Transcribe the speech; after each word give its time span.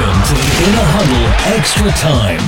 Welcome 0.00 0.22
to 0.22 0.34
the 0.34 0.40
Inner 0.66 0.86
Huddle 0.92 1.26
Extra 1.58 1.90
Time. 1.90 2.40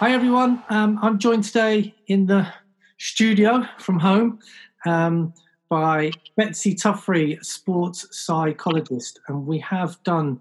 Hi 0.00 0.12
everyone. 0.12 0.60
Um, 0.68 0.98
I'm 1.00 1.20
joined 1.20 1.44
today 1.44 1.94
in 2.08 2.26
the 2.26 2.52
studio 2.98 3.64
from 3.78 4.00
home 4.00 4.40
um, 4.86 5.34
by 5.68 6.10
Betsy 6.36 6.74
Tuffrey, 6.74 7.40
sports 7.44 8.08
psychologist, 8.10 9.20
and 9.28 9.46
we 9.46 9.60
have 9.60 10.02
done 10.02 10.40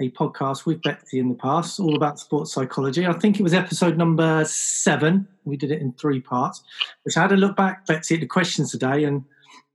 a 0.00 0.10
podcast 0.12 0.64
with 0.64 0.80
Betsy 0.80 1.18
in 1.18 1.28
the 1.28 1.34
past, 1.34 1.78
all 1.78 1.94
about 1.94 2.18
sports 2.18 2.54
psychology. 2.54 3.06
I 3.06 3.12
think 3.12 3.38
it 3.38 3.42
was 3.42 3.52
episode 3.52 3.98
number 3.98 4.46
seven. 4.46 5.28
We 5.44 5.58
did 5.58 5.70
it 5.70 5.82
in 5.82 5.92
three 5.92 6.22
parts, 6.22 6.62
which 7.02 7.18
I 7.18 7.20
had 7.20 7.32
a 7.32 7.36
look 7.36 7.56
back, 7.56 7.84
Betsy, 7.86 8.14
at 8.14 8.22
the 8.22 8.26
questions 8.26 8.70
today, 8.70 9.04
and 9.04 9.22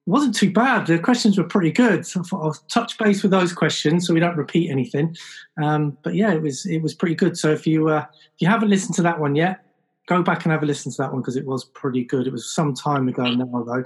wasn't 0.07 0.35
too 0.35 0.51
bad. 0.51 0.87
The 0.87 0.99
questions 0.99 1.37
were 1.37 1.43
pretty 1.43 1.71
good. 1.71 2.05
So 2.05 2.21
I 2.21 2.23
thought 2.23 2.43
I'll 2.43 2.53
touch 2.69 2.97
base 2.97 3.21
with 3.21 3.31
those 3.31 3.51
questions 3.51 4.07
so 4.07 4.13
we 4.13 4.21
don't 4.21 4.37
repeat 4.37 4.71
anything. 4.71 5.15
Um, 5.61 5.97
but 6.01 6.15
yeah, 6.15 6.33
it 6.33 6.41
was 6.41 6.65
it 6.65 6.81
was 6.81 6.93
pretty 6.93 7.15
good. 7.15 7.37
So 7.37 7.51
if 7.51 7.67
you 7.67 7.89
uh, 7.89 8.05
if 8.09 8.41
you 8.41 8.47
haven't 8.47 8.69
listened 8.69 8.95
to 8.95 9.01
that 9.01 9.19
one 9.19 9.35
yet, 9.35 9.65
go 10.07 10.23
back 10.23 10.45
and 10.45 10.51
have 10.53 10.63
a 10.63 10.65
listen 10.65 10.91
to 10.93 10.97
that 10.99 11.11
one 11.11 11.21
because 11.21 11.35
it 11.35 11.45
was 11.45 11.65
pretty 11.65 12.05
good. 12.05 12.25
It 12.25 12.31
was 12.31 12.53
some 12.53 12.73
time 12.73 13.07
ago 13.09 13.23
now 13.29 13.63
though. 13.63 13.83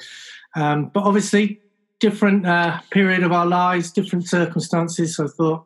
Um, 0.56 0.92
but 0.94 1.04
obviously, 1.04 1.60
different 2.00 2.46
uh, 2.46 2.80
period 2.92 3.24
of 3.24 3.32
our 3.32 3.48
lives, 3.48 3.92
different 3.92 4.28
circumstances. 4.28 5.16
So 5.16 5.26
I 5.26 5.28
thought 5.28 5.66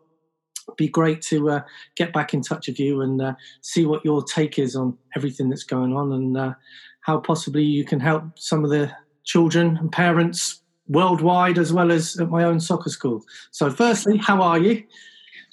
it'd 0.70 0.78
be 0.78 0.88
great 0.88 1.22
to 1.24 1.50
uh, 1.50 1.62
get 1.96 2.14
back 2.14 2.34
in 2.34 2.42
touch 2.42 2.68
with 2.68 2.80
you 2.80 3.02
and 3.02 3.22
uh, 3.22 3.34
see 3.62 3.86
what 3.86 4.06
your 4.06 4.24
take 4.24 4.58
is 4.58 4.76
on 4.76 4.98
everything 5.18 5.50
that's 5.50 5.64
going 5.64 5.94
on 5.94 6.14
and 6.14 6.38
uh, 6.38 6.54
how 7.02 7.20
possibly 7.20 7.64
you 7.64 7.84
can 7.84 8.00
help 8.00 8.24
some 8.40 8.64
of 8.64 8.70
the 8.70 8.90
children 9.26 9.78
and 9.78 9.92
parents 9.92 10.62
worldwide 10.88 11.58
as 11.58 11.74
well 11.74 11.92
as 11.92 12.18
at 12.20 12.30
my 12.30 12.44
own 12.44 12.60
soccer 12.60 12.90
school. 12.90 13.24
So, 13.52 13.70
firstly, 13.70 14.18
how 14.18 14.42
are 14.42 14.60
you? 14.60 14.84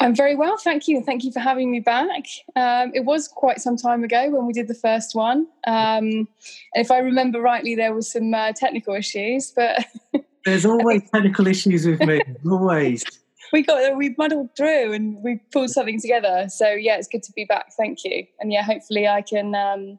I'm 0.00 0.14
very 0.16 0.34
well, 0.34 0.56
thank 0.56 0.88
you. 0.88 1.02
Thank 1.02 1.22
you 1.22 1.30
for 1.30 1.40
having 1.40 1.70
me 1.70 1.78
back. 1.78 2.24
Um, 2.56 2.90
it 2.94 3.04
was 3.04 3.28
quite 3.28 3.60
some 3.60 3.76
time 3.76 4.02
ago 4.02 4.30
when 4.30 4.46
we 4.46 4.52
did 4.52 4.66
the 4.66 4.74
first 4.74 5.14
one. 5.14 5.46
Um, 5.66 6.26
if 6.74 6.90
I 6.90 6.98
remember 6.98 7.40
rightly, 7.40 7.76
there 7.76 7.94
was 7.94 8.10
some 8.10 8.34
uh, 8.34 8.52
technical 8.52 8.94
issues, 8.94 9.52
but 9.54 9.84
there's 10.44 10.66
always 10.66 11.08
technical 11.10 11.46
issues 11.46 11.86
with 11.86 12.00
me. 12.00 12.20
Always. 12.44 13.04
We 13.52 13.62
got 13.62 13.96
we 13.96 14.14
muddled 14.18 14.56
through 14.56 14.92
and 14.92 15.22
we 15.22 15.38
pulled 15.52 15.70
something 15.70 16.00
together. 16.00 16.46
So 16.48 16.70
yeah, 16.70 16.96
it's 16.96 17.06
good 17.06 17.22
to 17.24 17.32
be 17.32 17.44
back. 17.44 17.66
Thank 17.76 17.98
you. 18.02 18.26
And 18.40 18.50
yeah, 18.52 18.62
hopefully 18.62 19.06
I 19.06 19.22
can 19.22 19.54
um, 19.54 19.98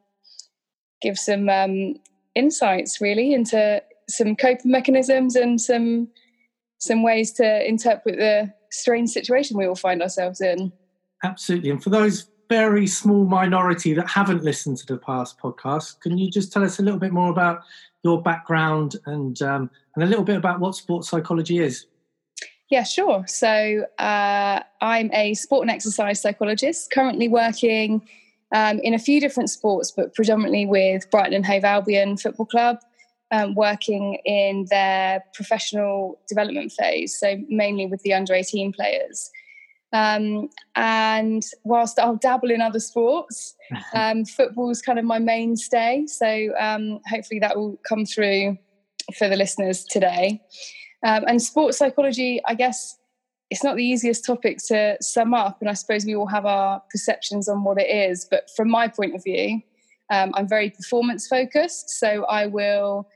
give 1.02 1.18
some 1.18 1.48
um, 1.50 1.96
insights 2.36 3.02
really 3.02 3.34
into 3.34 3.82
some 4.10 4.36
coping 4.36 4.72
mechanisms 4.72 5.36
and 5.36 5.60
some 5.60 6.08
some 6.80 7.02
ways 7.02 7.32
to 7.32 7.68
interpret 7.68 8.18
the 8.18 8.54
strange 8.72 9.10
situation 9.10 9.58
we 9.58 9.66
all 9.66 9.76
find 9.76 10.02
ourselves 10.02 10.42
in. 10.42 10.72
Absolutely. 11.24 11.70
And 11.70 11.82
for 11.82 11.90
those 11.90 12.28
very 12.50 12.86
small 12.88 13.24
minority 13.24 13.94
that 13.94 14.10
haven't 14.10 14.44
listened 14.44 14.78
to 14.78 14.86
the 14.86 14.98
past 14.98 15.40
podcast, 15.40 16.02
can 16.02 16.18
you 16.18 16.30
just 16.30 16.52
tell 16.52 16.64
us 16.64 16.80
a 16.80 16.84
little 16.84 17.00
bit 17.00 17.14
more 17.14 17.32
about 17.32 17.62
your 18.04 18.22
background 18.22 18.98
and 19.06 19.42
um, 19.42 19.70
and 19.96 20.04
a 20.04 20.08
little 20.08 20.26
bit 20.26 20.36
about 20.36 20.60
what 20.60 20.76
sports 20.76 21.10
psychology 21.10 21.60
is? 21.60 21.86
Yeah, 22.70 22.84
sure. 22.84 23.24
So 23.28 23.86
uh, 24.00 24.60
I'm 24.82 25.12
a 25.14 25.36
sport 25.36 25.62
and 25.62 25.72
exercise 25.72 26.22
psychologist, 26.22 26.92
currently 26.92 27.28
working 27.28 28.08
um, 28.54 28.80
in 28.80 28.94
a 28.94 29.00
few 29.00 29.20
different 29.20 29.50
sports, 29.50 29.92
but 29.92 30.14
predominantly 30.14 30.66
with 30.66 31.10
Brighton 31.12 31.34
and 31.34 31.46
Hove 31.46 31.64
Albion 31.64 32.18
Football 32.18 32.46
Club, 32.46 32.78
um, 33.32 33.56
working 33.56 34.20
in 34.26 34.68
their 34.70 35.24
professional 35.34 36.20
development 36.30 36.72
phase, 36.72 37.18
so 37.20 37.38
mainly 37.50 37.88
with 37.88 38.02
the 38.04 38.14
under 38.14 38.34
18 38.34 38.72
players. 38.72 39.32
Um, 39.92 40.50
and 40.76 41.44
whilst 41.64 42.00
I'll 42.00 42.16
dabble 42.16 42.52
in 42.52 42.62
other 42.62 42.80
sports, 42.80 43.56
um, 43.94 44.26
football's 44.26 44.82
kind 44.82 44.98
of 44.98 45.06
my 45.06 45.20
mainstay. 45.20 46.06
So 46.08 46.52
um, 46.60 47.00
hopefully 47.08 47.40
that 47.40 47.56
will 47.56 47.80
come 47.88 48.06
through 48.06 48.58
for 49.18 49.28
the 49.28 49.36
listeners 49.36 49.84
today. 49.84 50.42
Um, 51.04 51.26
and 51.28 51.42
sports 51.42 51.78
psychology, 51.78 52.42
I 52.46 52.56
guess, 52.56 52.98
it's 53.54 53.64
not 53.64 53.76
the 53.76 53.86
easiest 53.86 54.26
topic 54.26 54.58
to 54.70 54.98
sum 55.00 55.36
up, 55.36 55.62
and 55.62 55.70
I 55.70 55.74
suppose 55.74 56.06
we 56.06 56.16
all 56.16 56.26
have 56.26 56.48
our 56.48 56.82
perceptions 56.90 57.48
on 57.48 57.64
what 57.64 57.80
it 57.80 57.88
is. 57.88 58.26
But 58.26 58.50
from 58.56 58.68
my 58.68 58.88
point 58.88 59.14
of 59.14 59.24
view, 59.24 59.62
um, 60.10 60.32
I'm 60.34 60.48
very 60.48 60.72
performance 60.72 61.28
focused, 61.28 61.92
so 61.92 62.26
I 62.26 62.48
will 62.48 63.08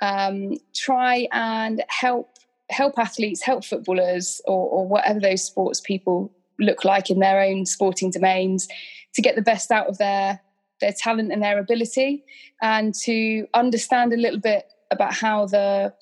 um, 0.00 0.54
try 0.74 1.28
and 1.30 1.84
help 1.88 2.38
help 2.70 2.98
athletes, 2.98 3.42
help 3.42 3.66
footballers, 3.66 4.40
or, 4.46 4.66
or 4.70 4.88
whatever 4.88 5.20
those 5.20 5.44
sports 5.44 5.78
people 5.82 6.32
look 6.58 6.86
like 6.86 7.10
in 7.10 7.18
their 7.18 7.42
own 7.42 7.66
sporting 7.66 8.10
domains, 8.10 8.68
to 9.12 9.20
get 9.20 9.36
the 9.36 9.42
best 9.42 9.70
out 9.70 9.88
of 9.88 9.98
their 9.98 10.40
their 10.80 10.92
talent 10.92 11.32
and 11.32 11.42
their 11.42 11.58
ability, 11.58 12.24
and 12.62 12.94
to 12.94 13.46
understand 13.52 14.14
a 14.14 14.16
little 14.16 14.40
bit 14.40 14.72
about 14.90 15.12
how 15.12 15.44
the 15.44 15.92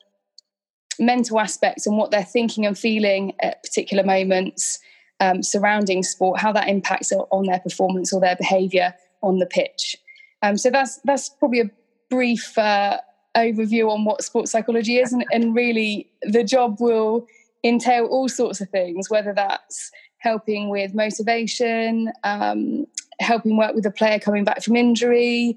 mental 1.00 1.40
aspects 1.40 1.86
and 1.86 1.96
what 1.96 2.10
they're 2.10 2.22
thinking 2.22 2.66
and 2.66 2.78
feeling 2.78 3.32
at 3.40 3.62
particular 3.62 4.04
moments 4.04 4.78
um, 5.20 5.42
surrounding 5.42 6.02
sport, 6.02 6.40
how 6.40 6.52
that 6.52 6.68
impacts 6.68 7.12
on 7.12 7.46
their 7.46 7.60
performance 7.60 8.12
or 8.12 8.20
their 8.20 8.36
behaviour 8.36 8.94
on 9.22 9.38
the 9.38 9.46
pitch. 9.46 9.96
Um, 10.42 10.56
so 10.56 10.70
that's 10.70 10.98
that's 11.04 11.28
probably 11.28 11.60
a 11.60 11.70
brief 12.08 12.56
uh, 12.56 12.98
overview 13.36 13.90
on 13.90 14.04
what 14.04 14.22
sports 14.22 14.50
psychology 14.50 14.98
is, 14.98 15.12
and, 15.12 15.24
and 15.32 15.54
really 15.54 16.10
the 16.22 16.44
job 16.44 16.76
will 16.80 17.26
entail 17.64 18.06
all 18.06 18.28
sorts 18.28 18.60
of 18.60 18.68
things, 18.70 19.10
whether 19.10 19.34
that's 19.34 19.90
helping 20.18 20.70
with 20.70 20.94
motivation, 20.94 22.10
um, 22.24 22.86
helping 23.20 23.56
work 23.56 23.74
with 23.74 23.84
a 23.86 23.90
player 23.90 24.18
coming 24.18 24.44
back 24.44 24.62
from 24.62 24.76
injury, 24.76 25.56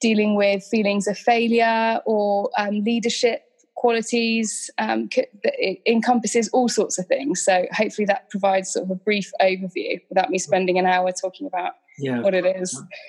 dealing 0.00 0.34
with 0.34 0.64
feelings 0.64 1.06
of 1.06 1.18
failure 1.18 2.00
or 2.06 2.50
um, 2.56 2.80
leadership 2.80 3.42
qualities 3.82 4.70
um, 4.78 5.08
it 5.42 5.80
encompasses 5.88 6.48
all 6.50 6.68
sorts 6.68 7.00
of 7.00 7.06
things. 7.06 7.42
So 7.44 7.66
hopefully 7.72 8.04
that 8.04 8.30
provides 8.30 8.72
sort 8.72 8.84
of 8.84 8.92
a 8.92 8.94
brief 8.94 9.32
overview 9.40 10.00
without 10.08 10.30
me 10.30 10.38
spending 10.38 10.78
an 10.78 10.86
hour 10.86 11.10
talking 11.10 11.48
about 11.48 11.72
yeah. 11.98 12.20
what 12.20 12.32
it 12.32 12.46
is. 12.46 12.80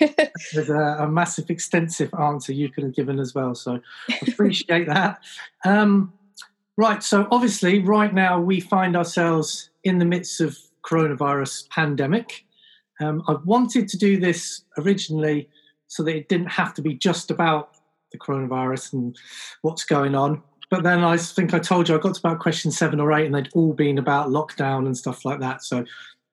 There's 0.52 0.70
a, 0.70 0.96
a, 0.98 1.08
massive 1.08 1.48
extensive 1.48 2.12
answer 2.20 2.52
you 2.52 2.70
could 2.70 2.82
have 2.82 2.94
given 2.96 3.20
as 3.20 3.36
well 3.36 3.54
so 3.54 3.78
appreciate 4.26 4.88
that. 4.88 5.20
Um, 5.64 6.12
right 6.76 7.04
so 7.04 7.28
obviously 7.30 7.78
right 7.78 8.12
now 8.12 8.40
we 8.40 8.58
find 8.58 8.96
ourselves 8.96 9.70
in 9.84 10.00
the 10.00 10.04
midst 10.04 10.40
of 10.40 10.58
coronavirus 10.84 11.68
pandemic. 11.68 12.44
Um, 13.00 13.22
i 13.28 13.34
wanted 13.44 13.86
to 13.88 13.96
do 13.96 14.18
this 14.18 14.62
originally 14.78 15.48
so 15.86 16.02
that 16.02 16.16
it 16.16 16.28
didn't 16.28 16.50
have 16.50 16.74
to 16.74 16.82
be 16.82 16.94
just 16.94 17.30
about 17.30 17.76
the 18.10 18.18
coronavirus 18.18 18.92
and 18.92 19.16
what's 19.62 19.84
going 19.84 20.14
on 20.14 20.42
but 20.74 20.82
then 20.82 21.04
I 21.04 21.16
think 21.16 21.54
I 21.54 21.60
told 21.60 21.88
you 21.88 21.94
I 21.94 21.98
got 21.98 22.14
to 22.14 22.20
about 22.20 22.40
question 22.40 22.72
seven 22.72 22.98
or 22.98 23.12
eight, 23.12 23.26
and 23.26 23.34
they'd 23.36 23.48
all 23.54 23.72
been 23.72 23.96
about 23.96 24.30
lockdown 24.30 24.86
and 24.86 24.96
stuff 24.96 25.24
like 25.24 25.38
that. 25.38 25.62
So 25.62 25.84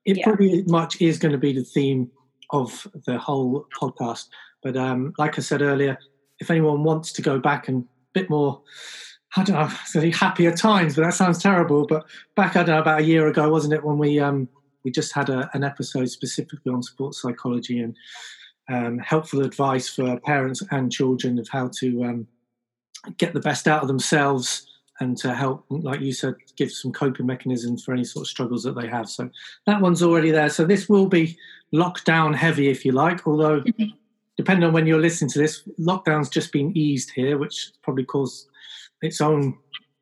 it 0.04 0.18
yeah. 0.18 0.24
pretty 0.24 0.64
much 0.64 1.00
is 1.00 1.20
going 1.20 1.32
to 1.32 1.38
be 1.38 1.54
the 1.54 1.64
theme 1.64 2.10
of 2.50 2.88
the 3.06 3.20
whole 3.20 3.68
podcast. 3.80 4.30
But 4.64 4.76
um, 4.76 5.14
like 5.20 5.38
I 5.38 5.44
said 5.44 5.62
earlier, 5.62 5.96
if 6.40 6.50
anyone 6.50 6.84
wants 6.84 7.12
to 7.14 7.22
go 7.22 7.38
back 7.38 7.68
and 7.68 7.84
a 7.84 7.88
bit 8.14 8.32
more, 8.32 8.64
I 9.38 9.44
don't 9.44 9.58
know, 9.58 9.70
say 9.86 10.10
happier 10.10 10.56
times, 10.56 10.96
but 10.96 11.04
that 11.04 11.14
sounds 11.14 11.38
terrible. 11.38 11.86
But 11.86 12.08
back, 12.36 12.56
I 12.56 12.64
don't 12.64 12.78
know, 12.78 12.82
about 12.82 13.02
a 13.02 13.06
year 13.06 13.28
ago, 13.28 13.48
wasn't 13.48 13.76
it, 13.76 13.84
when 13.84 14.00
we 14.00 14.20
um, 14.20 14.50
we 14.84 14.90
just 14.90 15.14
had 15.14 15.30
a, 15.30 15.52
an 15.54 15.64
episode 15.64 16.10
specifically 16.10 16.74
on 16.74 16.82
sports 16.82 17.22
psychology 17.22 17.80
and 17.80 17.96
um, 18.70 18.98
helpful 18.98 19.46
advice 19.46 19.88
for 19.88 20.20
parents 20.22 20.64
and 20.72 20.92
children 20.92 21.38
of 21.38 21.48
how 21.48 21.70
to 21.78 22.04
um, 22.06 22.28
get 23.18 23.34
the 23.34 23.40
best 23.40 23.68
out 23.68 23.82
of 23.82 23.88
themselves 23.88 24.68
and 25.00 25.18
to 25.18 25.34
help, 25.34 25.66
like 25.70 26.00
you 26.00 26.14
said, 26.14 26.36
give 26.56 26.72
some 26.72 26.92
coping 26.92 27.26
mechanisms 27.26 27.84
for 27.84 27.94
any 27.94 28.04
sort 28.04 28.24
of 28.24 28.28
struggles 28.28 28.64
that 28.64 28.76
they 28.76 28.88
have. 28.88 29.10
So 29.10 29.30
that 29.66 29.82
one's 29.82 30.04
already 30.04 30.30
there. 30.30 30.50
So 30.50 30.64
this 30.64 30.88
will 30.88 31.08
be 31.08 31.38
lockdown 31.74 32.36
heavy, 32.36 32.70
if 32.70 32.86
you 32.86 32.92
like, 32.92 33.28
although 33.28 33.62
mm-hmm. 33.62 33.86
depending 34.38 34.66
on 34.66 34.74
when 34.74 34.86
you're 34.86 35.00
listening 35.00 35.32
to 35.32 35.40
this, 35.40 35.64
lockdown's 35.80 36.30
just 36.30 36.52
been 36.52 36.76
eased 36.78 37.12
here, 37.12 37.38
which 37.38 37.72
probably 37.82 38.06
caused 38.06 38.48
its 39.02 39.22
own 39.22 39.58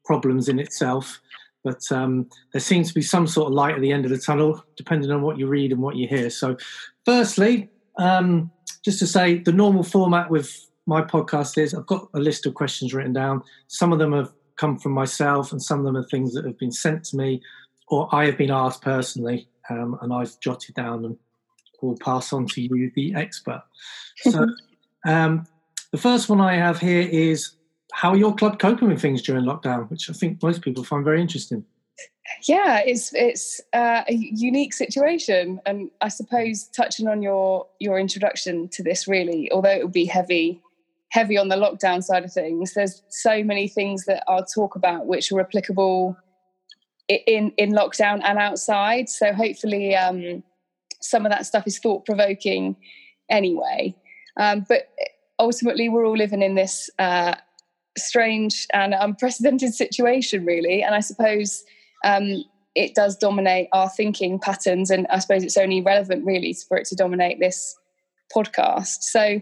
problems 0.06 0.50
in 0.50 0.60
itself. 0.60 1.20
But 1.64 1.82
um, 1.92 2.30
there 2.54 2.62
seems 2.62 2.90
to 2.90 2.94
be 2.94 3.02
some 3.02 3.28
sort 3.28 3.48
of 3.48 3.54
light 3.54 3.76
at 3.76 3.82
the 3.82 3.92
end 3.92 4.06
of 4.06 4.12
the 4.12 4.18
tunnel, 4.18 4.64
depending 4.78 5.12
on 5.12 5.22
what 5.22 5.38
you 5.38 5.48
read 5.48 5.72
and 5.72 5.82
what 5.82 5.96
you 5.96 6.08
hear. 6.08 6.30
So, 6.30 6.58
firstly, 7.06 7.70
um, 7.98 8.50
just 8.84 9.00
to 9.00 9.08
say 9.08 9.40
the 9.40 9.52
normal 9.52 9.84
format 9.84 10.30
with 10.30 10.69
my 10.90 11.02
podcast 11.02 11.58
is 11.58 11.74
I've 11.74 11.86
got 11.86 12.10
a 12.14 12.20
list 12.20 12.46
of 12.46 12.56
questions 12.56 12.94
written 12.94 13.14
down. 13.14 13.44
Some 13.68 13.94
of 13.94 14.00
them 14.00 14.12
have 14.12 14.34
come 14.58 14.78
from 14.78 14.92
myself, 14.92 15.52
and 15.52 15.62
some 15.62 15.80
of 15.80 15.86
them 15.86 15.96
are 15.96 16.04
things 16.04 16.34
that 16.34 16.44
have 16.44 16.58
been 16.58 16.72
sent 16.72 17.06
to 17.06 17.16
me 17.16 17.42
or 17.90 18.08
I 18.12 18.26
have 18.26 18.38
been 18.38 18.52
asked 18.52 18.82
personally, 18.82 19.48
um, 19.70 19.98
and 20.02 20.14
I've 20.14 20.40
jotted 20.40 20.76
down 20.76 21.06
and 21.06 21.18
will 21.82 21.98
pass 21.98 22.34
on 22.34 22.46
to 22.48 22.62
you, 22.62 22.92
the 22.96 23.14
expert. 23.16 23.64
So, 24.18 24.48
um, 25.08 25.48
the 25.92 25.98
first 25.98 26.30
one 26.30 26.42
I 26.42 26.56
have 26.56 26.80
here 26.80 27.02
is 27.02 27.56
how 27.94 28.12
are 28.12 28.18
your 28.18 28.36
club 28.36 28.60
coping 28.60 28.90
with 28.90 29.02
things 29.02 29.22
during 29.22 29.46
lockdown, 29.46 29.90
which 29.90 30.10
I 30.10 30.14
think 30.14 30.42
most 30.44 30.62
people 30.62 30.84
find 30.84 31.04
very 31.04 31.22
interesting. 31.22 31.66
yeah, 32.44 32.82
it's 32.86 33.12
it's 33.14 33.60
uh, 33.74 34.04
a 34.08 34.14
unique 34.14 34.74
situation, 34.74 35.60
and 35.66 35.90
I 36.02 36.10
suppose 36.10 36.66
touching 36.76 37.08
on 37.08 37.24
your 37.24 37.66
your 37.80 37.98
introduction 37.98 38.68
to 38.70 38.84
this, 38.84 39.08
really, 39.08 39.52
although 39.52 39.72
it 39.72 39.82
will 39.82 39.90
be 39.90 40.06
heavy 40.06 40.62
heavy 41.10 41.38
on 41.38 41.50
the 41.50 41.56
lockdown 41.56 42.04
side 42.04 42.24
of 42.24 42.32
things, 42.32 42.74
there's 42.74 43.02
so 43.10 43.44
many 43.44 43.68
things 43.68 44.06
that 44.06 44.24
I'll 44.28 44.46
talk 44.46 44.76
about 44.76 45.08
which 45.08 45.32
are 45.32 45.40
applicable 45.40 46.16
in 47.08 47.52
in 47.58 47.72
lockdown 47.72 48.22
and 48.24 48.38
outside. 48.38 49.10
So 49.10 49.34
hopefully, 49.34 49.96
um, 49.96 50.44
some 51.02 51.26
of 51.26 51.32
that 51.32 51.46
stuff 51.46 51.66
is 51.66 51.80
thought 51.80 52.06
provoking 52.06 52.76
anyway. 53.30 53.96
Um, 54.38 54.66
but 54.68 54.90
ultimately, 55.40 55.90
we're 55.90 56.06
all 56.06 56.18
living 56.18 56.42
in 56.42 56.56
this 56.56 56.90
uh, 57.00 57.36
strange 57.98 58.68
and 58.74 58.94
unprecedented 58.94 59.74
situation, 59.84 60.46
really. 60.46 60.84
And 60.84 60.96
I 60.96 61.00
suppose 61.00 61.64
um, 62.06 62.44
it 62.76 62.96
does 62.96 63.18
dominate 63.18 63.68
our 63.74 63.90
thinking 63.90 64.40
patterns. 64.40 64.90
And 64.90 65.08
I 65.08 65.20
suppose 65.20 65.44
it's 65.44 65.58
only 65.58 65.82
relevant, 65.82 66.26
really, 66.26 66.54
for 66.54 66.78
it 66.78 66.86
to 66.88 66.96
dominate 66.96 67.40
this 67.40 67.76
podcast. 68.36 69.02
So, 69.02 69.42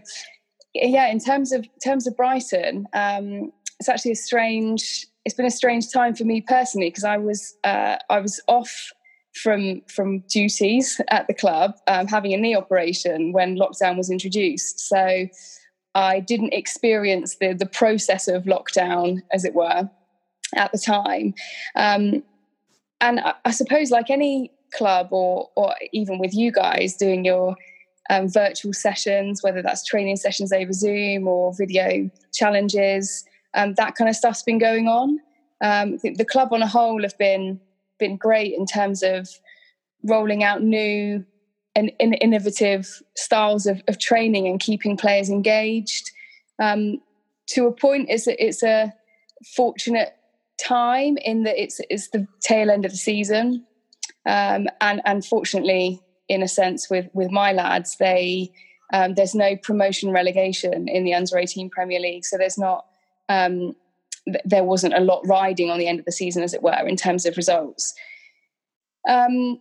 yeah, 0.82 1.08
in 1.08 1.18
terms 1.18 1.52
of 1.52 1.66
terms 1.84 2.06
of 2.06 2.16
Brighton, 2.16 2.86
um, 2.92 3.52
it's 3.80 3.88
actually 3.88 4.12
a 4.12 4.16
strange. 4.16 5.06
It's 5.24 5.34
been 5.34 5.46
a 5.46 5.50
strange 5.50 5.92
time 5.92 6.14
for 6.14 6.24
me 6.24 6.40
personally 6.40 6.88
because 6.88 7.04
I 7.04 7.16
was 7.18 7.56
uh, 7.64 7.96
I 8.10 8.20
was 8.20 8.40
off 8.48 8.92
from 9.34 9.82
from 9.88 10.20
duties 10.28 11.00
at 11.08 11.26
the 11.26 11.34
club, 11.34 11.74
um, 11.86 12.06
having 12.06 12.32
a 12.32 12.36
knee 12.36 12.56
operation 12.56 13.32
when 13.32 13.56
lockdown 13.56 13.96
was 13.96 14.10
introduced. 14.10 14.80
So 14.80 15.28
I 15.94 16.20
didn't 16.20 16.54
experience 16.54 17.36
the 17.36 17.52
the 17.52 17.66
process 17.66 18.28
of 18.28 18.44
lockdown, 18.44 19.22
as 19.32 19.44
it 19.44 19.54
were, 19.54 19.88
at 20.54 20.72
the 20.72 20.78
time. 20.78 21.34
Um, 21.76 22.22
and 23.00 23.20
I, 23.20 23.34
I, 23.44 23.50
suppose, 23.52 23.90
like 23.90 24.10
any 24.10 24.50
club, 24.74 25.08
or 25.12 25.50
or 25.56 25.74
even 25.92 26.18
with 26.18 26.34
you 26.34 26.52
guys 26.52 26.96
doing 26.96 27.24
your 27.24 27.56
um, 28.10 28.28
virtual 28.28 28.72
sessions, 28.72 29.42
whether 29.42 29.62
that's 29.62 29.84
training 29.84 30.16
sessions 30.16 30.52
over 30.52 30.72
Zoom 30.72 31.28
or 31.28 31.52
video 31.54 32.10
challenges, 32.32 33.24
um, 33.54 33.74
that 33.74 33.94
kind 33.94 34.08
of 34.08 34.16
stuff's 34.16 34.42
been 34.42 34.58
going 34.58 34.88
on. 34.88 35.18
Um, 35.60 35.98
the 36.02 36.24
club 36.24 36.52
on 36.52 36.62
a 36.62 36.66
whole 36.66 37.02
have 37.02 37.18
been 37.18 37.60
been 37.98 38.16
great 38.16 38.54
in 38.54 38.64
terms 38.64 39.02
of 39.02 39.28
rolling 40.04 40.44
out 40.44 40.62
new 40.62 41.24
and, 41.74 41.90
and 41.98 42.16
innovative 42.20 43.02
styles 43.16 43.66
of, 43.66 43.82
of, 43.88 43.98
training 43.98 44.46
and 44.46 44.60
keeping 44.60 44.96
players 44.96 45.28
engaged. 45.28 46.10
Um, 46.60 47.00
to 47.48 47.66
a 47.66 47.72
point, 47.72 48.06
it's 48.08 48.28
a, 48.28 48.44
it's 48.44 48.62
a 48.62 48.92
fortunate 49.56 50.16
time 50.60 51.16
in 51.18 51.44
that 51.44 51.60
it's 51.60 51.80
it's 51.88 52.08
the 52.10 52.26
tail 52.40 52.70
end 52.70 52.84
of 52.84 52.90
the 52.90 52.96
season, 52.96 53.64
um, 54.26 54.66
and 54.80 55.00
and 55.04 55.24
fortunately, 55.24 56.00
in 56.28 56.42
a 56.42 56.48
sense, 56.48 56.88
with 56.90 57.08
with 57.12 57.30
my 57.30 57.52
lads, 57.52 57.96
they 57.96 58.52
um, 58.92 59.14
there's 59.14 59.34
no 59.34 59.56
promotion 59.56 60.10
relegation 60.10 60.88
in 60.88 61.04
the 61.04 61.14
under 61.14 61.38
18 61.38 61.70
Premier 61.70 62.00
League, 62.00 62.24
so 62.24 62.36
there's 62.38 62.58
not 62.58 62.86
um, 63.28 63.74
there 64.44 64.64
wasn't 64.64 64.94
a 64.94 65.00
lot 65.00 65.26
riding 65.26 65.70
on 65.70 65.78
the 65.78 65.88
end 65.88 65.98
of 65.98 66.04
the 66.04 66.12
season, 66.12 66.42
as 66.42 66.54
it 66.54 66.62
were, 66.62 66.86
in 66.86 66.96
terms 66.96 67.26
of 67.26 67.36
results. 67.36 67.94
Um, 69.08 69.60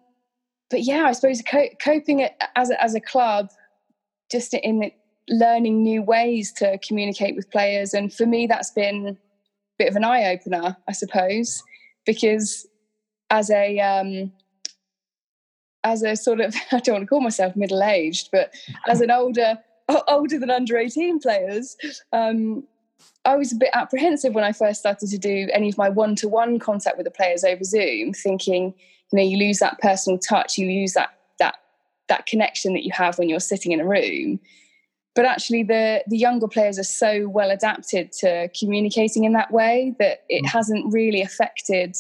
but 0.70 0.84
yeah, 0.84 1.04
I 1.04 1.14
suppose 1.14 1.42
co- 1.42 1.70
coping 1.82 2.28
as 2.56 2.70
a, 2.70 2.84
as 2.84 2.96
a 2.96 3.00
club, 3.00 3.50
just 4.30 4.54
in 4.54 4.92
learning 5.30 5.84
new 5.84 6.02
ways 6.02 6.52
to 6.54 6.78
communicate 6.86 7.36
with 7.36 7.50
players, 7.50 7.94
and 7.94 8.14
for 8.14 8.26
me, 8.26 8.48
that's 8.48 8.72
been 8.72 9.08
a 9.08 9.18
bit 9.78 9.90
of 9.90 9.96
an 9.96 10.04
eye 10.04 10.26
opener, 10.26 10.76
I 10.88 10.92
suppose, 10.92 11.64
because 12.06 12.68
as 13.30 13.50
a 13.50 13.80
um, 13.80 14.32
as 15.88 16.04
a 16.04 16.16
sort 16.16 16.40
of 16.40 16.56
I 16.72 16.80
don't 16.80 16.96
want 16.96 17.04
to 17.04 17.08
call 17.08 17.22
myself 17.22 17.56
middle 17.56 17.84
aged, 17.84 18.30
but 18.32 18.54
as 18.88 19.02
an 19.02 19.12
older 19.12 19.58
older 20.08 20.40
than 20.40 20.50
under 20.50 20.78
eighteen 20.78 21.20
players, 21.20 21.78
um, 22.12 22.64
I 23.26 23.36
was 23.36 23.52
a 23.52 23.56
bit 23.56 23.70
apprehensive 23.74 24.34
when 24.34 24.44
I 24.44 24.52
first 24.52 24.80
started 24.80 25.10
to 25.10 25.18
do 25.18 25.48
any 25.52 25.70
of 25.70 25.78
my 25.78 25.90
one 25.90 26.16
to 26.18 26.28
one 26.28 26.60
contact 26.60 26.98
with 26.98 27.06
the 27.06 27.12
players 27.12 27.44
over 27.44 27.64
Zoom, 27.64 28.14
thinking, 28.14 28.74
you 29.12 29.18
know, 29.18 29.24
you 29.24 29.38
lose 29.38 29.60
that 29.60 29.80
personal 29.80 30.20
touch, 30.20 30.58
you 30.58 30.68
lose 30.68 30.94
that 30.94 31.10
that 31.40 31.56
that 32.10 32.26
connection 32.26 32.74
that 32.74 32.84
you 32.84 32.92
have 32.94 33.18
when 33.18 33.30
you're 33.30 33.40
sitting 33.40 33.72
in 33.72 33.82
a 33.82 33.86
room. 33.86 34.40
But 35.16 35.26
actually, 35.26 35.64
the 35.64 36.04
the 36.08 36.18
younger 36.18 36.48
players 36.48 36.78
are 36.78 36.84
so 36.84 37.28
well 37.28 37.50
adapted 37.50 38.12
to 38.20 38.50
communicating 38.58 39.24
in 39.24 39.34
that 39.34 39.52
way 39.52 39.96
that 40.00 40.24
it 40.30 40.44
mm. 40.44 40.48
hasn't 40.48 40.94
really 40.94 41.22
affected 41.22 41.96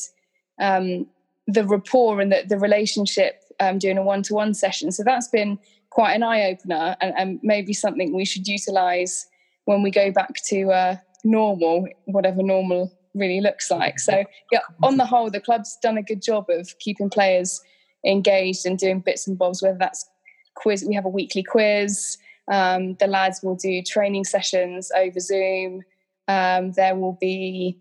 um, 0.59 1.07
the 1.47 1.63
rapport 1.65 2.19
and 2.19 2.31
the, 2.31 2.43
the 2.47 2.59
relationship 2.59 3.43
um, 3.59 3.79
doing 3.79 3.97
a 3.97 4.03
one 4.03 4.23
to 4.23 4.33
one 4.33 4.53
session. 4.53 4.91
So 4.91 5.03
that's 5.03 5.27
been 5.27 5.59
quite 5.89 6.13
an 6.13 6.23
eye 6.23 6.43
opener, 6.43 6.95
and, 7.01 7.13
and, 7.17 7.39
maybe 7.41 7.73
something 7.73 8.13
we 8.13 8.25
should 8.25 8.47
utilize 8.47 9.25
when 9.65 9.81
we 9.81 9.89
go 9.89 10.11
back 10.11 10.33
to 10.49 10.71
uh, 10.71 10.95
normal, 11.23 11.87
whatever 12.05 12.43
normal 12.43 12.91
really 13.15 13.41
looks 13.41 13.71
like. 13.71 13.99
So, 13.99 14.23
yeah, 14.51 14.59
on 14.83 14.97
the 14.97 15.05
whole, 15.05 15.31
the 15.31 15.39
club's 15.39 15.77
done 15.81 15.97
a 15.97 16.03
good 16.03 16.21
job 16.21 16.45
of 16.49 16.77
keeping 16.79 17.09
players 17.09 17.61
engaged 18.05 18.65
and 18.65 18.77
doing 18.77 18.99
bits 18.99 19.27
and 19.27 19.37
bobs, 19.37 19.61
whether 19.61 19.77
that's 19.77 20.07
quiz, 20.55 20.85
we 20.87 20.95
have 20.95 21.05
a 21.05 21.09
weekly 21.09 21.43
quiz. 21.43 22.17
Um, 22.49 22.95
the 22.95 23.07
lads 23.07 23.41
will 23.43 23.55
do 23.55 23.81
training 23.81 24.25
sessions 24.25 24.91
over 24.95 25.19
Zoom. 25.19 25.81
Um, 26.27 26.71
there 26.73 26.95
will 26.95 27.17
be 27.19 27.77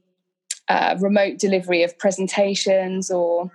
uh, 0.69 0.97
remote 1.01 1.39
delivery 1.39 1.83
of 1.83 1.99
presentations 1.99 3.11
or 3.11 3.51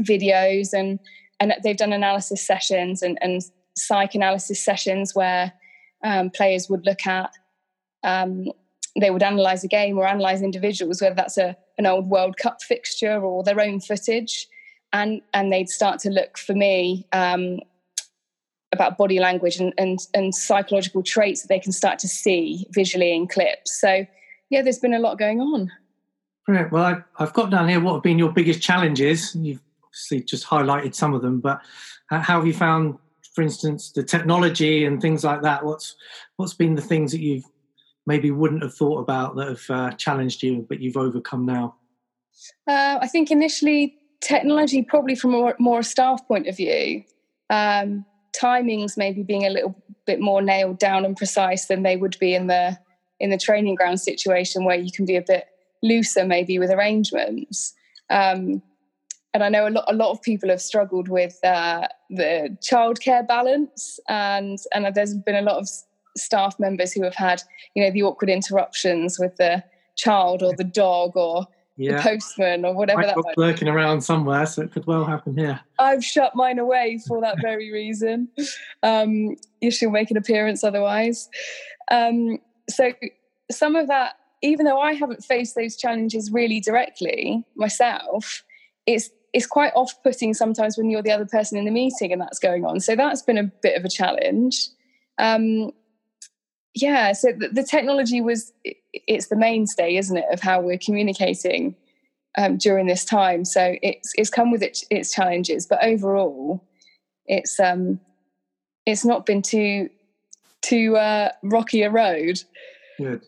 videos, 0.00 0.72
and 0.72 0.98
and 1.44 1.62
they've 1.62 1.76
done 1.76 1.92
analysis 1.92 2.44
sessions 2.44 3.02
and, 3.02 3.18
and 3.20 3.42
psych 3.76 4.14
analysis 4.14 4.64
sessions 4.64 5.14
where 5.14 5.52
um, 6.02 6.30
players 6.30 6.70
would 6.70 6.86
look 6.86 7.06
at 7.06 7.30
um, 8.02 8.46
they 8.98 9.10
would 9.10 9.22
analyze 9.22 9.64
a 9.64 9.68
game 9.68 9.98
or 9.98 10.06
analyze 10.06 10.40
individuals, 10.42 11.02
whether 11.02 11.14
that's 11.14 11.36
a, 11.36 11.56
an 11.78 11.86
old 11.86 12.08
World 12.08 12.36
Cup 12.36 12.62
fixture 12.62 13.20
or 13.20 13.42
their 13.42 13.60
own 13.60 13.80
footage. 13.80 14.46
And, 14.92 15.20
and 15.32 15.52
they'd 15.52 15.68
start 15.68 15.98
to 16.00 16.10
look 16.10 16.38
for 16.38 16.54
me 16.54 17.06
um, 17.12 17.58
about 18.72 18.96
body 18.96 19.18
language 19.18 19.56
and, 19.56 19.74
and, 19.76 19.98
and 20.14 20.34
psychological 20.34 21.02
traits 21.02 21.42
that 21.42 21.48
they 21.48 21.58
can 21.58 21.72
start 21.72 21.98
to 22.00 22.08
see 22.08 22.66
visually 22.70 23.12
in 23.12 23.26
clips. 23.26 23.80
So, 23.80 24.06
yeah, 24.50 24.62
there's 24.62 24.78
been 24.78 24.94
a 24.94 25.00
lot 25.00 25.18
going 25.18 25.40
on. 25.40 25.72
Brilliant. 26.46 26.70
Well, 26.70 27.02
I've 27.18 27.32
got 27.32 27.50
down 27.50 27.68
here 27.68 27.80
what 27.80 27.94
have 27.94 28.02
been 28.02 28.18
your 28.18 28.30
biggest 28.30 28.60
challenges. 28.60 29.34
You've 29.34 29.63
obviously 29.94 30.22
just 30.22 30.46
highlighted 30.46 30.94
some 30.94 31.14
of 31.14 31.22
them, 31.22 31.40
but 31.40 31.60
how 32.10 32.20
have 32.20 32.46
you 32.46 32.52
found, 32.52 32.98
for 33.34 33.42
instance, 33.42 33.92
the 33.92 34.02
technology 34.02 34.84
and 34.84 35.00
things 35.00 35.24
like 35.24 35.42
that? 35.42 35.64
What's 35.64 35.96
what's 36.36 36.54
been 36.54 36.74
the 36.74 36.82
things 36.82 37.12
that 37.12 37.20
you've 37.20 37.44
maybe 38.06 38.30
wouldn't 38.30 38.62
have 38.62 38.74
thought 38.74 38.98
about 38.98 39.36
that 39.36 39.48
have 39.48 39.70
uh, 39.70 39.90
challenged 39.92 40.42
you, 40.42 40.66
but 40.68 40.80
you've 40.80 40.96
overcome 40.96 41.46
now? 41.46 41.76
Uh, 42.68 42.98
I 43.00 43.06
think 43.06 43.30
initially 43.30 43.96
technology, 44.20 44.82
probably 44.82 45.14
from 45.14 45.34
a 45.34 45.54
more, 45.58 45.82
staff 45.82 46.26
point 46.26 46.48
of 46.48 46.56
view, 46.56 47.04
um, 47.50 48.04
timings 48.36 48.96
maybe 48.96 49.22
being 49.22 49.46
a 49.46 49.50
little 49.50 49.74
bit 50.06 50.20
more 50.20 50.42
nailed 50.42 50.78
down 50.78 51.04
and 51.04 51.16
precise 51.16 51.66
than 51.66 51.82
they 51.82 51.96
would 51.96 52.18
be 52.18 52.34
in 52.34 52.48
the 52.48 52.76
in 53.20 53.30
the 53.30 53.38
training 53.38 53.76
ground 53.76 54.00
situation, 54.00 54.64
where 54.64 54.76
you 54.76 54.90
can 54.90 55.06
be 55.06 55.16
a 55.16 55.22
bit 55.22 55.46
looser 55.82 56.24
maybe 56.26 56.58
with 56.58 56.70
arrangements. 56.70 57.72
Um, 58.10 58.60
and 59.34 59.42
I 59.42 59.48
know 59.48 59.66
a 59.66 59.70
lot, 59.70 59.84
a 59.88 59.94
lot 59.94 60.12
of 60.12 60.22
people 60.22 60.48
have 60.48 60.62
struggled 60.62 61.08
with 61.08 61.38
uh, 61.44 61.88
the 62.08 62.56
childcare 62.62 63.26
balance, 63.26 63.98
and 64.08 64.58
and 64.72 64.94
there's 64.94 65.14
been 65.14 65.34
a 65.34 65.42
lot 65.42 65.56
of 65.56 65.68
staff 66.16 66.58
members 66.60 66.92
who 66.92 67.02
have 67.02 67.16
had, 67.16 67.42
you 67.74 67.82
know, 67.82 67.90
the 67.90 68.02
awkward 68.02 68.30
interruptions 68.30 69.18
with 69.18 69.34
the 69.36 69.62
child 69.96 70.42
or 70.42 70.54
the 70.56 70.64
dog 70.64 71.16
or 71.16 71.46
yeah. 71.76 71.96
the 71.96 72.02
postman 72.02 72.64
or 72.64 72.74
whatever 72.74 73.02
that 73.02 73.16
might 73.16 73.36
lurking 73.36 73.66
around 73.66 74.02
somewhere, 74.02 74.46
so 74.46 74.62
it 74.62 74.72
could 74.72 74.86
well 74.86 75.04
happen 75.04 75.36
here. 75.36 75.60
I've 75.80 76.04
shut 76.04 76.36
mine 76.36 76.60
away 76.60 77.00
for 77.06 77.20
that 77.20 77.40
very 77.42 77.72
reason. 77.72 78.28
Um, 78.84 79.36
she'll 79.68 79.90
make 79.90 80.10
an 80.12 80.16
appearance 80.16 80.62
otherwise. 80.62 81.28
Um, 81.90 82.38
so 82.70 82.92
some 83.50 83.74
of 83.74 83.88
that, 83.88 84.14
even 84.42 84.64
though 84.64 84.80
I 84.80 84.92
haven't 84.92 85.24
faced 85.24 85.56
those 85.56 85.76
challenges 85.76 86.30
really 86.30 86.60
directly 86.60 87.42
myself, 87.56 88.44
it's 88.86 89.10
it's 89.34 89.46
quite 89.46 89.72
off-putting 89.74 90.32
sometimes 90.32 90.78
when 90.78 90.88
you're 90.88 91.02
the 91.02 91.10
other 91.10 91.26
person 91.26 91.58
in 91.58 91.66
the 91.66 91.70
meeting 91.70 92.12
and 92.12 92.20
that's 92.20 92.38
going 92.38 92.64
on. 92.64 92.80
So 92.80 92.96
that's 92.96 93.20
been 93.20 93.36
a 93.36 93.44
bit 93.44 93.76
of 93.76 93.84
a 93.84 93.88
challenge. 93.88 94.68
Um, 95.18 95.72
yeah 96.74 97.12
so 97.12 97.32
the, 97.32 97.48
the, 97.48 97.62
technology 97.62 98.20
was 98.20 98.52
it's 98.92 99.28
the 99.28 99.36
mainstay 99.36 99.96
isn't 99.96 100.16
it 100.16 100.24
of 100.32 100.40
how 100.40 100.60
we're 100.60 100.78
communicating 100.78 101.74
um, 102.36 102.56
during 102.56 102.86
this 102.86 103.04
time 103.04 103.44
so 103.44 103.76
it's 103.82 104.12
it's 104.16 104.30
come 104.30 104.50
with 104.50 104.62
its, 104.62 104.84
its 104.90 105.12
challenges 105.12 105.66
but 105.66 105.82
overall 105.82 106.62
it's 107.26 107.58
um 107.60 108.00
it's 108.86 109.04
not 109.04 109.24
been 109.24 109.40
too 109.40 109.88
too 110.60 110.96
uh, 110.96 111.30
rocky 111.42 111.82
a 111.82 111.90
road 111.90 112.42
good 112.98 113.22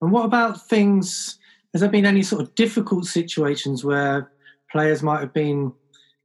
and 0.00 0.12
what 0.12 0.24
about 0.24 0.68
things 0.68 1.38
has 1.72 1.80
there 1.80 1.90
been 1.90 2.06
any 2.06 2.22
sort 2.22 2.42
of 2.42 2.54
difficult 2.54 3.06
situations 3.06 3.84
where 3.84 4.30
players 4.72 5.02
might 5.02 5.20
have 5.20 5.32
been 5.32 5.72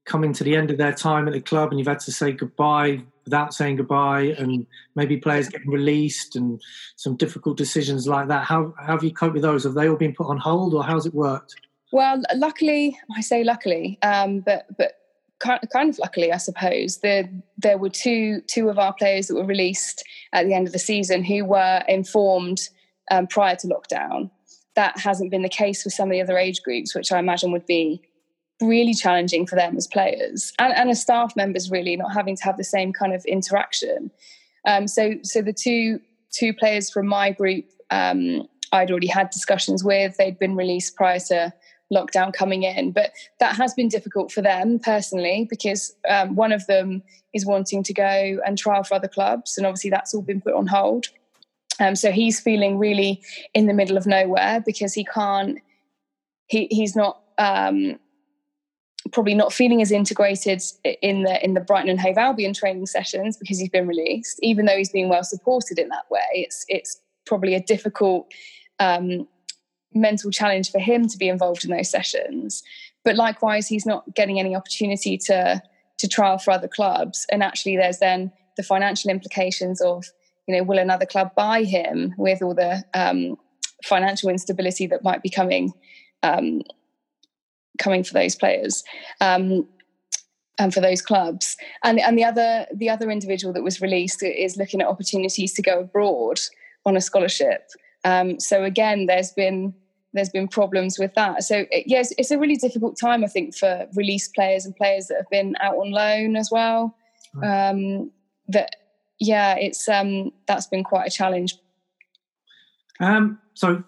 coming 0.08 0.34
to 0.34 0.44
the 0.44 0.56
end 0.56 0.72
of 0.72 0.78
their 0.78 0.94
time 0.94 1.28
at 1.28 1.34
the 1.34 1.42
club 1.42 1.70
and 1.70 1.80
you've 1.80 1.88
had 1.88 2.00
to 2.00 2.12
say 2.12 2.32
goodbye 2.32 3.04
without 3.26 3.54
saying 3.54 3.76
goodbye 3.76 4.34
and 4.40 4.66
maybe 4.96 5.18
players 5.18 5.50
getting 5.50 5.70
released 5.70 6.38
and 6.38 6.62
some 6.96 7.16
difficult 7.18 7.58
decisions 7.58 8.08
like 8.08 8.30
that. 8.30 8.46
How, 8.46 8.74
how 8.80 8.94
have 8.94 9.04
you 9.04 9.12
coped 9.12 9.34
with 9.34 9.44
those? 9.44 9.66
Have 9.66 9.74
they 9.74 9.90
all 9.90 9.98
been 9.98 10.16
put 10.16 10.28
on 10.28 10.38
hold 10.38 10.74
or 10.74 10.84
how's 10.84 11.06
it 11.06 11.14
worked? 11.14 11.56
Well 11.92 12.22
luckily 12.36 12.98
i 13.16 13.22
say 13.22 13.44
luckily 13.44 13.98
um, 14.02 14.42
but 14.42 14.66
but 14.78 14.94
kind 15.40 15.90
of 15.90 16.00
luckily 16.00 16.32
i 16.32 16.38
suppose. 16.38 16.98
There 16.98 17.30
there 17.58 17.78
were 17.78 17.90
two 17.90 18.42
two 18.48 18.70
of 18.70 18.80
our 18.80 18.94
players 18.94 19.28
that 19.28 19.36
were 19.36 19.46
released 19.46 20.04
at 20.34 20.46
the 20.46 20.54
end 20.54 20.68
of 20.68 20.74
the 20.74 20.80
season 20.80 21.24
who 21.24 21.46
were 21.46 21.84
informed 21.88 22.60
um, 23.12 23.28
prior 23.28 23.56
to 23.58 23.68
lockdown. 23.68 24.32
That 24.76 24.98
hasn't 25.00 25.32
been 25.32 25.44
the 25.44 25.50
case 25.50 25.84
for 25.84 25.90
some 25.90 26.10
of 26.10 26.12
the 26.12 26.22
other 26.22 26.38
age 26.38 26.62
groups 26.62 26.96
which 26.96 27.12
i 27.12 27.20
imagine 27.20 27.52
would 27.52 27.66
be 27.66 28.02
really 28.62 28.94
challenging 28.94 29.46
for 29.46 29.56
them 29.56 29.78
as 29.78 29.88
players 29.88 30.52
and, 30.60 30.74
and 30.74 30.90
as 30.90 31.02
staff 31.02 31.36
members 31.36 31.70
really 31.70 31.96
not 31.96 32.14
having 32.14 32.36
to 32.36 32.44
have 32.44 32.58
the 32.58 32.64
same 32.64 32.92
kind 32.92 33.14
of 33.14 33.24
interaction. 33.26 34.12
Um, 34.66 34.88
so 34.88 35.14
so 35.24 35.42
the 35.42 35.54
two 35.54 36.00
two 36.32 36.54
players 36.54 36.90
from 36.90 37.08
my 37.08 37.32
group 37.32 37.66
um, 37.90 38.48
i'd 38.74 38.92
already 38.92 39.08
had 39.08 39.30
discussions 39.30 39.84
with. 39.84 40.18
They'd 40.18 40.40
been 40.40 40.56
released 40.56 40.96
prior 40.96 41.20
to 41.28 41.54
lockdown 41.94 42.34
coming 42.34 42.64
in 42.64 42.92
but 42.92 43.12
that 43.40 43.56
has 43.56 43.74
been 43.74 43.88
difficult 43.88 44.30
for 44.30 44.42
them 44.42 44.78
personally 44.80 45.48
because 45.50 45.96
um, 46.10 46.36
one 46.36 46.52
of 46.52 46.66
them 46.68 47.02
is 47.34 47.46
wanting 47.46 47.82
to 47.82 47.94
go 47.94 48.40
and 48.46 48.58
trial 48.58 48.84
for 48.84 48.96
other 48.96 49.08
clubs 49.08 49.58
and 49.58 49.66
obviously 49.66 49.90
that's 49.90 50.14
all 50.14 50.22
been 50.22 50.42
put 50.42 50.54
on 50.54 50.68
hold. 50.68 51.08
Um, 51.80 51.96
so 51.96 52.12
he's 52.12 52.40
feeling 52.40 52.78
really 52.78 53.22
in 53.54 53.68
the 53.68 53.74
middle 53.74 53.98
of 53.98 54.08
nowhere 54.08 54.62
because 54.66 54.94
he 54.94 55.06
can't 55.06 55.60
he, 56.48 56.68
he's 56.72 56.96
not 56.96 57.22
um, 57.38 58.00
probably 59.12 59.36
not 59.36 59.54
feeling 59.54 59.82
as 59.82 59.92
integrated 59.92 60.62
in 61.02 61.24
the 61.24 61.44
in 61.44 61.54
the 61.54 61.62
Brighton 61.62 61.90
and 61.90 62.00
Hove 62.00 62.18
Albion 62.18 62.54
training 62.54 62.86
sessions 62.86 63.38
because 63.38 63.60
he's 63.60 63.70
been 63.70 63.88
released. 63.88 64.40
Even 64.42 64.66
though 64.66 64.78
he's 64.78 64.92
being 64.92 65.10
well 65.10 65.24
supported 65.24 65.80
in 65.80 65.90
that 65.90 66.10
way, 66.10 66.26
it's 66.34 66.66
it's 66.68 67.00
probably 67.26 67.56
a 67.56 67.62
difficult 67.62 68.32
um, 68.80 69.28
mental 69.94 70.32
challenge 70.32 70.72
for 70.72 70.80
him 70.80 71.08
to 71.08 71.18
be 71.18 71.28
involved 71.28 71.66
in 71.66 71.72
those 71.72 71.90
sessions. 71.90 72.64
But 73.04 73.16
likewise, 73.16 73.68
he's 73.68 73.86
not 73.86 74.14
getting 74.16 74.40
any 74.40 74.56
opportunity 74.56 75.18
to 75.20 75.62
to 75.98 76.08
trial 76.08 76.38
for 76.38 76.52
other 76.52 76.68
clubs. 76.68 77.26
And 77.32 77.42
actually, 77.44 77.78
there's 77.78 78.00
then 78.00 78.32
the 78.56 78.64
financial 78.64 79.12
implications 79.12 79.82
of 79.82 80.06
you 80.48 80.56
know 80.56 80.64
will 80.64 80.80
another 80.80 81.06
club 81.06 81.34
buy 81.36 81.64
him 81.64 82.14
with 82.18 82.42
all 82.42 82.56
the 82.56 82.84
um, 82.94 83.38
financial 83.84 84.30
instability 84.30 84.88
that 84.88 85.04
might 85.04 85.22
be 85.22 85.30
coming 85.30 85.74
um, 86.24 86.62
coming 87.78 88.04
for 88.04 88.14
those 88.14 88.36
players 88.36 88.84
um, 89.22 89.68
and 90.60 90.74
for 90.74 90.82
those 90.82 91.02
clubs. 91.02 91.58
And 91.84 92.00
and 92.00 92.18
the 92.18 92.24
other 92.24 92.66
the 92.74 92.90
other 92.90 93.10
individual 93.10 93.54
that 93.54 93.64
was 93.64 93.82
released 93.82 94.24
is 94.24 94.58
looking 94.58 94.82
at 94.82 94.88
opportunities 94.88 95.54
to 95.54 95.62
go 95.62 95.80
abroad 95.82 96.40
on 96.86 96.98
a 96.98 97.02
scholarship. 97.02 97.70
Um, 98.04 98.40
so 98.40 98.64
again, 98.64 99.06
there's 99.06 99.32
been 99.32 99.74
there's 100.14 100.30
been 100.30 100.48
problems 100.48 100.98
with 100.98 101.14
that. 101.16 101.44
So 101.44 101.66
it, 101.72 101.84
yes, 101.86 102.14
it's 102.18 102.32
a 102.32 102.40
really 102.40 102.56
difficult 102.56 102.98
time, 103.00 103.24
I 103.24 103.28
think, 103.28 103.56
for 103.56 103.88
released 103.96 104.34
players 104.34 104.66
and 104.66 104.76
players 104.76 105.08
that 105.08 105.18
have 105.18 105.30
been 105.30 105.56
out 105.62 105.76
on 105.76 105.92
loan 105.92 106.36
as 106.36 106.50
well. 106.52 106.96
Um, 107.44 108.12
that 108.48 108.76
yeah, 109.20 109.56
it's 109.58 109.88
um, 109.88 110.32
that's 110.48 110.68
been 110.68 110.84
quite 110.84 111.08
a 111.08 111.12
challenge. 111.12 111.56
Um, 113.00 113.40
so 113.54 113.84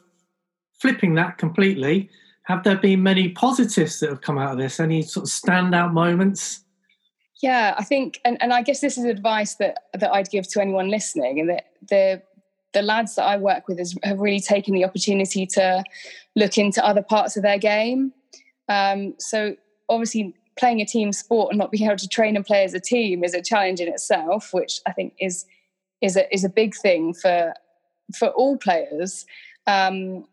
flipping 0.79 1.15
that 1.15 1.38
completely, 1.38 2.10
have 2.50 2.63
there 2.63 2.77
been 2.77 3.03
many 3.03 3.29
positives 3.29 4.00
that 4.00 4.10
have 4.10 4.22
come 4.22 4.39
out 4.39 4.53
of 4.53 4.58
this? 4.58 4.79
Any 4.79 5.03
sort 5.03 5.25
of 5.25 5.29
standout 5.29 5.94
moments? 5.94 6.63
Yeah, 7.44 7.75
I 7.77 7.84
think, 7.84 8.20
and, 8.25 8.41
and 8.41 8.51
I 8.51 8.63
guess 8.63 8.82
this 8.82 8.98
is 8.98 9.06
advice 9.06 9.56
that 9.56 9.84
that 9.94 10.12
I'd 10.12 10.29
give 10.29 10.48
to 10.50 10.62
anyone 10.62 10.89
listening, 10.89 11.39
and 11.39 11.50
that 11.50 11.65
the 11.88 12.24
the 12.74 12.82
lads 12.82 13.15
that 13.15 13.24
I 13.24 13.38
work 13.38 13.68
with 13.68 13.79
is, 13.79 13.96
have 14.03 14.20
really 14.20 14.39
taken 14.39 14.74
the 14.74 14.84
opportunity 14.84 15.46
to 15.46 15.84
look 16.36 16.58
into 16.58 16.86
other 16.86 17.03
parts 17.03 17.38
of 17.38 17.44
their 17.44 17.58
game. 17.60 18.13
Um, 18.68 19.13
so 19.20 19.56
obviously, 19.88 20.34
playing 20.58 20.82
a 20.82 20.86
team 20.86 21.13
sport 21.13 21.51
and 21.51 21.60
not 21.60 21.72
being 21.72 21.86
able 21.86 21.98
to 21.98 22.08
train 22.08 22.36
and 22.36 22.46
play 22.46 22.63
as 22.63 22.74
a 22.74 22.79
team 22.79 23.24
is 23.24 23.36
a 23.36 23.44
challenge 23.44 23.79
in 23.79 23.88
itself, 23.88 24.50
which 24.53 24.82
I 24.88 24.91
think 24.91 25.13
is 25.20 25.46
is 26.01 26.18
a 26.18 26.34
is 26.34 26.44
a 26.44 26.50
big 26.50 26.75
thing 26.75 27.13
for 27.13 27.53
for 28.18 28.29
all 28.29 28.58
players. 28.58 29.27
Um, 29.68 30.25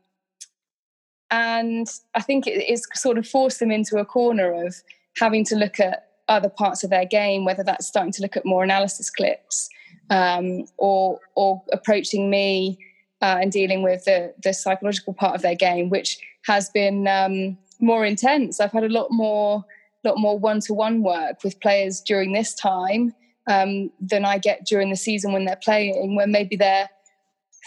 and 1.30 1.88
I 2.14 2.22
think 2.22 2.46
it, 2.46 2.62
it's 2.66 2.86
sort 2.94 3.18
of 3.18 3.26
forced 3.26 3.60
them 3.60 3.70
into 3.70 3.96
a 3.98 4.04
corner 4.04 4.66
of 4.66 4.74
having 5.18 5.44
to 5.46 5.56
look 5.56 5.80
at 5.80 6.08
other 6.28 6.48
parts 6.48 6.84
of 6.84 6.90
their 6.90 7.06
game, 7.06 7.44
whether 7.44 7.62
that's 7.62 7.86
starting 7.86 8.12
to 8.12 8.22
look 8.22 8.36
at 8.36 8.44
more 8.44 8.64
analysis 8.64 9.10
clips 9.10 9.68
um, 10.10 10.64
or 10.76 11.20
or 11.34 11.62
approaching 11.72 12.30
me 12.30 12.78
uh, 13.22 13.38
and 13.40 13.52
dealing 13.52 13.82
with 13.82 14.04
the 14.04 14.34
the 14.42 14.52
psychological 14.52 15.14
part 15.14 15.34
of 15.34 15.42
their 15.42 15.54
game, 15.54 15.90
which 15.90 16.18
has 16.46 16.70
been 16.70 17.06
um, 17.08 17.56
more 17.80 18.04
intense. 18.04 18.60
I've 18.60 18.72
had 18.72 18.84
a 18.84 18.88
lot 18.88 19.08
more 19.10 19.64
lot 20.04 20.18
more 20.18 20.38
one 20.38 20.60
to 20.60 20.74
one 20.74 21.02
work 21.02 21.42
with 21.42 21.60
players 21.60 22.00
during 22.00 22.32
this 22.32 22.54
time 22.54 23.12
um, 23.48 23.90
than 24.00 24.24
I 24.24 24.38
get 24.38 24.64
during 24.64 24.90
the 24.90 24.96
season 24.96 25.32
when 25.32 25.44
they're 25.44 25.56
playing, 25.56 26.14
when 26.14 26.30
maybe 26.30 26.56
they're 26.56 26.88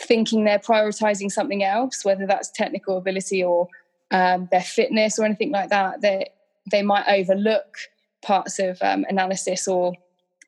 thinking 0.03 0.43
they're 0.43 0.59
prioritizing 0.59 1.31
something 1.31 1.63
else, 1.63 2.05
whether 2.05 2.25
that's 2.25 2.51
technical 2.51 2.97
ability 2.97 3.43
or 3.43 3.67
um, 4.11 4.47
their 4.51 4.61
fitness 4.61 5.19
or 5.19 5.25
anything 5.25 5.51
like 5.51 5.69
that, 5.69 6.01
they 6.01 6.29
they 6.69 6.81
might 6.81 7.07
overlook 7.07 7.77
parts 8.21 8.59
of 8.59 8.77
um, 8.81 9.05
analysis 9.09 9.67
or 9.67 9.93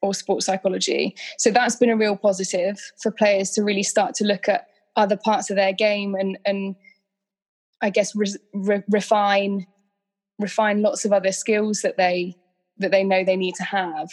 or 0.01 0.13
sports 0.13 0.45
psychology. 0.45 1.15
So 1.37 1.51
that's 1.51 1.75
been 1.75 1.89
a 1.89 1.97
real 1.97 2.15
positive 2.15 2.79
for 3.01 3.11
players 3.11 3.51
to 3.51 3.63
really 3.63 3.83
start 3.83 4.15
to 4.15 4.25
look 4.25 4.49
at 4.49 4.67
other 4.95 5.17
parts 5.17 5.49
of 5.49 5.55
their 5.55 5.73
game 5.73 6.15
and 6.15 6.37
and 6.45 6.75
I 7.81 7.89
guess 7.89 8.15
re- 8.15 8.35
re- 8.53 8.83
refine 8.89 9.67
refine 10.39 10.81
lots 10.81 11.05
of 11.05 11.13
other 11.13 11.31
skills 11.31 11.81
that 11.81 11.97
they 11.97 12.35
that 12.77 12.91
they 12.91 13.03
know 13.03 13.23
they 13.23 13.37
need 13.37 13.55
to 13.55 13.63
have. 13.63 14.09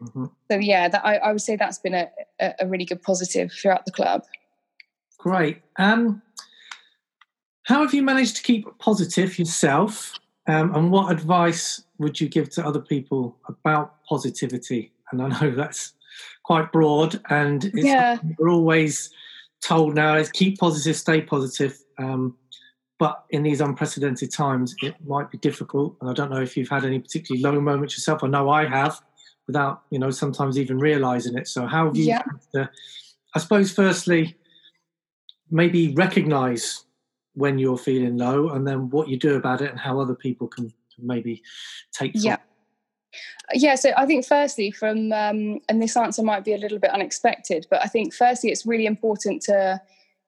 Mm-hmm. 0.00 0.26
So 0.50 0.58
yeah, 0.58 0.88
that, 0.88 1.04
I, 1.04 1.16
I, 1.16 1.32
would 1.32 1.40
say 1.40 1.56
that's 1.56 1.78
been 1.78 1.94
a, 1.94 2.08
a 2.40 2.66
really 2.66 2.84
good 2.84 3.02
positive 3.02 3.52
throughout 3.52 3.86
the 3.86 3.92
club. 3.92 4.22
Great. 5.22 5.62
Um, 5.76 6.20
how 7.62 7.82
have 7.82 7.94
you 7.94 8.02
managed 8.02 8.36
to 8.36 8.42
keep 8.42 8.66
positive 8.78 9.38
yourself? 9.38 10.14
Um, 10.48 10.74
and 10.74 10.90
what 10.90 11.12
advice 11.12 11.84
would 11.98 12.20
you 12.20 12.28
give 12.28 12.50
to 12.50 12.66
other 12.66 12.80
people 12.80 13.38
about 13.46 14.02
positivity? 14.04 14.92
And 15.12 15.22
I 15.22 15.28
know 15.28 15.50
that's 15.56 15.92
quite 16.42 16.72
broad, 16.72 17.20
and 17.30 17.70
yeah. 17.72 18.18
we're 18.36 18.50
always 18.50 19.10
told 19.60 19.94
now 19.94 20.16
is 20.16 20.28
keep 20.28 20.58
positive, 20.58 20.96
stay 20.96 21.20
positive. 21.20 21.78
Um, 21.98 22.36
but 22.98 23.24
in 23.30 23.44
these 23.44 23.60
unprecedented 23.60 24.32
times, 24.32 24.74
it 24.82 24.96
might 25.06 25.30
be 25.30 25.38
difficult. 25.38 25.96
And 26.00 26.10
I 26.10 26.14
don't 26.14 26.30
know 26.30 26.42
if 26.42 26.56
you've 26.56 26.68
had 26.68 26.84
any 26.84 26.98
particularly 26.98 27.44
low 27.44 27.60
moments 27.60 27.94
yourself. 27.94 28.24
I 28.24 28.26
know 28.26 28.50
I 28.50 28.66
have, 28.66 29.00
without 29.46 29.82
you 29.90 30.00
know 30.00 30.10
sometimes 30.10 30.58
even 30.58 30.78
realizing 30.78 31.38
it. 31.38 31.46
So 31.46 31.64
how 31.64 31.86
have 31.86 31.96
you? 31.96 32.06
Yeah. 32.06 32.22
To, 32.56 32.68
I 33.36 33.38
suppose 33.38 33.72
firstly, 33.72 34.36
maybe 35.52 35.94
recognize 35.94 36.84
when 37.34 37.58
you're 37.58 37.78
feeling 37.78 38.18
low 38.18 38.50
and 38.50 38.66
then 38.66 38.90
what 38.90 39.08
you 39.08 39.16
do 39.16 39.36
about 39.36 39.60
it 39.60 39.70
and 39.70 39.78
how 39.78 40.00
other 40.00 40.14
people 40.14 40.48
can 40.48 40.72
maybe 40.98 41.42
take 41.92 42.12
yeah. 42.14 42.36
Yeah 43.54 43.74
so 43.76 43.92
i 43.96 44.06
think 44.06 44.26
firstly 44.26 44.70
from 44.70 45.12
um, 45.12 45.60
and 45.68 45.80
this 45.80 45.96
answer 45.96 46.22
might 46.22 46.44
be 46.44 46.54
a 46.54 46.58
little 46.58 46.78
bit 46.78 46.90
unexpected 46.90 47.66
but 47.70 47.82
i 47.82 47.86
think 47.86 48.12
firstly 48.12 48.50
it's 48.50 48.66
really 48.66 48.86
important 48.86 49.42
to 49.42 49.80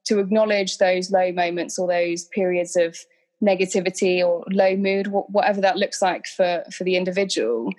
to 0.05 0.19
acknowledge 0.19 0.79
those 0.79 1.11
low 1.11 1.33
moments 1.33 1.79
or 1.79 1.89
those 1.89 2.27
periods 2.27 2.77
of 2.77 2.97
negativity 3.43 4.25
or 4.25 4.45
low 4.51 4.77
mood 4.77 5.09
whatever 5.09 5.61
that 5.61 5.77
looks 5.77 6.01
like 6.01 6.27
for 6.27 6.65
for 6.73 6.85
the 6.85 6.97
individual. 6.97 7.71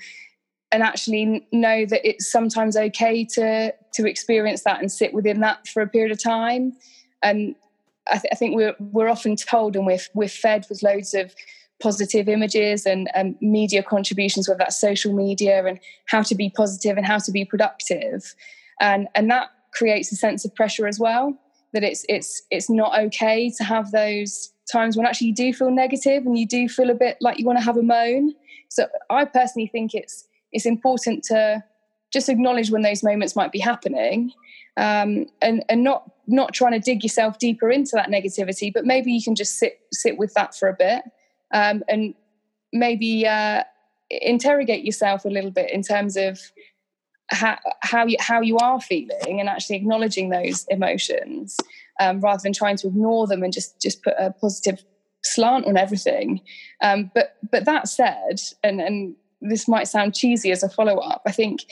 And 0.71 0.83
actually 0.83 1.47
know 1.53 1.85
that 1.85 2.07
it's 2.07 2.29
sometimes 2.29 2.75
okay 2.75 3.23
to 3.33 3.73
to 3.93 4.05
experience 4.05 4.63
that 4.63 4.81
and 4.81 4.91
sit 4.91 5.13
within 5.13 5.39
that 5.41 5.67
for 5.67 5.81
a 5.81 5.87
period 5.87 6.11
of 6.11 6.21
time 6.21 6.73
and 7.23 7.55
I, 8.07 8.17
th- 8.17 8.31
I, 8.31 8.35
think 8.35 8.55
we're 8.55 8.75
we're 8.79 9.09
often 9.09 9.35
told 9.35 9.75
and 9.75 9.85
we're 9.85 9.99
we're 10.13 10.27
fed 10.27 10.65
with 10.69 10.83
loads 10.83 11.13
of 11.13 11.33
positive 11.81 12.29
images 12.29 12.85
and, 12.85 13.09
media 13.41 13.83
contributions, 13.83 14.47
whether 14.47 14.59
that's 14.59 14.79
social 14.79 15.13
media 15.13 15.65
and 15.65 15.79
how 16.05 16.21
to 16.21 16.35
be 16.35 16.49
positive 16.49 16.97
and 16.97 17.05
how 17.05 17.17
to 17.17 17.31
be 17.31 17.45
productive, 17.45 18.35
and 18.79 19.07
and 19.15 19.29
that 19.29 19.49
creates 19.73 20.11
a 20.11 20.15
sense 20.15 20.45
of 20.45 20.53
pressure 20.55 20.87
as 20.87 20.99
well. 20.99 21.37
That 21.73 21.83
it's 21.83 22.05
it's 22.07 22.43
it's 22.51 22.69
not 22.69 22.97
okay 22.99 23.49
to 23.57 23.63
have 23.63 23.91
those 23.91 24.51
times 24.71 24.97
when 24.97 25.05
actually 25.05 25.27
you 25.27 25.35
do 25.35 25.53
feel 25.53 25.71
negative 25.71 26.25
and 26.25 26.37
you 26.37 26.47
do 26.47 26.67
feel 26.67 26.89
a 26.89 26.95
bit 26.95 27.17
like 27.21 27.37
you 27.37 27.45
want 27.45 27.59
to 27.59 27.65
have 27.65 27.77
a 27.77 27.83
moan. 27.83 28.33
So 28.69 28.87
I 29.09 29.25
personally 29.25 29.67
think 29.67 29.93
it's 29.93 30.27
it's 30.51 30.65
important 30.65 31.23
to 31.25 31.63
just 32.13 32.29
acknowledge 32.29 32.71
when 32.71 32.81
those 32.81 33.03
moments 33.03 33.35
might 33.35 33.51
be 33.51 33.59
happening 33.59 34.31
um, 34.77 35.25
and 35.41 35.63
and 35.69 35.83
not 35.83 36.11
not 36.27 36.53
trying 36.53 36.73
to 36.73 36.79
dig 36.79 37.03
yourself 37.03 37.37
deeper 37.39 37.69
into 37.69 37.91
that 37.93 38.09
negativity, 38.09 38.73
but 38.73 38.85
maybe 38.85 39.11
you 39.11 39.23
can 39.23 39.35
just 39.35 39.57
sit 39.57 39.79
sit 39.93 40.17
with 40.17 40.33
that 40.33 40.55
for 40.55 40.67
a 40.67 40.73
bit 40.73 41.03
um, 41.53 41.83
and 41.87 42.13
maybe 42.73 43.27
uh, 43.27 43.63
interrogate 44.09 44.83
yourself 44.83 45.25
a 45.25 45.29
little 45.29 45.51
bit 45.51 45.71
in 45.71 45.81
terms 45.81 46.17
of 46.17 46.39
how 47.29 47.57
how 47.81 48.05
you, 48.05 48.17
how 48.19 48.41
you 48.41 48.57
are 48.57 48.79
feeling 48.79 49.39
and 49.39 49.49
actually 49.49 49.75
acknowledging 49.75 50.29
those 50.29 50.65
emotions 50.69 51.57
um, 51.99 52.19
rather 52.21 52.41
than 52.43 52.53
trying 52.53 52.77
to 52.77 52.87
ignore 52.87 53.27
them 53.27 53.43
and 53.43 53.53
just 53.53 53.81
just 53.81 54.03
put 54.03 54.13
a 54.19 54.31
positive 54.31 54.83
slant 55.23 55.65
on 55.65 55.77
everything. 55.77 56.41
Um, 56.81 57.11
but 57.13 57.37
but 57.51 57.65
that 57.65 57.87
said, 57.87 58.41
and 58.63 58.79
and 58.81 59.15
this 59.41 59.67
might 59.67 59.87
sound 59.87 60.15
cheesy 60.15 60.51
as 60.51 60.63
a 60.63 60.69
follow 60.69 60.97
up, 60.97 61.21
I 61.25 61.31
think 61.31 61.65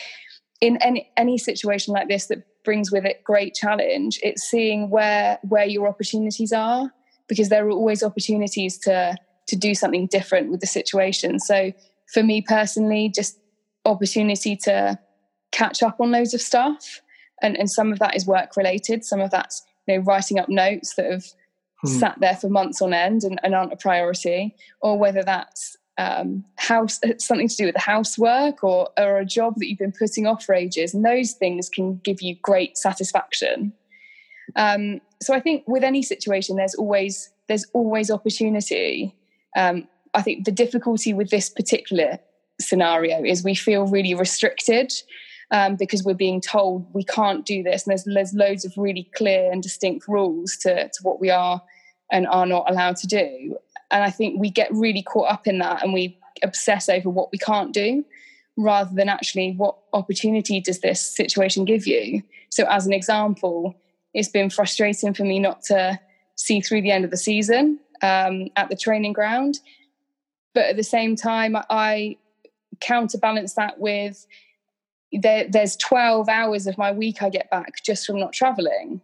in 0.62 0.77
any 0.77 1.10
any 1.17 1.38
situation 1.38 1.93
like 1.93 2.07
this 2.07 2.27
that 2.27 2.43
brings 2.63 2.91
with 2.91 3.05
it 3.05 3.24
great 3.24 3.53
challenge, 3.53 4.19
it's 4.24 4.43
seeing 4.43 4.89
where 4.89 5.39
where 5.48 5.65
your 5.65 5.88
opportunities 5.88 6.53
are 6.53 6.91
because 7.27 7.50
there 7.50 7.65
are 7.65 7.72
always 7.72 8.03
opportunities 8.03 8.77
to 8.79 9.15
to 9.48 9.55
do 9.55 9.75
something 9.75 10.07
different 10.07 10.50
with 10.50 10.62
the 10.62 10.67
situation. 10.67 11.39
So 11.39 11.74
for 12.13 12.24
me 12.24 12.41
personally, 12.41 13.12
just 13.13 13.39
opportunity 13.86 14.55
to 14.55 14.98
catch 15.51 15.83
up 15.83 16.00
on 16.00 16.12
loads 16.12 16.33
of 16.33 16.41
stuff. 16.41 17.01
And, 17.41 17.57
and 17.57 17.69
some 17.69 17.91
of 17.91 18.00
that 18.00 18.15
is 18.15 18.25
work 18.25 18.55
related. 18.55 19.03
Some 19.03 19.19
of 19.19 19.31
that's, 19.31 19.62
you 19.88 19.95
know, 19.98 20.03
writing 20.03 20.39
up 20.39 20.50
notes 20.50 20.95
that 20.95 21.12
have 21.12 21.25
hmm. 21.81 21.89
sat 21.89 22.17
there 22.19 22.36
for 22.36 22.50
months 22.50 22.81
on 22.81 22.93
end 22.93 23.24
and, 23.24 23.39
and 23.43 23.53
aren't 23.53 23.74
a 23.74 23.77
priority, 23.77 24.55
or 24.81 24.98
whether 24.98 25.24
that's 25.24 25.75
um, 25.97 26.43
house 26.55 27.00
something 27.19 27.47
to 27.47 27.55
do 27.55 27.65
with 27.65 27.75
the 27.75 27.81
housework 27.81 28.63
or, 28.63 28.89
or 28.97 29.17
a 29.17 29.25
job 29.25 29.55
that 29.57 29.67
you've 29.67 29.79
been 29.79 29.93
putting 29.97 30.25
off 30.25 30.43
for 30.43 30.55
ages. 30.55 30.93
And 30.93 31.05
those 31.05 31.33
things 31.33 31.69
can 31.69 31.97
give 32.03 32.21
you 32.21 32.35
great 32.41 32.77
satisfaction. 32.77 33.73
Um, 34.55 35.01
so 35.21 35.33
I 35.33 35.39
think 35.39 35.63
with 35.67 35.83
any 35.83 36.01
situation, 36.01 36.55
there's 36.55 36.75
always 36.75 37.29
there's 37.47 37.65
always 37.73 38.09
opportunity. 38.09 39.15
Um, 39.55 39.88
I 40.13 40.21
think 40.21 40.45
the 40.45 40.51
difficulty 40.51 41.13
with 41.13 41.29
this 41.29 41.50
particular 41.50 42.19
scenario 42.62 43.23
is 43.23 43.43
we 43.43 43.55
feel 43.55 43.88
really 43.88 44.13
restricted 44.13 44.93
um, 45.51 45.75
because 45.75 46.03
we're 46.03 46.13
being 46.13 46.41
told 46.41 46.85
we 46.93 47.03
can't 47.03 47.45
do 47.45 47.63
this. 47.63 47.85
And 47.85 47.91
there's, 47.91 48.03
there's 48.05 48.33
loads 48.33 48.65
of 48.65 48.73
really 48.77 49.09
clear 49.15 49.51
and 49.51 49.62
distinct 49.62 50.07
rules 50.07 50.55
to, 50.57 50.88
to 50.88 51.03
what 51.03 51.19
we 51.19 51.29
are 51.29 51.62
and 52.12 52.27
are 52.27 52.45
not 52.45 52.69
allowed 52.69 52.95
to 52.97 53.07
do. 53.07 53.57
And 53.93 54.03
I 54.03 54.09
think 54.09 54.39
we 54.39 54.50
get 54.50 54.73
really 54.73 55.03
caught 55.03 55.31
up 55.31 55.47
in 55.47 55.59
that 55.59 55.83
and 55.83 55.93
we 55.93 56.17
obsess 56.41 56.89
over 56.89 57.09
what 57.09 57.31
we 57.31 57.38
can't 57.38 57.73
do 57.73 58.03
rather 58.57 58.93
than 58.93 59.07
actually 59.07 59.53
what 59.53 59.77
opportunity 59.93 60.59
does 60.59 60.79
this 60.79 61.01
situation 61.01 61.63
give 61.63 61.88
you. 61.88 62.23
So, 62.50 62.65
as 62.65 62.85
an 62.85 62.93
example, 62.93 63.75
it's 64.13 64.27
been 64.27 64.50
frustrating 64.50 65.13
for 65.13 65.23
me 65.23 65.39
not 65.39 65.62
to 65.63 66.00
see 66.35 66.59
through 66.59 66.81
the 66.81 66.91
end 66.91 67.05
of 67.05 67.12
the 67.12 67.17
season 67.17 67.79
um, 68.01 68.50
at 68.55 68.69
the 68.69 68.75
training 68.75 69.13
ground. 69.13 69.59
But 70.53 70.65
at 70.65 70.75
the 70.75 70.83
same 70.83 71.15
time, 71.15 71.55
I 71.69 72.17
counterbalance 72.79 73.53
that 73.53 73.79
with 73.79 74.25
there, 75.12 75.47
there's 75.47 75.75
12 75.77 76.27
hours 76.27 76.65
of 76.65 76.77
my 76.77 76.91
week 76.91 77.21
I 77.21 77.29
get 77.29 77.50
back 77.51 77.83
just 77.83 78.05
from 78.05 78.19
not 78.19 78.33
traveling. 78.33 79.01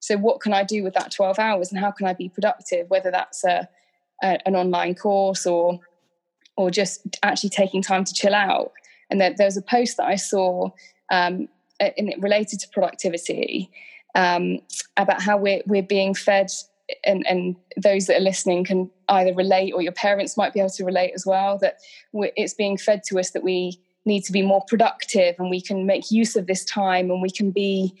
So, 0.00 0.16
what 0.16 0.40
can 0.40 0.52
I 0.52 0.64
do 0.64 0.82
with 0.82 0.94
that 0.94 1.12
12 1.12 1.38
hours 1.38 1.70
and 1.70 1.80
how 1.80 1.90
can 1.90 2.06
I 2.06 2.14
be 2.14 2.28
productive, 2.28 2.88
whether 2.90 3.10
that's 3.10 3.44
a, 3.44 3.68
a 4.22 4.38
an 4.46 4.56
online 4.56 4.94
course 4.94 5.46
or 5.46 5.80
or 6.56 6.70
just 6.70 7.00
actually 7.22 7.50
taking 7.50 7.82
time 7.82 8.04
to 8.04 8.14
chill 8.14 8.34
out? 8.34 8.72
And 9.10 9.20
there, 9.20 9.34
there 9.36 9.46
was 9.46 9.56
a 9.56 9.62
post 9.62 9.98
that 9.98 10.06
I 10.06 10.16
saw 10.16 10.70
um, 11.10 11.48
it 11.80 12.20
related 12.20 12.60
to 12.60 12.68
productivity 12.68 13.70
um, 14.14 14.60
about 14.96 15.22
how 15.22 15.36
we're, 15.36 15.62
we're 15.66 15.82
being 15.82 16.14
fed 16.14 16.50
and, 17.04 17.26
and, 17.26 17.56
those 17.82 18.06
that 18.06 18.18
are 18.18 18.20
listening 18.20 18.64
can 18.64 18.90
either 19.08 19.32
relate 19.32 19.72
or 19.72 19.80
your 19.80 19.92
parents 19.92 20.36
might 20.36 20.52
be 20.52 20.60
able 20.60 20.68
to 20.68 20.84
relate 20.84 21.12
as 21.14 21.24
well 21.24 21.56
that 21.56 21.78
it's 22.12 22.52
being 22.52 22.76
fed 22.76 23.02
to 23.02 23.18
us 23.18 23.30
that 23.30 23.42
we 23.42 23.80
need 24.04 24.20
to 24.20 24.30
be 24.30 24.42
more 24.42 24.62
productive 24.68 25.34
and 25.38 25.48
we 25.48 25.58
can 25.58 25.86
make 25.86 26.10
use 26.10 26.36
of 26.36 26.46
this 26.46 26.66
time 26.66 27.10
and 27.10 27.22
we 27.22 27.30
can 27.30 27.50
be 27.50 27.94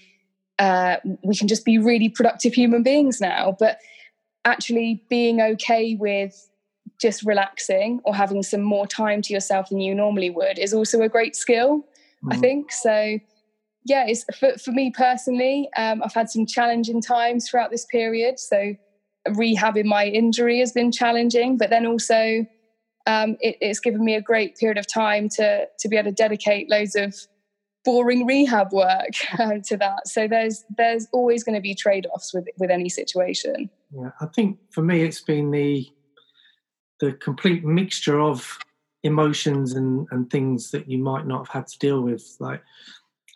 uh, 0.58 0.96
we 1.24 1.34
can 1.34 1.48
just 1.48 1.64
be 1.64 1.78
really 1.78 2.10
productive 2.10 2.52
human 2.52 2.82
beings 2.82 3.18
now 3.18 3.56
but 3.58 3.78
actually 4.44 5.04
being 5.08 5.40
okay 5.40 5.96
with 5.98 6.48
just 7.00 7.24
relaxing 7.24 8.00
or 8.04 8.14
having 8.14 8.42
some 8.42 8.62
more 8.62 8.86
time 8.86 9.22
to 9.22 9.32
yourself 9.32 9.68
than 9.68 9.80
you 9.80 9.94
normally 9.94 10.30
would 10.30 10.58
is 10.58 10.72
also 10.72 11.02
a 11.02 11.08
great 11.08 11.34
skill 11.34 11.78
mm. 12.24 12.32
i 12.32 12.36
think 12.36 12.70
so 12.70 13.18
yeah 13.84 14.04
it's 14.06 14.24
for, 14.38 14.56
for 14.58 14.70
me 14.72 14.90
personally 14.90 15.68
um, 15.76 16.02
i've 16.02 16.14
had 16.14 16.30
some 16.30 16.46
challenging 16.46 17.00
times 17.00 17.48
throughout 17.48 17.70
this 17.70 17.84
period 17.86 18.38
so 18.38 18.74
rehabbing 19.28 19.84
my 19.84 20.06
injury 20.06 20.58
has 20.58 20.72
been 20.72 20.92
challenging 20.92 21.56
but 21.56 21.70
then 21.70 21.86
also 21.86 22.44
um, 23.06 23.36
it, 23.40 23.56
it's 23.60 23.80
given 23.80 24.04
me 24.04 24.14
a 24.14 24.22
great 24.22 24.56
period 24.56 24.78
of 24.78 24.86
time 24.86 25.28
to 25.30 25.66
to 25.78 25.88
be 25.88 25.96
able 25.96 26.10
to 26.10 26.14
dedicate 26.14 26.70
loads 26.70 26.94
of 26.94 27.14
boring 27.84 28.26
rehab 28.26 28.72
work 28.72 29.10
um, 29.38 29.62
to 29.62 29.76
that. 29.78 30.08
So 30.08 30.28
there's 30.28 30.64
there's 30.76 31.08
always 31.12 31.44
going 31.44 31.54
to 31.54 31.60
be 31.60 31.74
trade 31.74 32.06
offs 32.14 32.32
with 32.32 32.48
with 32.58 32.70
any 32.70 32.88
situation. 32.88 33.70
Yeah, 33.90 34.10
I 34.20 34.26
think 34.26 34.58
for 34.70 34.82
me 34.82 35.02
it's 35.02 35.20
been 35.20 35.50
the 35.50 35.86
the 37.00 37.12
complete 37.12 37.64
mixture 37.64 38.20
of 38.20 38.58
emotions 39.02 39.74
and 39.74 40.06
and 40.10 40.30
things 40.30 40.70
that 40.70 40.88
you 40.88 40.98
might 40.98 41.26
not 41.26 41.46
have 41.46 41.48
had 41.48 41.66
to 41.68 41.78
deal 41.78 42.00
with, 42.00 42.36
like 42.40 42.62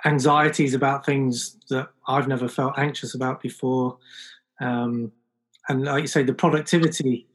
anxieties 0.05 0.75
about 0.75 1.05
things 1.05 1.57
that 1.71 1.89
I've 2.07 2.29
never 2.29 2.49
felt 2.49 2.79
anxious 2.79 3.15
about 3.15 3.41
before. 3.41 3.99
Um, 4.61 5.13
and 5.69 5.85
like 5.85 6.03
you 6.03 6.07
say, 6.07 6.23
the 6.23 6.33
productivity 6.33 7.27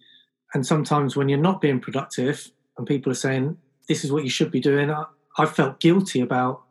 and 0.53 0.65
sometimes 0.65 1.15
when 1.15 1.29
you're 1.29 1.39
not 1.39 1.61
being 1.61 1.79
productive 1.79 2.51
and 2.77 2.87
people 2.87 3.11
are 3.11 3.15
saying 3.15 3.57
this 3.87 4.03
is 4.03 4.11
what 4.11 4.23
you 4.23 4.29
should 4.29 4.51
be 4.51 4.59
doing 4.59 4.89
i, 4.89 5.03
I 5.37 5.45
felt 5.45 5.79
guilty 5.79 6.21
about 6.21 6.63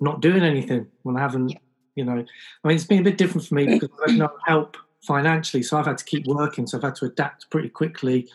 not 0.00 0.20
doing 0.20 0.42
anything 0.42 0.86
when 1.02 1.16
i 1.16 1.20
haven't 1.20 1.50
yeah. 1.50 1.58
you 1.94 2.04
know. 2.04 2.24
I 2.64 2.68
mean 2.68 2.76
it's 2.76 2.86
been 2.86 3.00
a 3.00 3.04
bit 3.04 3.18
different 3.18 3.46
for 3.46 3.54
me 3.54 3.66
because 3.66 3.90
i've 4.06 4.16
no 4.16 4.30
help 4.46 4.76
financially 5.02 5.62
so 5.62 5.78
i've 5.78 5.86
had 5.86 5.98
to 5.98 6.04
keep 6.04 6.26
working 6.26 6.66
so 6.66 6.78
i've 6.78 6.84
had 6.84 6.94
to 6.96 7.06
adapt 7.06 7.50
pretty 7.50 7.68
quickly. 7.68 8.28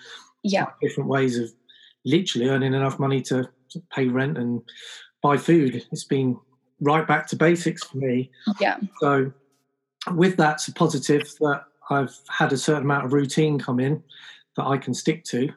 Yeah. 0.44 0.68
Different 0.82 1.10
ways 1.10 1.38
of 1.38 1.50
literally 2.06 2.48
earning 2.48 2.74
enough 2.74 2.98
money 2.98 3.22
to 3.24 3.50
pay 3.94 4.08
rent 4.08 4.38
and 4.38 4.62
buy 5.22 5.36
food. 5.36 5.86
It's 5.92 6.06
been 6.06 6.40
right 6.80 7.06
back 7.06 7.28
to 7.28 7.36
basics 7.36 7.84
for 7.84 7.98
me. 7.98 8.32
Yeah. 8.62 8.78
So 9.02 9.34
with 10.14 10.38
that 10.38 10.56
it's 10.56 10.68
a 10.70 10.74
positive 10.74 11.30
that 11.42 11.66
i've 11.90 12.18
had 12.30 12.54
a 12.54 12.58
certain 12.58 12.84
amount 12.84 13.04
of 13.06 13.12
routine 13.12 13.60
come 13.60 13.80
in 13.82 14.02
that 14.56 14.66
I 14.66 14.78
can 14.78 14.94
stick 14.94 15.24
to. 15.26 15.50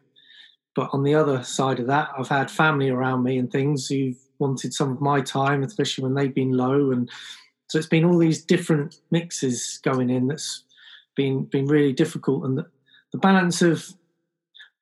But 0.75 0.89
on 0.93 1.03
the 1.03 1.15
other 1.15 1.43
side 1.43 1.81
of 1.81 1.87
that, 1.89 2.11
I've 2.17 2.29
had 2.29 2.51
family 2.51 2.89
around 2.89 3.23
me 3.23 3.37
and 3.39 3.51
things 3.51 3.89
who've 3.89 4.17
wanted 4.43 4.75
some 4.75 4.93
of 4.93 5.01
my 5.01 5.21
time, 5.23 5.63
especially 5.63 6.05
when 6.05 6.15
they've 6.15 6.35
been 6.35 6.53
low. 6.53 6.91
And 6.91 7.11
so 7.69 7.79
it's 7.79 7.87
been 7.87 8.05
all 8.05 8.19
these 8.19 8.45
different 8.45 8.97
mixes 9.11 9.81
going 9.83 10.11
in 10.11 10.27
that's 10.27 10.65
been 11.17 11.45
been 11.45 11.67
really 11.67 11.93
difficult. 11.93 12.45
And 12.45 12.59
the, 12.59 12.67
the 13.13 13.19
balance 13.19 13.63
of 13.63 13.87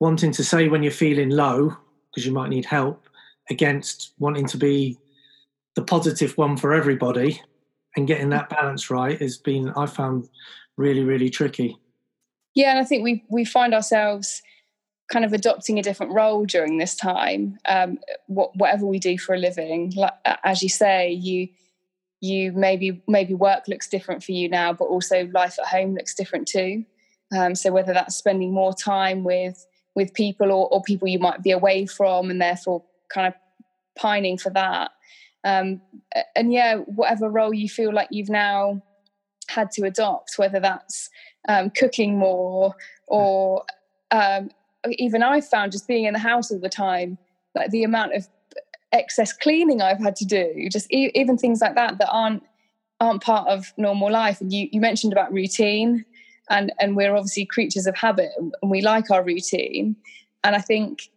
wanting 0.01 0.33
to 0.33 0.43
say 0.43 0.69
when 0.69 0.83
you're 0.83 0.91
feeling 0.91 1.31
low, 1.31 1.77
because 2.11 2.27
you 2.27 2.33
might 2.33 2.51
need 2.51 2.65
help, 2.65 3.09
against 3.51 4.15
wanting 4.19 4.47
to 4.47 4.57
be 4.57 4.99
the 5.77 5.83
positive 5.83 6.37
one 6.37 6.57
for 6.57 6.73
everybody 6.73 7.41
and 7.97 8.09
getting 8.09 8.31
that 8.31 8.49
balance 8.49 8.91
right 8.91 9.21
has 9.21 9.37
been 9.37 9.71
I 9.77 9.87
found 9.87 10.29
really, 10.77 11.05
really 11.05 11.31
tricky. 11.31 11.77
Yeah, 12.55 12.71
and 12.71 12.79
I 12.79 12.85
think 12.85 13.05
we 13.05 13.25
we 13.29 13.45
find 13.45 13.75
ourselves 13.75 14.43
kind 15.11 15.25
of 15.25 15.33
adopting 15.33 15.79
a 15.79 15.83
different 15.83 16.13
role 16.13 16.47
during 16.47 16.79
this 16.79 16.95
time. 16.95 17.59
Um, 17.67 17.99
what, 18.27 18.55
whatever 18.57 18.87
we 18.87 18.99
do 18.99 19.19
for 19.19 19.35
a 19.35 19.39
living, 19.39 19.93
like, 19.97 20.13
as 20.45 20.63
you 20.63 20.69
say, 20.69 21.11
you 21.11 21.49
you 22.23 22.53
maybe 22.53 23.03
maybe 23.09 23.33
work 23.33 23.67
looks 23.67 23.89
different 23.89 24.23
for 24.23 24.33
you 24.33 24.49
now, 24.49 24.73
but 24.75 24.85
also 24.85 25.27
life 25.33 25.59
at 25.59 25.67
home 25.67 25.95
looks 25.95 26.15
different 26.15 26.47
too. 26.47 26.85
Um, 27.37 27.55
so 27.55 27.73
whether 27.73 27.95
that's 27.95 28.17
spending 28.17 28.53
more 28.53 28.75
time 28.75 29.25
with 29.25 29.67
with 29.95 30.15
people 30.15 30.53
or, 30.53 30.69
or, 30.73 30.83
people 30.83 31.09
you 31.09 31.19
might 31.19 31.43
be 31.43 31.51
away 31.51 31.87
from, 31.87 32.31
and 32.31 32.41
therefore 32.41 32.85
kind 33.13 33.27
of 33.27 33.35
pining 33.99 34.39
for 34.39 34.51
that. 34.51 34.93
Um, 35.43 35.81
and 36.37 36.53
yeah, 36.53 36.77
whatever 36.77 37.29
role 37.29 37.53
you 37.53 37.69
feel 37.69 37.93
like 37.93 38.09
you've 38.11 38.29
now 38.29 38.83
had 39.49 39.71
to 39.73 39.85
adopt, 39.85 40.39
whether 40.39 40.61
that's 40.61 41.09
um, 41.49 41.71
cooking 41.71 42.19
more 42.19 42.75
or 43.09 43.65
um, 44.11 44.51
even 44.89 45.23
I've 45.23 45.47
found 45.47 45.73
just 45.73 45.87
being 45.87 46.05
in 46.05 46.13
the 46.13 46.19
house 46.19 46.51
all 46.51 46.59
the 46.59 46.69
time, 46.69 47.19
like 47.55 47.71
the 47.71 47.85
amount 47.85 48.15
of 48.15 48.29
excess 48.93 49.33
cleaning 49.33 49.81
I've 49.81 50.01
had 50.01 50.17
to 50.17 50.25
do, 50.25 50.69
just 50.71 50.93
e- 50.93 51.13
even 51.15 51.37
things 51.37 51.61
like 51.61 51.75
that 51.77 51.99
that 51.99 52.09
aren't 52.11 52.43
aren't 53.01 53.23
part 53.23 53.49
of 53.49 53.73
normal 53.79 54.11
life. 54.11 54.41
And 54.43 54.53
you, 54.53 54.69
you 54.73 54.81
mentioned 54.81 55.13
about 55.13 55.33
routine, 55.33 56.05
and 56.49 56.73
and 56.81 56.97
we're 56.97 57.15
obviously 57.15 57.47
creatures 57.47 57.87
of 57.87 57.97
habit, 57.97 58.31
and 58.39 58.71
we 58.71 58.81
like 58.81 59.11
our 59.11 59.23
routine. 59.23 59.97
And 60.43 60.57
I 60.57 60.61
think 60.61 61.11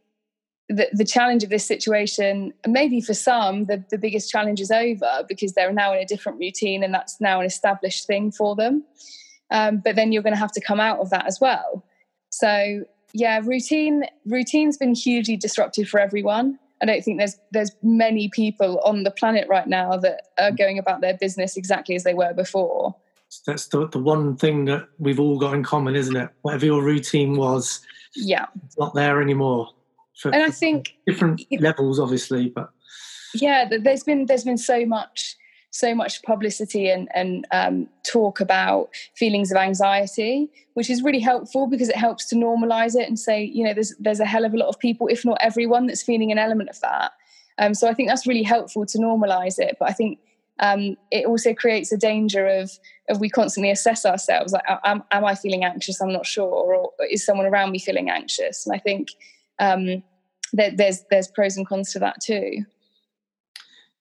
the, 0.68 0.88
the 0.92 1.06
challenge 1.06 1.44
of 1.44 1.50
this 1.50 1.66
situation, 1.66 2.54
maybe 2.68 3.00
for 3.00 3.14
some, 3.14 3.66
the, 3.66 3.84
the 3.90 3.98
biggest 3.98 4.30
challenge 4.30 4.60
is 4.60 4.72
over 4.72 5.24
because 5.30 5.54
they're 5.54 5.72
now 5.72 5.94
in 5.94 6.00
a 6.00 6.06
different 6.06 6.40
routine, 6.40 6.84
and 6.84 6.94
that's 6.94 7.20
now 7.22 7.40
an 7.40 7.46
established 7.46 8.06
thing 8.06 8.32
for 8.32 8.56
them 8.56 8.84
um, 9.54 9.82
but 9.84 9.96
then 9.96 10.12
you're 10.12 10.24
going 10.24 10.34
to 10.34 10.40
have 10.40 10.52
to 10.54 10.62
come 10.62 10.80
out 10.80 11.00
of 11.00 11.12
that 11.12 11.28
as 11.28 11.40
well. 11.40 11.86
So 12.30 12.84
yeah, 13.14 13.40
routine 13.44 14.06
routine's 14.26 14.78
been 14.78 14.96
hugely 14.96 15.38
disruptive 15.38 15.88
for 15.88 16.00
everyone. 16.00 16.60
I 16.82 16.86
don't 16.86 17.04
think 17.04 17.20
there's 17.20 17.38
there's 17.52 17.72
many 17.82 18.30
people 18.30 18.80
on 18.84 19.04
the 19.04 19.12
planet 19.12 19.48
right 19.48 19.68
now 19.68 19.96
that 19.98 20.24
are 20.38 20.52
mm. 20.52 20.58
going 20.58 20.80
about 20.80 21.02
their 21.02 21.16
business 21.16 21.56
exactly 21.56 21.96
as 21.96 22.04
they 22.04 22.14
were 22.14 22.34
before. 22.34 22.96
That's 23.48 23.68
the, 23.68 23.88
the 23.88 24.00
one 24.00 24.36
thing 24.36 24.66
that 24.66 24.88
we've 25.00 25.20
all 25.20 25.40
got 25.40 25.54
in 25.54 25.64
common, 25.64 25.96
isn't 25.96 26.16
it? 26.16 26.30
Whatever 26.42 26.68
your 26.68 26.84
routine 26.84 27.36
was, 27.36 27.82
yeah, 28.16 28.46
it's 28.66 28.78
not 28.78 28.94
there 28.94 29.22
anymore. 29.22 29.70
For, 30.20 30.30
and 30.32 30.44
I 30.44 30.50
think 30.50 30.96
different 31.08 31.42
levels, 31.60 32.00
obviously, 32.00 32.50
but 32.50 32.70
yeah, 33.34 33.68
there's 33.68 34.04
been 34.04 34.26
there's 34.26 34.44
been 34.44 34.58
so 34.58 34.86
much 34.86 35.36
so 35.74 35.96
much 35.96 36.22
publicity 36.22 36.88
and, 36.88 37.10
and 37.16 37.48
um, 37.52 37.90
talk 38.04 38.40
about 38.40 38.90
feelings 39.16 39.52
of 39.52 39.58
anxiety, 39.58 40.48
which 40.76 40.88
is 40.88 41.02
really 41.02 41.20
helpful 41.20 41.66
because 41.68 41.90
it 41.90 41.96
helps 41.96 42.30
to 42.30 42.36
normalize 42.36 42.96
it 42.96 43.08
and 43.08 43.20
say, 43.20 43.44
you 43.44 43.66
know, 43.66 43.74
there's 43.74 43.94
there's 44.00 44.20
a 44.20 44.26
hell 44.26 44.46
of 44.46 44.54
a 44.54 44.58
lot 44.58 44.70
of 44.70 44.78
people, 44.80 45.08
if 45.08 45.26
not 45.26 45.40
everyone, 45.42 45.88
that's 45.88 46.04
feeling 46.04 46.32
an 46.32 46.38
element 46.38 46.70
of 46.70 46.80
that. 46.82 47.12
Um, 47.58 47.74
so 47.74 47.90
I 47.90 47.96
think 47.96 48.08
that's 48.08 48.28
really 48.28 48.44
helpful 48.44 48.86
to 48.86 48.98
normalize 49.00 49.58
it. 49.58 49.78
But 49.80 49.90
I 49.90 49.94
think 49.94 50.20
um, 50.60 50.96
it 51.10 51.26
also 51.26 51.56
creates 51.56 51.92
a 51.92 51.98
danger 51.98 52.46
of 52.46 52.72
of 53.10 53.20
we 53.20 53.30
constantly 53.30 53.72
assess 53.72 54.06
ourselves 54.06 54.54
like, 54.54 54.64
am, 54.86 55.04
am 55.12 55.26
I 55.26 55.34
feeling 55.34 55.64
anxious? 55.64 56.00
I'm 56.00 56.14
not 56.14 56.28
sure, 56.28 56.46
or 56.46 56.92
is 57.10 57.26
someone 57.26 57.48
around 57.48 57.72
me 57.72 57.80
feeling 57.80 58.12
anxious? 58.12 58.68
And 58.68 58.76
I 58.76 58.80
think 58.80 59.10
um, 59.58 60.04
that 60.54 60.78
there's 60.78 61.04
there's 61.10 61.30
pros 61.30 61.58
and 61.58 61.68
cons 61.68 61.92
to 61.94 62.00
that 62.00 62.22
too. 62.22 62.64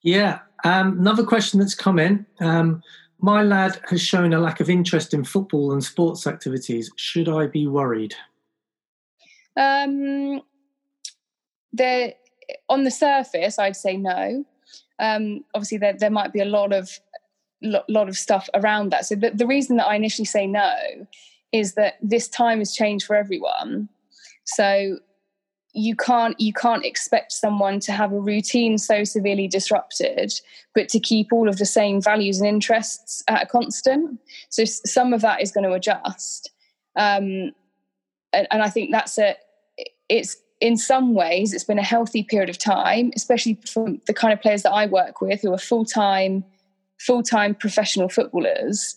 Yeah. 0.03 0.41
Um, 0.65 0.99
another 0.99 1.25
question 1.25 1.61
that's 1.61 1.75
come 1.75 1.99
in. 1.99 2.27
Um, 2.41 2.83
my 3.21 3.43
lad 3.43 3.81
has 3.88 4.03
shown 4.03 4.33
a 4.33 4.41
lack 4.41 4.61
of 4.61 4.69
interest 4.69 5.15
in 5.15 5.25
football 5.25 5.73
and 5.73 5.83
sports 5.83 6.27
activities. 6.27 6.91
Should 6.97 7.29
I 7.29 7.47
be 7.47 7.67
worried? 7.67 8.15
Um, 9.57 10.43
on 12.69 12.85
the 12.85 12.91
surface, 12.91 13.59
I'd 13.59 13.77
say 13.77 13.97
no. 13.97 14.45
Um, 14.99 15.45
obviously, 15.55 15.79
there, 15.79 15.95
there 15.95 16.11
might 16.11 16.33
be 16.33 16.41
a 16.41 16.45
lot 16.47 16.73
of 16.73 16.91
lot 17.62 18.09
of 18.09 18.17
stuff 18.17 18.49
around 18.55 18.91
that. 18.91 19.07
So 19.07 19.15
the, 19.15 19.31
the 19.31 19.47
reason 19.47 19.77
that 19.77 19.87
I 19.87 19.95
initially 19.95 20.25
say 20.25 20.49
no 20.49 20.75
is 21.53 21.75
that 21.75 21.95
this 22.03 22.27
time 22.29 22.59
has 22.59 22.75
changed 22.75 23.07
for 23.07 23.15
everyone. 23.15 23.88
So 24.45 24.99
you 25.75 25.97
can't 25.97 26.39
you 26.39 26.53
can't 26.53 26.85
expect 26.85 27.33
someone 27.33 27.81
to 27.81 27.93
have 27.93 28.13
a 28.13 28.21
routine 28.21 28.77
so 28.77 29.05
severely 29.05 29.49
disrupted 29.49 30.33
but 30.75 30.89
to 30.89 31.01
keep 31.01 31.33
all 31.33 31.49
of 31.49 31.59
the 31.59 31.67
same 31.67 32.01
values 32.01 32.41
and 32.41 32.49
interests 32.49 33.23
at 33.29 33.43
a 33.43 33.47
constant. 33.47 34.19
So 34.49 34.65
some 34.65 35.13
of 35.13 35.21
that 35.23 35.43
is 35.43 35.51
going 35.51 35.65
to 35.65 35.73
adjust. 35.73 36.51
Um, 36.97 37.53
and, 38.35 38.47
and, 38.51 38.63
i 38.63 38.69
think 38.69 38.91
that's 38.91 39.19
a 39.19 39.35
it's 40.11 40.37
in 40.61 40.77
some 40.77 41.15
ways 41.15 41.55
it's 41.55 41.65
been 41.65 41.79
a 41.79 41.83
healthy 41.85 42.23
period 42.23 42.51
of 42.51 42.59
time 42.59 43.11
especially 43.17 43.59
from 43.67 43.99
the 44.07 44.13
kind 44.13 44.33
of 44.33 44.43
players 44.43 44.63
that 44.63 44.73
i 44.73 44.85
work 44.85 45.23
with 45.23 45.41
who 45.41 45.53
are 45.53 45.59
full-time 45.59 46.45
full-time 46.99 47.55
professional 47.55 48.11
footballers 48.11 48.95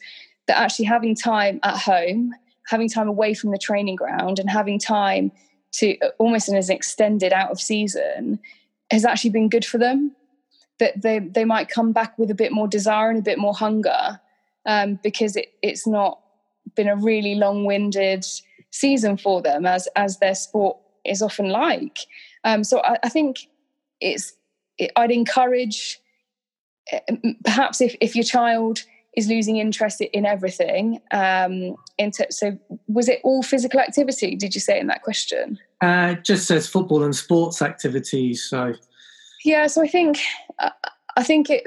that 0.48 0.58
actually 0.58 0.86
having 0.86 1.16
time 1.16 1.60
at 1.64 1.78
home 1.78 2.34
having 2.68 2.90
time 2.90 3.08
away 3.08 3.34
from 3.34 3.52
the 3.52 3.58
training 3.58 3.96
ground 3.96 4.40
and 4.40 4.50
having 4.50 4.78
time 4.78 5.32
to 5.80 5.98
almost 6.20 6.50
as 6.50 6.70
an 6.70 6.76
extended 6.76 7.34
out 7.34 7.52
of 7.52 7.60
season 7.60 8.40
has 8.92 9.06
actually 9.06 9.32
been 9.32 9.50
good 9.50 9.66
for 9.66 9.78
them. 9.78 10.16
That 10.80 11.02
they 11.02 11.20
they 11.20 11.46
might 11.46 11.70
come 11.70 11.92
back 11.92 12.18
with 12.20 12.30
a 12.30 12.36
bit 12.36 12.52
more 12.52 12.68
desire 12.68 13.10
and 13.10 13.20
a 13.20 13.24
bit 13.24 13.38
more 13.38 13.54
hunger 13.54 14.20
um, 14.66 15.00
because 15.04 15.36
it, 15.36 15.54
it's 15.62 15.88
not 15.88 16.20
been 16.76 16.90
a 16.90 16.96
really 16.96 17.36
long-winded 17.36 18.26
season 18.72 19.16
for 19.16 19.42
them 19.42 19.66
as 19.66 19.88
as 19.96 20.18
their 20.20 20.36
sport 20.36 20.78
is 21.06 21.22
often 21.22 21.50
like. 21.50 22.00
Um, 22.44 22.64
so 22.64 22.82
I, 22.84 22.98
I, 23.04 23.10
think 23.10 23.48
it's 24.02 24.34
it, 24.78 24.92
I'd 24.96 25.12
encourage 25.12 26.00
eh, 26.92 27.00
perhaps 27.44 27.80
if 27.80 27.96
if 28.02 28.16
your 28.16 28.24
child 28.24 28.84
is 29.16 29.28
losing 29.28 29.58
interest 29.58 30.02
in 30.02 30.26
everything. 30.26 31.00
Um, 31.12 31.76
into, 31.98 32.26
so, 32.30 32.58
was 32.88 33.08
it 33.08 33.20
all 33.24 33.44
physical 33.44 33.80
activity? 33.80 34.36
Did 34.36 34.54
you 34.54 34.62
say 34.62 34.80
in 34.80 34.88
that 34.88 35.04
question? 35.04 35.58
Uh, 35.82 36.16
just 36.16 36.48
says 36.48 36.68
football 36.68 37.04
and 37.04 37.16
sports 37.16 37.62
activities. 37.62 38.44
So, 38.44 38.74
yeah. 39.44 39.68
So 39.68 39.84
I 39.84 39.88
think 39.88 40.20
uh, 40.60 40.72
I 41.16 41.24
think 41.24 41.50
it 41.50 41.64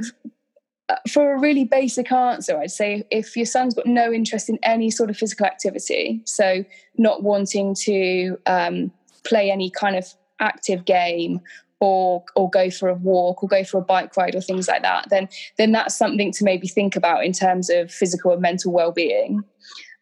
uh, 0.89 0.97
for 1.09 1.35
a 1.35 1.39
really 1.39 1.65
basic 1.65 2.11
answer, 2.11 2.59
I'd 2.59 2.71
say 2.71 3.05
if 3.11 3.37
your 3.37 3.47
son's 3.47 3.75
got 3.75 3.87
no 3.87 4.13
interest 4.13 4.49
in 4.49 4.59
any 4.63 4.91
sort 4.91 5.11
of 5.11 5.17
physical 5.17 5.47
activity, 5.47 6.23
so 6.25 6.65
not 6.97 7.23
wanting 7.23 7.75
to 7.83 8.39
um, 8.47 8.91
play 9.25 9.51
any 9.51 9.71
kind 9.71 9.97
of 9.97 10.07
active 10.41 10.85
game 10.85 11.41
or 11.81 12.25
or 12.35 12.51
go 12.51 12.71
for 12.71 12.89
a 12.89 12.95
walk 12.95 13.43
or 13.43 13.49
go 13.49 13.65
for 13.65 13.79
a 13.79 13.83
bike 13.83 14.17
ride 14.17 14.35
or 14.35 14.41
things 14.41 14.69
like 14.69 14.83
that, 14.83 15.09
then 15.11 15.29
then 15.57 15.73
that's 15.73 15.97
something 15.97 16.33
to 16.33 16.45
maybe 16.45 16.69
think 16.69 16.97
about 16.97 17.25
in 17.25 17.33
terms 17.33 17.71
of 17.71 17.91
physical 17.91 18.33
and 18.33 18.43
mental 18.43 18.73
well-being. 18.73 19.43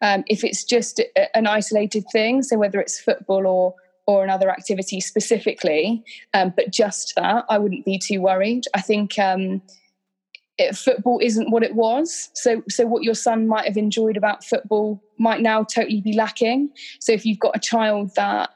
Um, 0.03 0.25
if 0.27 0.45
it's 0.45 0.65
just 0.65 0.99
a, 0.99 1.37
an 1.37 1.47
isolated 1.47 2.05
thing, 2.12 2.43
so 2.43 2.59
whether 2.59 2.81
it's 2.81 3.01
football 3.01 3.47
or 3.47 3.75
or 4.07 4.23
another 4.23 4.51
activity 4.51 5.01
specifically, 5.01 6.05
um, 6.33 6.53
but 6.57 6.71
just 6.71 7.12
that, 7.17 7.45
I 7.49 7.59
wouldn't 7.59 7.85
be 7.85 7.99
too 7.99 8.21
worried. 8.21 8.65
I 8.73 8.81
think 8.81 9.19
um, 9.19 9.61
it, 10.59 10.77
football 10.77 11.19
isn't 11.23 11.51
what 11.51 11.65
it 11.65 11.75
was. 11.75 12.31
So, 12.35 12.62
so 12.69 12.87
what 12.87 13.03
your 13.03 13.15
son 13.15 13.49
might 13.49 13.67
have 13.67 13.77
enjoyed 13.77 14.17
about 14.17 14.45
football 14.45 15.03
might 15.19 15.41
now 15.41 15.65
totally 15.65 16.01
be 16.01 16.12
lacking. 16.12 16.71
So, 17.01 17.12
if 17.12 17.27
you've 17.27 17.41
got 17.41 17.57
a 17.57 17.61
child 17.61 18.15
that 18.15 18.51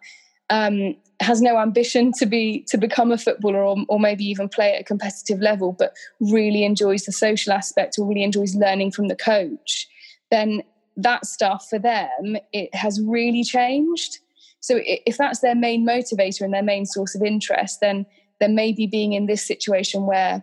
um, 0.51 0.95
has 1.21 1.43
no 1.43 1.59
ambition 1.59 2.13
to 2.19 2.27
be 2.27 2.65
to 2.69 2.79
become 2.79 3.13
a 3.13 3.19
footballer 3.19 3.63
or, 3.63 3.77
or 3.89 4.01
maybe 4.01 4.25
even 4.25 4.49
play 4.49 4.75
at 4.75 4.81
a 4.81 4.85
competitive 4.85 5.41
level, 5.41 5.73
but 5.73 5.95
really 6.21 6.65
enjoys 6.65 7.05
the 7.05 7.13
social 7.13 7.53
aspect 7.53 7.99
or 7.99 8.09
really 8.09 8.23
enjoys 8.23 8.55
learning 8.55 8.91
from 8.91 9.09
the 9.09 9.17
coach, 9.17 9.87
then 10.31 10.63
that 10.97 11.27
stuff 11.27 11.67
for 11.69 11.79
them 11.79 12.37
it 12.53 12.75
has 12.75 13.01
really 13.03 13.45
changed. 13.45 14.19
So 14.61 14.81
if 14.85 15.17
that's 15.17 15.41
their 15.41 15.55
main 15.55 15.87
motivator 15.87 16.43
and 16.43 16.53
their 16.53 16.63
main 16.63 16.87
source 16.87 17.15
of 17.15 17.23
interest, 17.23 17.81
then 17.81 18.07
then 18.41 18.55
maybe 18.55 18.87
being 18.87 19.13
in 19.13 19.27
this 19.27 19.47
situation 19.47 20.07
where 20.07 20.43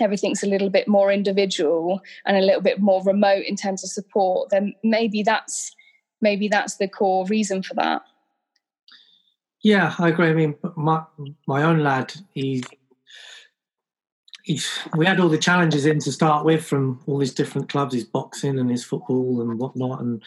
everything's 0.00 0.42
a 0.42 0.46
little 0.46 0.70
bit 0.70 0.88
more 0.88 1.10
individual 1.10 2.00
and 2.26 2.36
a 2.36 2.40
little 2.40 2.60
bit 2.60 2.80
more 2.80 3.02
remote 3.02 3.44
in 3.46 3.56
terms 3.56 3.82
of 3.82 3.90
support, 3.90 4.50
then 4.50 4.74
maybe 4.82 5.22
that's 5.22 5.74
maybe 6.20 6.48
that's 6.48 6.76
the 6.76 6.88
core 6.88 7.26
reason 7.26 7.62
for 7.62 7.74
that. 7.74 8.02
Yeah, 9.62 9.94
I 9.98 10.08
agree. 10.08 10.28
I 10.28 10.34
mean, 10.34 10.56
my 10.76 11.02
my 11.46 11.62
own 11.62 11.80
lad, 11.80 12.12
he 12.34 12.62
he's 14.42 14.68
we 14.96 15.06
had 15.06 15.20
all 15.20 15.28
the 15.28 15.38
challenges 15.38 15.86
in 15.86 16.00
to 16.00 16.12
start 16.12 16.44
with 16.44 16.64
from 16.64 17.00
all 17.06 17.18
these 17.18 17.34
different 17.34 17.68
clubs, 17.68 17.94
his 17.94 18.04
boxing 18.04 18.58
and 18.58 18.70
his 18.70 18.84
football 18.84 19.40
and 19.40 19.58
whatnot, 19.58 20.00
and 20.00 20.22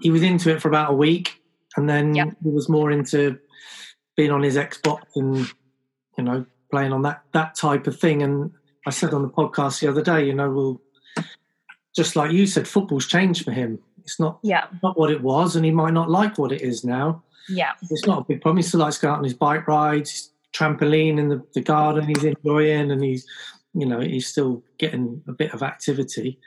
he 0.00 0.10
was 0.10 0.22
into 0.22 0.50
it 0.50 0.60
for 0.60 0.68
about 0.68 0.90
a 0.90 0.96
week, 0.96 1.40
and 1.76 1.88
then 1.88 2.14
yep. 2.14 2.28
he 2.42 2.50
was 2.50 2.68
more 2.68 2.90
into 2.90 3.38
being 4.16 4.30
on 4.30 4.42
his 4.42 4.56
Xbox 4.56 5.02
and 5.16 5.36
you 6.16 6.24
know 6.24 6.44
playing 6.70 6.92
on 6.92 7.02
that 7.02 7.22
that 7.32 7.54
type 7.54 7.86
of 7.86 7.98
thing. 7.98 8.22
And 8.22 8.52
I 8.86 8.90
said 8.90 9.14
on 9.14 9.22
the 9.22 9.30
podcast 9.30 9.80
the 9.80 9.88
other 9.88 10.02
day, 10.02 10.26
you 10.26 10.34
know, 10.34 10.50
well, 10.50 10.80
just 11.96 12.16
like 12.16 12.32
you 12.32 12.46
said, 12.46 12.68
football's 12.68 13.06
changed 13.06 13.44
for 13.44 13.52
him. 13.52 13.78
It's 14.00 14.20
not 14.20 14.40
yeah. 14.42 14.66
not 14.82 14.98
what 14.98 15.10
it 15.10 15.22
was, 15.22 15.56
and 15.56 15.64
he 15.64 15.70
might 15.70 15.94
not 15.94 16.10
like 16.10 16.36
what 16.36 16.52
it 16.52 16.60
is 16.60 16.84
now. 16.84 17.22
Yeah. 17.48 17.72
It's 17.90 18.06
not 18.06 18.20
a 18.20 18.24
big 18.24 18.40
problem. 18.40 18.58
He 18.58 18.62
still 18.62 18.80
likes 18.80 18.98
going 18.98 19.12
out 19.12 19.18
on 19.18 19.24
his 19.24 19.34
bike 19.34 19.66
rides, 19.66 20.32
trampoline 20.52 21.18
in 21.18 21.28
the, 21.28 21.42
the 21.54 21.60
garden 21.60 22.06
he's 22.06 22.24
enjoying 22.24 22.90
and 22.90 23.02
he's 23.02 23.26
you 23.74 23.86
know, 23.86 24.00
he's 24.00 24.26
still 24.26 24.62
getting 24.78 25.22
a 25.28 25.32
bit 25.32 25.52
of 25.52 25.62
activity. 25.62 26.38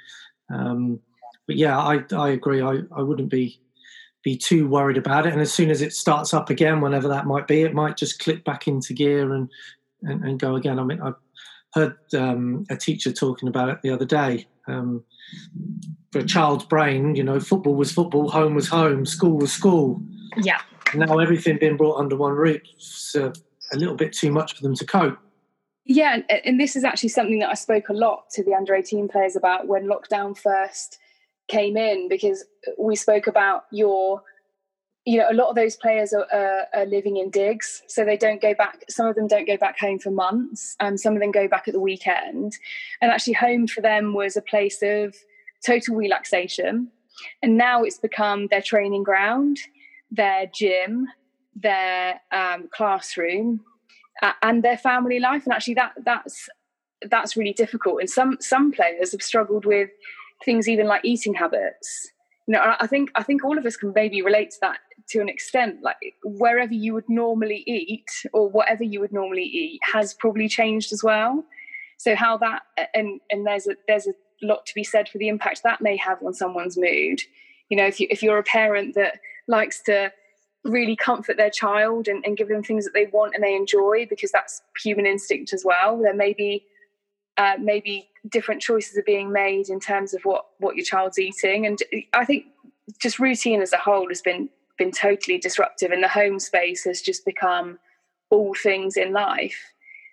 Um, 0.53 0.99
but 1.47 1.55
yeah, 1.55 1.77
I 1.77 2.03
I 2.13 2.29
agree. 2.29 2.61
I, 2.61 2.79
I 2.95 3.01
wouldn't 3.01 3.29
be 3.29 3.59
be 4.23 4.37
too 4.37 4.67
worried 4.67 4.97
about 4.97 5.25
it. 5.25 5.33
And 5.33 5.41
as 5.41 5.53
soon 5.53 5.71
as 5.71 5.81
it 5.81 5.93
starts 5.93 6.33
up 6.33 6.49
again, 6.49 6.81
whenever 6.81 7.07
that 7.07 7.25
might 7.25 7.47
be, 7.47 7.61
it 7.61 7.73
might 7.73 7.97
just 7.97 8.19
click 8.19 8.43
back 8.43 8.67
into 8.67 8.93
gear 8.93 9.33
and 9.33 9.49
and, 10.03 10.23
and 10.25 10.39
go 10.39 10.55
again. 10.55 10.79
I 10.79 10.83
mean, 10.83 11.01
I 11.01 11.13
heard 11.73 11.95
um, 12.13 12.65
a 12.69 12.75
teacher 12.75 13.13
talking 13.13 13.47
about 13.47 13.69
it 13.69 13.81
the 13.81 13.91
other 13.91 14.05
day. 14.05 14.47
Um, 14.67 15.03
for 16.11 16.19
a 16.19 16.25
child's 16.25 16.65
brain, 16.65 17.15
you 17.15 17.23
know, 17.23 17.39
football 17.39 17.75
was 17.75 17.91
football, 17.91 18.29
home 18.29 18.53
was 18.53 18.67
home, 18.67 19.05
school 19.05 19.37
was 19.37 19.53
school. 19.53 20.01
Yeah 20.37 20.61
now 20.95 21.19
everything 21.19 21.57
being 21.57 21.77
brought 21.77 21.97
under 21.97 22.15
one 22.15 22.33
roof 22.33 22.61
is 22.77 23.15
uh, 23.19 23.31
a 23.71 23.77
little 23.77 23.95
bit 23.95 24.13
too 24.13 24.31
much 24.31 24.55
for 24.55 24.63
them 24.63 24.75
to 24.75 24.85
cope. 24.85 25.17
Yeah, 25.85 26.19
and 26.45 26.59
this 26.59 26.75
is 26.75 26.83
actually 26.83 27.09
something 27.09 27.39
that 27.39 27.49
I 27.49 27.55
spoke 27.55 27.89
a 27.89 27.93
lot 27.93 28.29
to 28.31 28.43
the 28.43 28.53
under 28.53 28.75
18 28.75 29.07
players 29.07 29.35
about 29.35 29.67
when 29.67 29.87
lockdown 29.87 30.37
first 30.37 30.99
came 31.47 31.75
in, 31.75 32.07
because 32.07 32.45
we 32.77 32.95
spoke 32.95 33.27
about 33.27 33.63
your, 33.71 34.21
you 35.05 35.17
know, 35.17 35.27
a 35.29 35.33
lot 35.33 35.49
of 35.49 35.55
those 35.55 35.75
players 35.75 36.13
are, 36.13 36.27
are 36.73 36.85
living 36.85 37.17
in 37.17 37.31
digs, 37.31 37.81
so 37.87 38.05
they 38.05 38.15
don't 38.15 38.41
go 38.41 38.53
back. 38.53 38.83
Some 38.89 39.07
of 39.07 39.15
them 39.15 39.27
don't 39.27 39.47
go 39.47 39.57
back 39.57 39.79
home 39.79 39.97
for 39.97 40.11
months, 40.11 40.75
and 40.79 40.99
some 40.99 41.15
of 41.15 41.19
them 41.19 41.31
go 41.31 41.47
back 41.47 41.67
at 41.67 41.73
the 41.73 41.79
weekend. 41.79 42.57
And 43.01 43.11
actually, 43.11 43.33
home 43.33 43.65
for 43.67 43.81
them 43.81 44.13
was 44.13 44.37
a 44.37 44.41
place 44.41 44.83
of 44.83 45.15
total 45.65 45.95
relaxation. 45.95 46.91
And 47.41 47.57
now 47.57 47.83
it's 47.83 47.97
become 47.97 48.47
their 48.47 48.61
training 48.61 49.03
ground 49.03 49.59
their 50.11 50.45
gym, 50.53 51.07
their 51.55 52.21
um, 52.31 52.69
classroom 52.71 53.61
uh, 54.21 54.33
and 54.41 54.63
their 54.63 54.77
family 54.77 55.19
life. 55.19 55.43
And 55.45 55.53
actually 55.53 55.75
that 55.75 55.93
that's 56.05 56.49
that's 57.09 57.35
really 57.35 57.53
difficult. 57.53 58.01
And 58.01 58.09
some 58.09 58.37
some 58.39 58.71
players 58.71 59.11
have 59.11 59.21
struggled 59.21 59.65
with 59.65 59.89
things 60.45 60.67
even 60.67 60.87
like 60.87 61.01
eating 61.03 61.33
habits. 61.33 62.11
You 62.47 62.53
know 62.53 62.75
i 62.79 62.87
think 62.87 63.11
i 63.13 63.21
think 63.21 63.45
all 63.45 63.57
of 63.57 63.65
us 63.67 63.77
can 63.77 63.93
maybe 63.93 64.23
relate 64.23 64.49
to 64.49 64.57
that 64.61 64.79
to 65.11 65.19
an 65.19 65.29
extent. 65.29 65.77
Like 65.81 65.97
wherever 66.23 66.73
you 66.73 66.93
would 66.93 67.09
normally 67.09 67.63
eat 67.67 68.09
or 68.33 68.49
whatever 68.49 68.83
you 68.83 68.99
would 68.99 69.11
normally 69.11 69.43
eat 69.43 69.79
has 69.93 70.13
probably 70.13 70.47
changed 70.47 70.91
as 70.91 71.03
well. 71.03 71.43
So 71.97 72.15
how 72.15 72.37
that 72.37 72.63
and 72.93 73.19
and 73.29 73.45
there's 73.45 73.67
a 73.67 73.75
there's 73.87 74.07
a 74.07 74.13
lot 74.41 74.65
to 74.65 74.73
be 74.73 74.83
said 74.83 75.07
for 75.07 75.17
the 75.17 75.27
impact 75.27 75.61
that 75.63 75.81
may 75.81 75.97
have 75.97 76.23
on 76.23 76.33
someone's 76.33 76.77
mood. 76.77 77.21
You 77.69 77.77
know 77.77 77.85
if 77.85 77.99
you 77.99 78.07
if 78.09 78.23
you're 78.23 78.39
a 78.39 78.43
parent 78.43 78.95
that 78.95 79.19
likes 79.51 79.81
to 79.83 80.11
really 80.63 80.95
comfort 80.95 81.37
their 81.37 81.49
child 81.49 82.07
and, 82.07 82.23
and 82.25 82.37
give 82.37 82.47
them 82.47 82.63
things 82.63 82.85
that 82.85 82.93
they 82.93 83.07
want 83.07 83.35
and 83.35 83.43
they 83.43 83.55
enjoy 83.55 84.05
because 84.09 84.31
that's 84.31 84.61
human 84.81 85.05
instinct 85.05 85.53
as 85.53 85.63
well. 85.65 85.99
There 85.99 86.15
may 86.15 86.33
be 86.33 86.65
uh, 87.37 87.53
maybe 87.59 88.09
different 88.29 88.61
choices 88.61 88.97
are 88.97 89.03
being 89.03 89.31
made 89.31 89.69
in 89.69 89.79
terms 89.79 90.13
of 90.13 90.21
what 90.23 90.45
what 90.59 90.75
your 90.75 90.85
child's 90.85 91.19
eating. 91.19 91.65
And 91.65 91.79
i 92.13 92.25
think 92.25 92.45
just 92.99 93.19
routine 93.19 93.61
as 93.61 93.73
a 93.73 93.77
whole 93.77 94.09
has 94.09 94.21
been 94.21 94.49
been 94.77 94.91
totally 94.91 95.37
disruptive 95.37 95.91
and 95.91 96.03
the 96.03 96.07
home 96.07 96.39
space 96.39 96.83
has 96.83 97.01
just 97.01 97.25
become 97.25 97.79
all 98.29 98.53
things 98.53 98.97
in 98.97 99.13
life. 99.13 99.57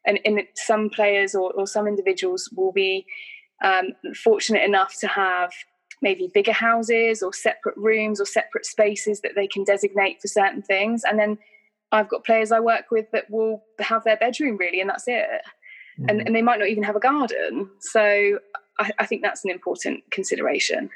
And, 0.06 0.18
and 0.24 0.42
some 0.54 0.90
players 0.90 1.34
or, 1.34 1.52
or 1.52 1.66
some 1.66 1.86
individuals 1.86 2.50
will 2.54 2.72
be 2.72 3.06
um, 3.62 3.92
fortunate 4.14 4.62
enough 4.62 4.94
to 5.00 5.06
have 5.08 5.52
maybe 6.02 6.30
bigger 6.32 6.52
houses 6.52 7.22
or 7.22 7.32
separate 7.32 7.76
rooms 7.76 8.20
or 8.20 8.26
separate 8.26 8.66
spaces 8.66 9.20
that 9.20 9.32
they 9.34 9.46
can 9.46 9.64
designate 9.64 10.20
for 10.20 10.28
certain 10.28 10.62
things. 10.62 11.02
And 11.04 11.18
then 11.18 11.38
I've 11.92 12.08
got 12.08 12.24
players 12.24 12.52
I 12.52 12.60
work 12.60 12.90
with 12.90 13.10
that 13.12 13.30
will 13.30 13.64
have 13.80 14.04
their 14.04 14.16
bedroom 14.16 14.56
really, 14.56 14.80
and 14.80 14.90
that's 14.90 15.08
it. 15.08 15.26
Mm-hmm. 15.98 16.08
And, 16.08 16.20
and 16.26 16.36
they 16.36 16.42
might 16.42 16.58
not 16.58 16.68
even 16.68 16.84
have 16.84 16.96
a 16.96 17.00
garden. 17.00 17.70
So 17.80 18.38
I, 18.78 18.90
I 18.98 19.06
think 19.06 19.22
that's 19.22 19.44
an 19.44 19.50
important 19.50 20.02
consideration. 20.10 20.90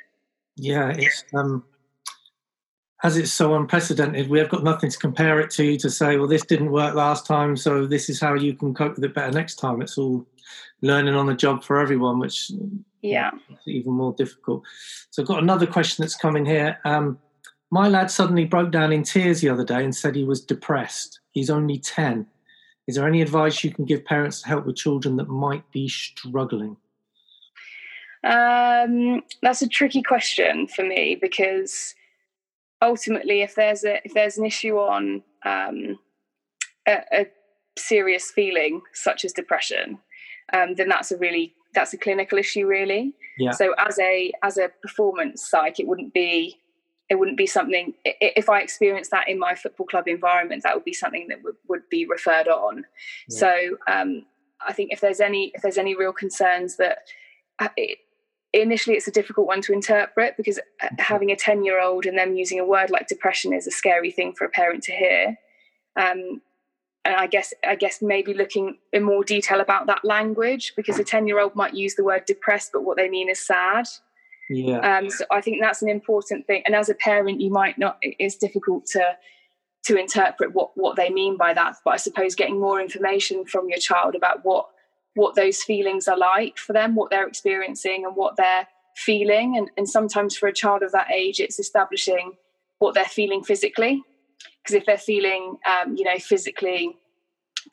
Yeah, 0.56 0.92
it's 0.96 1.24
um, 1.34 1.64
as 3.02 3.16
it's 3.16 3.32
so 3.32 3.54
unprecedented, 3.54 4.28
we 4.28 4.38
have 4.38 4.48
got 4.48 4.62
nothing 4.62 4.90
to 4.90 4.98
compare 4.98 5.40
it 5.40 5.50
to 5.52 5.76
to 5.78 5.90
say, 5.90 6.16
well, 6.16 6.28
this 6.28 6.44
didn't 6.44 6.70
work 6.70 6.94
last 6.94 7.26
time, 7.26 7.56
so 7.56 7.86
this 7.86 8.08
is 8.08 8.20
how 8.20 8.34
you 8.34 8.54
can 8.54 8.74
cope 8.74 8.96
with 8.96 9.04
it 9.04 9.14
better 9.14 9.32
next 9.32 9.56
time. 9.56 9.82
It's 9.82 9.98
all 9.98 10.26
learning 10.82 11.14
on 11.14 11.26
the 11.26 11.34
job 11.34 11.64
for 11.64 11.80
everyone, 11.80 12.18
which 12.18 12.52
yeah, 13.02 13.30
even 13.66 13.92
more 13.92 14.14
difficult. 14.14 14.62
So 15.10 15.22
I've 15.22 15.28
got 15.28 15.42
another 15.42 15.66
question 15.66 16.02
that's 16.02 16.16
coming 16.16 16.46
here. 16.46 16.78
Um, 16.84 17.18
my 17.70 17.88
lad 17.88 18.10
suddenly 18.10 18.44
broke 18.44 18.70
down 18.70 18.92
in 18.92 19.02
tears 19.02 19.40
the 19.40 19.48
other 19.48 19.64
day 19.64 19.82
and 19.82 19.94
said 19.94 20.14
he 20.14 20.24
was 20.24 20.44
depressed. 20.44 21.20
He's 21.32 21.50
only 21.50 21.78
10. 21.78 22.26
Is 22.86 22.96
there 22.96 23.06
any 23.06 23.22
advice 23.22 23.64
you 23.64 23.72
can 23.72 23.84
give 23.84 24.04
parents 24.04 24.42
to 24.42 24.48
help 24.48 24.66
with 24.66 24.76
children 24.76 25.16
that 25.16 25.28
might 25.28 25.70
be 25.72 25.88
struggling? 25.88 26.76
Um, 28.24 29.22
that's 29.40 29.62
a 29.62 29.68
tricky 29.68 30.02
question 30.02 30.68
for 30.68 30.84
me 30.84 31.16
because 31.20 31.94
ultimately, 32.80 33.42
if 33.42 33.54
there's 33.54 33.84
a 33.84 34.04
if 34.04 34.14
there's 34.14 34.38
an 34.38 34.44
issue 34.44 34.76
on 34.76 35.22
um, 35.44 35.98
a, 36.86 36.98
a, 37.12 37.26
serious 37.78 38.30
feeling 38.30 38.82
such 38.92 39.24
as 39.24 39.32
depression, 39.32 39.98
um, 40.52 40.74
then 40.74 40.88
that's 40.88 41.10
a 41.10 41.16
really 41.16 41.54
that's 41.74 41.92
a 41.92 41.98
clinical 41.98 42.38
issue 42.38 42.66
really 42.66 43.14
yeah. 43.38 43.50
so 43.50 43.74
as 43.78 43.98
a 43.98 44.32
as 44.42 44.58
a 44.58 44.70
performance 44.80 45.48
psych 45.48 45.80
it 45.80 45.86
wouldn't 45.86 46.12
be 46.12 46.58
it 47.08 47.16
wouldn't 47.16 47.36
be 47.36 47.46
something 47.46 47.94
if 48.04 48.48
i 48.48 48.60
experienced 48.60 49.10
that 49.10 49.28
in 49.28 49.38
my 49.38 49.54
football 49.54 49.86
club 49.86 50.08
environment 50.08 50.62
that 50.62 50.74
would 50.74 50.84
be 50.84 50.92
something 50.92 51.26
that 51.28 51.42
would, 51.42 51.56
would 51.68 51.88
be 51.90 52.06
referred 52.06 52.48
on 52.48 52.84
yeah. 53.28 53.38
so 53.38 53.76
um, 53.90 54.24
i 54.66 54.72
think 54.72 54.92
if 54.92 55.00
there's 55.00 55.20
any 55.20 55.52
if 55.54 55.62
there's 55.62 55.78
any 55.78 55.94
real 55.94 56.12
concerns 56.12 56.76
that 56.76 56.98
uh, 57.58 57.68
it, 57.76 57.98
initially 58.52 58.96
it's 58.96 59.08
a 59.08 59.12
difficult 59.12 59.46
one 59.46 59.62
to 59.62 59.72
interpret 59.72 60.36
because 60.36 60.58
uh, 60.58 60.86
mm-hmm. 60.86 60.96
having 60.98 61.30
a 61.30 61.36
10 61.36 61.64
year 61.64 61.80
old 61.80 62.06
and 62.06 62.18
them 62.18 62.34
using 62.34 62.60
a 62.60 62.64
word 62.64 62.90
like 62.90 63.08
depression 63.08 63.52
is 63.52 63.66
a 63.66 63.70
scary 63.70 64.10
thing 64.10 64.32
for 64.36 64.44
a 64.44 64.50
parent 64.50 64.82
to 64.82 64.92
hear 64.92 65.36
um, 65.96 66.40
and 67.04 67.14
I 67.16 67.26
guess 67.26 67.52
I 67.66 67.74
guess 67.74 68.00
maybe 68.00 68.34
looking 68.34 68.78
in 68.92 69.02
more 69.02 69.24
detail 69.24 69.60
about 69.60 69.86
that 69.86 70.04
language 70.04 70.74
because 70.76 70.98
a 70.98 71.04
ten 71.04 71.26
year 71.26 71.40
old 71.40 71.54
might 71.54 71.74
use 71.74 71.94
the 71.94 72.04
word 72.04 72.24
depressed, 72.26 72.70
but 72.72 72.84
what 72.84 72.96
they 72.96 73.08
mean 73.08 73.28
is 73.28 73.44
sad. 73.44 73.86
Yeah. 74.48 74.78
Um, 74.78 75.10
so 75.10 75.24
I 75.30 75.40
think 75.40 75.58
that's 75.60 75.82
an 75.82 75.88
important 75.88 76.46
thing. 76.46 76.62
And 76.66 76.74
as 76.74 76.88
a 76.88 76.94
parent, 76.94 77.40
you 77.40 77.50
might 77.50 77.78
not. 77.78 77.98
It's 78.02 78.36
difficult 78.36 78.86
to 78.86 79.16
to 79.84 79.98
interpret 79.98 80.54
what 80.54 80.70
what 80.76 80.96
they 80.96 81.10
mean 81.10 81.36
by 81.36 81.54
that. 81.54 81.76
But 81.84 81.94
I 81.94 81.96
suppose 81.96 82.34
getting 82.34 82.60
more 82.60 82.80
information 82.80 83.44
from 83.46 83.68
your 83.68 83.78
child 83.78 84.14
about 84.14 84.44
what 84.44 84.68
what 85.14 85.34
those 85.34 85.62
feelings 85.62 86.06
are 86.06 86.16
like 86.16 86.56
for 86.56 86.72
them, 86.72 86.94
what 86.94 87.10
they're 87.10 87.26
experiencing, 87.26 88.04
and 88.04 88.14
what 88.14 88.36
they're 88.36 88.68
feeling. 88.96 89.56
And, 89.56 89.70
and 89.76 89.88
sometimes 89.88 90.36
for 90.36 90.48
a 90.48 90.52
child 90.52 90.82
of 90.82 90.92
that 90.92 91.10
age, 91.10 91.40
it's 91.40 91.58
establishing 91.58 92.34
what 92.78 92.94
they're 92.94 93.04
feeling 93.04 93.42
physically 93.42 94.02
because 94.62 94.74
if 94.74 94.86
they're 94.86 94.98
feeling 94.98 95.56
um, 95.66 95.96
you 95.96 96.04
know 96.04 96.18
physically 96.18 96.96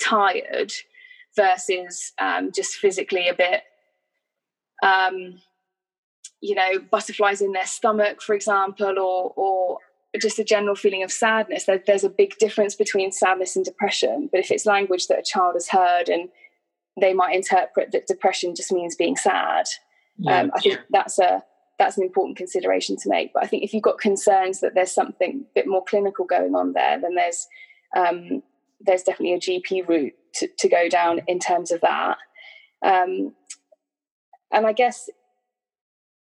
tired 0.01 0.71
versus 1.35 2.13
um, 2.19 2.51
just 2.53 2.75
physically 2.75 3.27
a 3.27 3.33
bit 3.33 3.61
um, 4.83 5.39
you 6.41 6.55
know 6.55 6.79
butterflies 6.91 7.41
in 7.41 7.51
their 7.51 7.65
stomach 7.65 8.21
for 8.21 8.33
example 8.33 8.97
or 8.99 9.33
or 9.35 9.77
just 10.19 10.39
a 10.39 10.43
general 10.43 10.75
feeling 10.75 11.03
of 11.03 11.11
sadness 11.11 11.65
there, 11.65 11.83
there's 11.85 12.03
a 12.03 12.09
big 12.09 12.35
difference 12.39 12.75
between 12.75 13.11
sadness 13.11 13.55
and 13.55 13.65
depression 13.65 14.27
but 14.31 14.39
if 14.39 14.49
it's 14.49 14.65
language 14.65 15.07
that 15.07 15.19
a 15.19 15.23
child 15.23 15.53
has 15.53 15.69
heard 15.69 16.09
and 16.09 16.29
they 16.99 17.13
might 17.13 17.35
interpret 17.35 17.91
that 17.91 18.07
depression 18.07 18.55
just 18.55 18.71
means 18.71 18.95
being 18.95 19.15
sad 19.15 19.65
yeah. 20.17 20.41
um, 20.41 20.51
i 20.55 20.59
think 20.61 20.79
that's 20.89 21.19
a 21.19 21.43
that's 21.79 21.97
an 21.97 22.03
important 22.03 22.37
consideration 22.37 22.97
to 22.97 23.09
make. 23.09 23.33
But 23.33 23.43
I 23.43 23.47
think 23.47 23.63
if 23.63 23.73
you've 23.73 23.81
got 23.83 23.97
concerns 23.97 24.59
that 24.59 24.75
there's 24.75 24.93
something 24.93 25.45
a 25.49 25.53
bit 25.55 25.67
more 25.67 25.83
clinical 25.83 26.25
going 26.25 26.53
on 26.53 26.73
there, 26.73 26.99
then 27.01 27.15
there's 27.15 27.47
um, 27.97 28.43
there's 28.81 29.03
definitely 29.03 29.33
a 29.33 29.39
GP 29.39 29.87
route 29.87 30.13
to, 30.35 30.47
to, 30.59 30.69
go 30.69 30.87
down 30.87 31.21
in 31.27 31.39
terms 31.39 31.71
of 31.71 31.81
that. 31.81 32.17
Um, 32.85 33.33
and 34.51 34.67
I 34.67 34.73
guess 34.73 35.09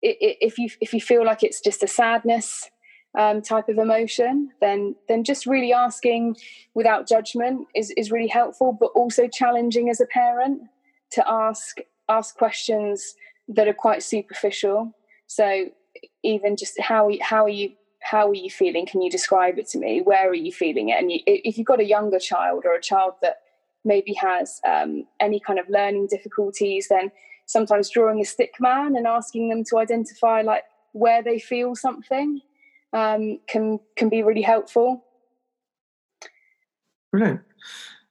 if 0.02 0.56
you 0.56 0.70
if 0.80 0.94
you 0.94 1.00
feel 1.00 1.24
like 1.24 1.42
it's 1.42 1.60
just 1.60 1.82
a 1.82 1.86
sadness 1.86 2.70
um, 3.18 3.42
type 3.42 3.68
of 3.68 3.76
emotion, 3.76 4.50
then 4.60 4.94
then 5.08 5.24
just 5.24 5.46
really 5.46 5.72
asking 5.72 6.36
without 6.74 7.08
judgment 7.08 7.66
is 7.74 7.90
is 7.96 8.10
really 8.10 8.28
helpful, 8.28 8.76
but 8.78 8.90
also 8.94 9.28
challenging 9.28 9.90
as 9.90 10.00
a 10.00 10.06
parent 10.06 10.62
to 11.12 11.28
ask 11.28 11.78
ask 12.08 12.36
questions 12.36 13.14
that 13.48 13.66
are 13.66 13.74
quite 13.74 14.02
superficial 14.02 14.94
so 15.30 15.66
even 16.24 16.56
just 16.56 16.78
how 16.80 17.08
how 17.22 17.44
are 17.44 17.56
you 17.60 17.70
how 18.02 18.28
are 18.28 18.34
you 18.34 18.50
feeling? 18.50 18.84
Can 18.84 19.00
you 19.00 19.08
describe 19.08 19.58
it 19.58 19.68
to 19.68 19.78
me? 19.78 20.00
Where 20.02 20.28
are 20.28 20.34
you 20.34 20.50
feeling 20.50 20.88
it? 20.88 20.98
And 20.98 21.12
you, 21.12 21.20
if 21.24 21.56
you've 21.56 21.68
got 21.68 21.78
a 21.78 21.84
younger 21.84 22.18
child 22.18 22.64
or 22.64 22.74
a 22.74 22.80
child 22.80 23.14
that 23.22 23.36
maybe 23.84 24.12
has 24.14 24.60
um, 24.66 25.06
any 25.20 25.38
kind 25.38 25.60
of 25.60 25.68
learning 25.68 26.08
difficulties, 26.08 26.88
then 26.88 27.12
sometimes 27.46 27.90
drawing 27.90 28.20
a 28.20 28.24
stick 28.24 28.54
man 28.58 28.96
and 28.96 29.06
asking 29.06 29.50
them 29.50 29.62
to 29.66 29.78
identify 29.78 30.42
like 30.42 30.64
where 30.92 31.22
they 31.22 31.38
feel 31.38 31.76
something 31.76 32.40
um, 32.92 33.38
can 33.46 33.78
can 33.96 34.08
be 34.08 34.24
really 34.24 34.42
helpful. 34.42 35.04
Brilliant. 37.12 37.42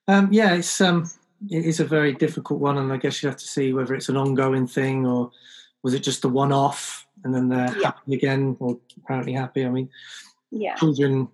Um, 0.08 0.32
yeah, 0.32 0.53
it's 0.53 0.79
um, 0.79 1.10
it 1.49 1.65
is 1.65 1.82
a 1.82 1.86
very 1.86 2.13
difficult 2.13 2.62
one, 2.62 2.77
and 2.77 2.93
I 2.93 2.97
guess 2.97 3.21
you 3.21 3.27
have 3.27 3.39
to 3.39 3.47
see 3.47 3.73
whether 3.73 3.93
it's 3.93 4.08
an 4.08 4.15
ongoing 4.15 4.67
thing 4.67 5.05
or 5.05 5.32
was 5.84 5.93
it 5.93 6.03
just 6.03 6.25
a 6.25 6.29
one-off 6.29 7.08
and 7.23 7.34
then 7.34 7.49
they're 7.49 7.77
yeah. 7.77 7.88
happy 7.88 8.13
again 8.13 8.55
or 8.60 8.77
apparently 8.97 9.34
happy 9.34 9.65
i 9.65 9.69
mean 9.69 9.89
yeah 10.51 10.75
children 10.75 11.27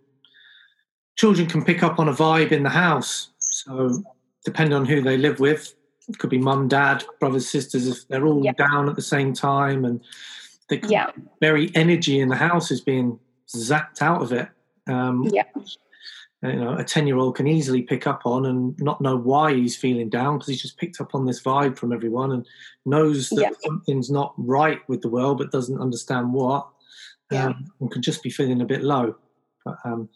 children 1.15 1.47
can 1.47 1.63
pick 1.63 1.83
up 1.83 1.99
on 1.99 2.09
a 2.09 2.13
vibe 2.13 2.51
in 2.51 2.63
the 2.63 2.69
house 2.69 3.29
so 3.39 4.03
depending 4.43 4.73
on 4.73 4.85
who 4.85 5.01
they 5.01 5.17
live 5.17 5.39
with 5.39 5.75
it 6.07 6.17
could 6.19 6.29
be 6.29 6.37
mum 6.37 6.67
dad 6.67 7.03
brothers 7.19 7.47
sisters 7.47 7.87
if 7.87 8.07
they're 8.07 8.25
all 8.25 8.43
yeah. 8.43 8.53
down 8.53 8.89
at 8.89 8.95
the 8.95 9.01
same 9.01 9.33
time 9.33 9.85
and 9.85 10.01
the 10.69 10.79
yeah. 10.87 11.11
very 11.41 11.71
energy 11.75 12.19
in 12.19 12.29
the 12.29 12.35
house 12.35 12.71
is 12.71 12.81
being 12.81 13.19
zapped 13.47 14.01
out 14.01 14.21
of 14.21 14.31
it 14.31 14.49
um, 14.87 15.23
yeah 15.31 15.43
you 16.49 16.59
know 16.59 16.75
a 16.75 16.83
10 16.83 17.07
year 17.07 17.17
old 17.17 17.35
can 17.35 17.47
easily 17.47 17.81
pick 17.81 18.07
up 18.07 18.21
on 18.25 18.45
and 18.45 18.77
not 18.79 19.01
know 19.01 19.15
why 19.15 19.53
he's 19.53 19.75
feeling 19.75 20.09
down 20.09 20.37
because 20.37 20.47
he's 20.47 20.61
just 20.61 20.77
picked 20.77 20.99
up 20.99 21.13
on 21.13 21.25
this 21.25 21.41
vibe 21.41 21.77
from 21.77 21.93
everyone 21.93 22.31
and 22.31 22.47
knows 22.85 23.29
that 23.29 23.41
yeah. 23.41 23.49
something's 23.63 24.09
not 24.09 24.33
right 24.37 24.79
with 24.87 25.01
the 25.01 25.09
world 25.09 25.37
but 25.37 25.51
doesn't 25.51 25.79
understand 25.79 26.33
what 26.33 26.67
yeah. 27.31 27.47
um, 27.47 27.65
and 27.79 27.91
can 27.91 28.01
just 28.01 28.23
be 28.23 28.29
feeling 28.29 28.61
a 28.61 28.65
bit 28.65 28.83
low 28.83 29.15
but, 29.63 29.77
um, 29.85 30.09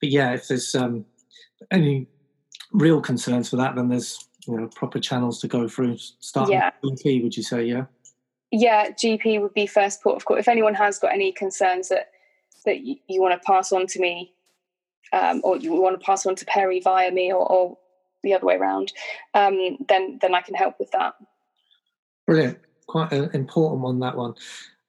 but 0.00 0.10
yeah 0.10 0.32
if 0.32 0.48
there's 0.48 0.74
um, 0.74 1.04
any 1.70 2.06
real 2.72 3.00
concerns 3.00 3.48
for 3.48 3.56
that 3.56 3.74
then 3.74 3.88
there's 3.88 4.28
you 4.46 4.56
know 4.56 4.68
proper 4.68 4.98
channels 4.98 5.40
to 5.40 5.48
go 5.48 5.68
through 5.68 5.96
starting 5.96 6.54
yeah. 6.54 6.70
gp 6.84 7.22
would 7.22 7.36
you 7.36 7.42
say 7.42 7.64
yeah 7.64 7.84
yeah 8.50 8.90
gp 8.90 9.40
would 9.40 9.54
be 9.54 9.66
first 9.66 10.02
port 10.02 10.16
of 10.16 10.24
call 10.24 10.36
if 10.36 10.48
anyone 10.48 10.74
has 10.74 10.98
got 10.98 11.12
any 11.12 11.32
concerns 11.32 11.88
that 11.88 12.10
that 12.64 12.80
you, 12.80 12.96
you 13.08 13.20
want 13.20 13.32
to 13.32 13.46
pass 13.46 13.72
on 13.72 13.86
to 13.86 14.00
me 14.00 14.32
um, 15.12 15.40
or 15.44 15.56
you 15.56 15.72
want 15.72 15.98
to 15.98 16.04
pass 16.04 16.26
on 16.26 16.34
to 16.36 16.44
Perry 16.44 16.80
via 16.80 17.10
me 17.10 17.32
or, 17.32 17.50
or 17.50 17.78
the 18.22 18.34
other 18.34 18.46
way 18.46 18.56
around, 18.56 18.92
um, 19.34 19.58
then 19.88 20.18
then 20.20 20.34
I 20.34 20.40
can 20.40 20.54
help 20.54 20.78
with 20.78 20.90
that. 20.92 21.14
Brilliant. 22.26 22.58
Quite 22.86 23.12
an 23.12 23.30
important 23.34 23.82
one, 23.82 24.00
that 24.00 24.16
one. 24.16 24.34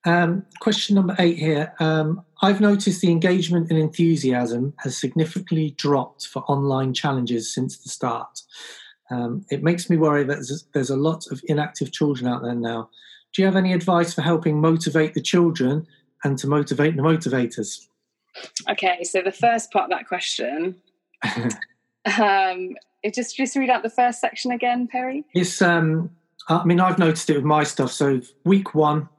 Um, 0.06 0.46
question 0.60 0.96
number 0.96 1.16
eight 1.20 1.38
here. 1.38 1.74
Um, 1.80 2.24
I've 2.42 2.60
noticed 2.60 3.02
the 3.02 3.12
engagement 3.12 3.70
and 3.70 3.80
enthusiasm 3.80 4.74
has 4.80 4.98
significantly 4.98 5.72
dropped 5.78 6.28
for 6.28 6.44
online 6.44 6.94
challenges 6.94 7.54
since 7.54 7.78
the 7.78 7.90
start. 7.90 8.42
Um, 9.10 9.46
it 9.50 9.64
makes 9.64 9.90
me 9.90 9.98
worry 9.98 10.24
that 10.24 10.36
there's, 10.36 10.66
there's 10.74 10.90
a 10.90 10.98
lot 10.98 11.28
of 11.32 11.42
inactive 11.46 11.92
children 11.92 12.28
out 12.28 12.42
there 12.42 12.56
now. 12.56 12.90
Do 13.34 13.42
you 13.42 13.46
have 13.46 13.56
any 13.56 13.74
advice 13.74 14.14
for 14.14 14.22
helping 14.22 14.60
motivate 14.60 15.14
the 15.14 15.22
children 15.22 15.88
and 16.24 16.38
to 16.40 16.48
motivate 16.48 16.96
the 16.96 17.02
motivators? 17.02 17.88
Okay, 18.70 19.04
so 19.04 19.22
the 19.22 19.32
first 19.32 19.72
part 19.72 19.86
of 19.86 19.98
that 19.98 20.08
question, 20.08 20.76
um, 22.20 22.76
it 23.04 23.14
just 23.14 23.36
just 23.36 23.56
read 23.56 23.70
out 23.70 23.84
the 23.84 23.90
first 23.90 24.20
section 24.20 24.52
again, 24.52 24.88
Perry. 24.88 25.26
It's 25.34 25.62
um, 25.62 26.10
I 26.50 26.64
mean 26.66 26.80
I've 26.80 27.00
noticed 27.00 27.30
it 27.30 27.36
with 27.36 27.46
my 27.46 27.64
stuff. 27.64 27.92
So 27.92 28.22
week 28.46 28.74
one, 28.74 29.10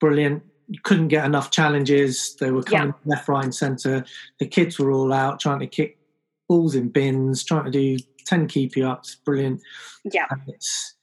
brilliant. 0.00 0.42
You 0.68 0.80
couldn't 0.82 1.08
get 1.08 1.24
enough 1.24 1.50
challenges. 1.50 2.36
They 2.36 2.50
were 2.50 2.62
coming 2.62 2.94
yeah. 3.04 3.14
left, 3.14 3.28
right, 3.28 3.44
and 3.44 3.54
centre. 3.54 4.04
The 4.38 4.46
kids 4.46 4.78
were 4.78 4.90
all 4.90 5.12
out 5.12 5.40
trying 5.40 5.60
to 5.60 5.66
kick 5.66 5.98
balls 6.48 6.74
in 6.74 6.88
bins, 6.88 7.44
trying 7.44 7.64
to 7.64 7.70
do 7.70 7.98
ten 8.26 8.46
keepy 8.46 8.82
ups. 8.82 9.16
Brilliant. 9.24 9.60
Yeah. 10.04 10.26
And 10.30 10.40
it's 10.48 10.94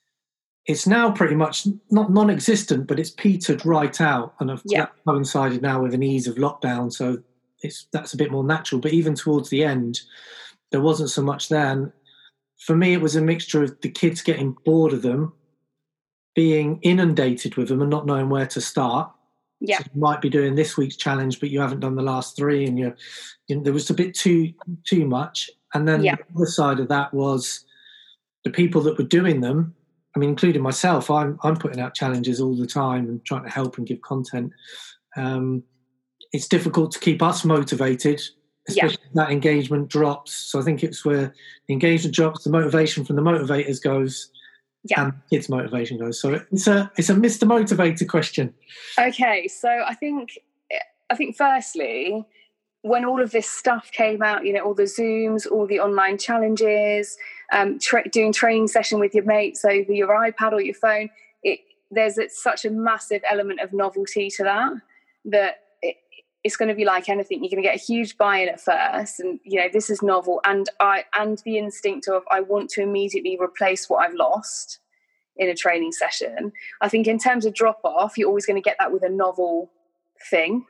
it's 0.66 0.86
now 0.86 1.12
pretty 1.12 1.36
much 1.36 1.68
not 1.90 2.12
non-existent, 2.12 2.86
but 2.86 3.00
it's 3.00 3.10
petered 3.10 3.66
right 3.66 4.00
out, 4.00 4.36
and 4.40 4.52
I've 4.52 4.62
yeah. 4.66 4.88
coincided 5.08 5.62
now 5.62 5.82
with 5.82 5.94
an 5.94 6.04
ease 6.04 6.28
of 6.28 6.36
lockdown. 6.36 6.94
So 6.94 7.24
it's 7.62 7.88
that's 7.92 8.14
a 8.14 8.18
bit 8.18 8.32
more 8.32 8.44
natural. 8.44 8.82
But 8.82 8.94
even 8.94 9.16
towards 9.16 9.50
the 9.50 9.64
end, 9.64 10.02
there 10.72 10.82
wasn't 10.82 11.10
so 11.10 11.22
much 11.22 11.50
there. 11.50 11.72
And 11.72 11.92
for 12.58 12.76
me, 12.76 12.94
it 12.94 13.02
was 13.02 13.16
a 13.16 13.22
mixture 13.22 13.64
of 13.64 13.80
the 13.82 13.90
kids 13.90 14.22
getting 14.22 14.56
bored 14.66 14.94
of 14.94 15.02
them, 15.02 15.34
being 16.36 16.80
inundated 16.82 17.56
with 17.56 17.70
them, 17.70 17.82
and 17.82 17.90
not 17.90 18.06
knowing 18.06 18.30
where 18.30 18.48
to 18.48 18.62
start. 18.62 19.12
Yeah, 19.62 19.80
so 19.80 19.86
you 19.94 20.00
might 20.00 20.22
be 20.22 20.30
doing 20.30 20.56
this 20.56 20.78
week's 20.78 20.96
challenge, 20.96 21.40
but 21.40 21.50
you 21.50 21.60
haven't 21.60 21.82
done 21.82 21.96
the 21.96 22.02
last 22.02 22.38
three, 22.38 22.66
and 22.66 22.80
you're, 22.80 22.96
you 23.48 23.58
know, 23.58 23.64
there 23.64 23.74
was 23.74 23.90
a 23.90 23.94
bit 23.94 24.14
too 24.14 24.54
too 24.86 25.06
much. 25.06 25.50
And 25.74 25.88
then 25.88 26.04
yeah. 26.04 26.16
the 26.16 26.36
other 26.36 26.46
side 26.46 26.80
of 26.80 26.88
that 26.88 27.14
was 27.14 27.66
the 28.44 28.50
people 28.50 28.82
that 28.82 28.98
were 28.98 29.04
doing 29.04 29.42
them. 29.42 29.76
I 30.16 30.20
mean, 30.20 30.30
including 30.30 30.62
myself, 30.62 31.12
I'm 31.12 31.38
I'm 31.44 31.58
putting 31.58 31.82
out 31.82 31.94
challenges 31.94 32.40
all 32.40 32.56
the 32.56 32.66
time 32.66 33.08
and 33.08 33.24
trying 33.26 33.44
to 33.44 33.50
help 33.50 33.78
and 33.78 33.86
give 33.86 34.02
content. 34.02 34.52
Um, 35.18 35.64
it's 36.32 36.48
difficult 36.48 36.92
to 36.92 37.00
keep 37.00 37.22
us 37.22 37.44
motivated, 37.44 38.22
especially 38.68 38.98
yeah. 39.04 39.26
that 39.26 39.32
engagement 39.32 39.90
drops. 39.90 40.34
So 40.34 40.60
I 40.60 40.64
think 40.64 40.84
it's 40.84 41.04
where 41.04 41.34
the 41.68 41.74
engagement 41.74 42.16
drops, 42.16 42.44
the 42.44 42.52
motivation 42.52 43.04
from 43.06 43.16
the 43.16 43.22
motivators 43.22 43.82
goes, 43.82 44.30
yeah. 44.84 45.06
and 45.06 45.14
kids' 45.30 45.50
motivation 45.50 45.98
goes. 45.98 46.22
So 46.22 46.42
it's 46.52 46.68
a 46.68 46.92
it's 46.98 47.10
a 47.10 47.16
Mr. 47.16 47.48
Motivator 47.48 48.08
question. 48.08 48.54
Okay, 48.98 49.48
so 49.48 49.70
I 49.70 49.94
think 49.96 50.38
I 51.10 51.16
think 51.16 51.36
firstly, 51.36 52.26
when 52.82 53.04
all 53.06 53.22
of 53.22 53.32
this 53.32 53.50
stuff 53.50 53.92
came 53.92 54.22
out, 54.22 54.46
you 54.46 54.54
know, 54.54 54.62
all 54.62 54.74
the 54.74 54.84
Zooms, 54.84 55.50
all 55.52 55.68
the 55.68 55.80
online 55.80 56.18
challenges, 56.18 57.18
um, 57.52 57.80
tra- 57.80 58.08
doing 58.10 58.32
training 58.32 58.68
session 58.68 59.00
with 59.00 59.14
your 59.14 59.26
mates 59.26 59.66
over 59.66 59.92
your 59.92 60.10
iPad 60.10 60.54
or 60.54 60.62
your 60.62 60.76
phone, 60.76 61.10
it, 61.44 61.60
there's 61.92 62.18
a, 62.18 62.30
such 62.30 62.64
a 62.66 62.70
massive 62.70 63.22
element 63.30 63.60
of 63.60 63.74
novelty 63.74 64.30
to 64.30 64.44
that 64.44 64.74
that 65.26 65.64
it's 66.44 66.56
going 66.56 66.70
to 66.70 66.76
be 66.76 66.86
like 66.86 67.10
anything. 67.10 67.44
You're 67.44 67.50
going 67.50 67.64
to 67.64 67.68
get 67.68 67.76
a 67.76 67.84
huge 67.84 68.18
buy-in 68.18 68.50
at 68.50 68.62
first 68.62 69.20
and 69.20 69.40
you 69.44 69.60
know 69.60 69.68
this 69.72 69.90
is 69.90 70.02
novel. 70.02 70.42
And 70.46 70.68
i 70.80 71.04
and 71.14 71.42
the 71.46 71.58
instinct 71.58 72.08
of 72.08 72.24
i 72.32 72.40
want 72.40 72.70
to 72.72 72.82
immediately 72.82 73.38
replace 73.42 73.90
what 73.90 74.06
i've 74.06 74.16
lost 74.16 74.80
in 75.38 75.50
a 75.50 75.56
training 75.56 75.92
session. 75.92 76.52
I 76.82 76.90
think 76.90 77.08
in 77.08 77.18
terms 77.18 77.46
of 77.46 77.54
drop 77.54 77.80
off 77.84 78.18
you're 78.18 78.28
always 78.28 78.46
going 78.46 78.62
to 78.62 78.68
get 78.68 78.78
that 78.80 78.92
with 78.92 79.04
a 79.04 79.10
novel 79.10 79.72
thing. 80.30 80.66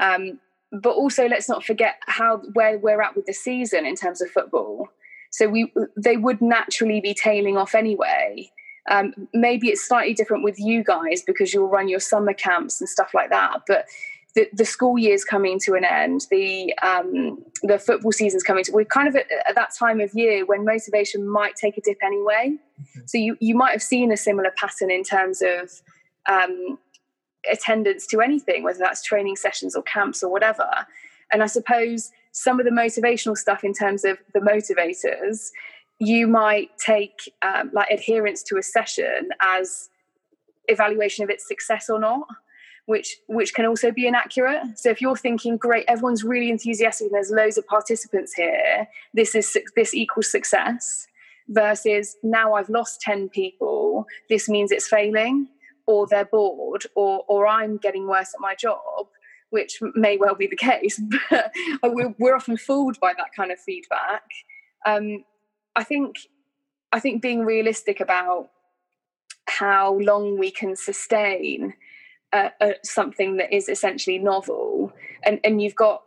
Um, 0.00 0.40
but 0.70 0.94
also 0.94 1.28
let's 1.28 1.48
not 1.48 1.64
forget 1.64 1.96
how 2.06 2.38
where 2.54 2.78
we're 2.78 3.02
at 3.02 3.14
with 3.14 3.26
the 3.26 3.34
season 3.34 3.84
in 3.84 3.94
terms 3.94 4.22
of 4.22 4.30
football. 4.30 4.88
So 5.30 5.48
we 5.48 5.72
they 5.96 6.16
would 6.16 6.40
naturally 6.40 7.00
be 7.00 7.14
tailing 7.14 7.56
off 7.56 7.74
anyway. 7.74 8.50
Um, 8.90 9.14
maybe 9.32 9.68
it's 9.68 9.86
slightly 9.86 10.12
different 10.12 10.42
with 10.42 10.58
you 10.58 10.82
guys 10.82 11.22
because 11.24 11.54
you'll 11.54 11.68
run 11.68 11.88
your 11.88 12.00
summer 12.00 12.32
camps 12.32 12.80
and 12.80 12.88
stuff 12.90 13.14
like 13.14 13.30
that 13.30 13.60
but 13.68 13.86
the, 14.34 14.48
the 14.52 14.64
school 14.64 14.98
year's 14.98 15.24
coming 15.24 15.58
to 15.60 15.74
an 15.74 15.84
end, 15.84 16.26
the 16.30 16.74
um, 16.82 17.44
the 17.62 17.78
football 17.78 18.12
season's 18.12 18.42
coming 18.42 18.64
to. 18.64 18.72
We're 18.72 18.84
kind 18.84 19.08
of 19.08 19.14
at, 19.16 19.26
at, 19.46 19.54
that 19.54 19.74
time 19.78 20.00
of 20.00 20.10
year 20.14 20.46
when 20.46 20.64
motivation 20.64 21.28
might 21.28 21.54
take 21.54 21.76
a 21.76 21.82
dip 21.82 21.98
anyway. 22.02 22.56
Mm-hmm. 22.80 23.00
So 23.06 23.18
you 23.18 23.36
you 23.40 23.54
might 23.54 23.72
have 23.72 23.82
seen 23.82 24.10
a 24.10 24.16
similar 24.16 24.52
pattern 24.56 24.90
in 24.90 25.02
terms 25.02 25.42
of 25.42 25.70
um, 26.28 26.78
attendance 27.50 28.06
to 28.08 28.20
anything, 28.20 28.62
whether 28.62 28.78
that's 28.78 29.02
training 29.02 29.36
sessions 29.36 29.76
or 29.76 29.82
camps 29.82 30.22
or 30.22 30.30
whatever. 30.30 30.68
And 31.30 31.42
I 31.42 31.46
suppose 31.46 32.10
some 32.32 32.58
of 32.58 32.64
the 32.64 32.72
motivational 32.72 33.36
stuff 33.36 33.64
in 33.64 33.74
terms 33.74 34.04
of 34.04 34.18
the 34.32 34.40
motivators, 34.40 35.50
you 35.98 36.26
might 36.26 36.70
take 36.78 37.32
um, 37.42 37.70
like 37.74 37.90
adherence 37.90 38.42
to 38.44 38.56
a 38.56 38.62
session 38.62 39.30
as 39.40 39.90
evaluation 40.68 41.24
of 41.24 41.30
its 41.30 41.46
success 41.46 41.90
or 41.90 41.98
not 41.98 42.26
which 42.86 43.16
which 43.28 43.54
can 43.54 43.64
also 43.64 43.90
be 43.90 44.06
inaccurate. 44.06 44.62
So 44.76 44.90
if 44.90 45.00
you're 45.00 45.16
thinking, 45.16 45.56
great, 45.56 45.84
everyone's 45.88 46.24
really 46.24 46.50
enthusiastic 46.50 47.06
and 47.06 47.14
there's 47.14 47.30
loads 47.30 47.58
of 47.58 47.66
participants 47.66 48.34
here, 48.34 48.88
this 49.14 49.34
is 49.34 49.56
this 49.76 49.94
equals 49.94 50.30
success. 50.30 51.06
Versus 51.48 52.16
now 52.22 52.54
I've 52.54 52.68
lost 52.68 53.00
ten 53.00 53.28
people, 53.28 54.06
this 54.28 54.48
means 54.48 54.70
it's 54.70 54.88
failing, 54.88 55.48
or 55.86 56.06
they're 56.06 56.24
bored, 56.24 56.86
or 56.94 57.24
or 57.28 57.46
I'm 57.46 57.76
getting 57.76 58.06
worse 58.06 58.32
at 58.34 58.40
my 58.40 58.54
job, 58.54 59.08
which 59.50 59.80
may 59.94 60.16
well 60.16 60.34
be 60.34 60.46
the 60.46 60.56
case. 60.56 61.00
But 61.82 61.94
we're, 61.94 62.14
we're 62.18 62.36
often 62.36 62.56
fooled 62.56 63.00
by 63.00 63.12
that 63.14 63.34
kind 63.34 63.50
of 63.50 63.58
feedback. 63.58 64.22
Um, 64.86 65.24
I 65.74 65.84
think 65.84 66.16
I 66.92 67.00
think 67.00 67.22
being 67.22 67.44
realistic 67.44 68.00
about 68.00 68.50
how 69.46 69.98
long 69.98 70.38
we 70.38 70.50
can 70.50 70.76
sustain 70.76 71.74
something 72.82 73.36
that 73.36 73.54
is 73.54 73.68
essentially 73.68 74.18
novel, 74.18 74.92
and 75.24 75.40
and 75.44 75.62
you've 75.62 75.76
got 75.76 76.02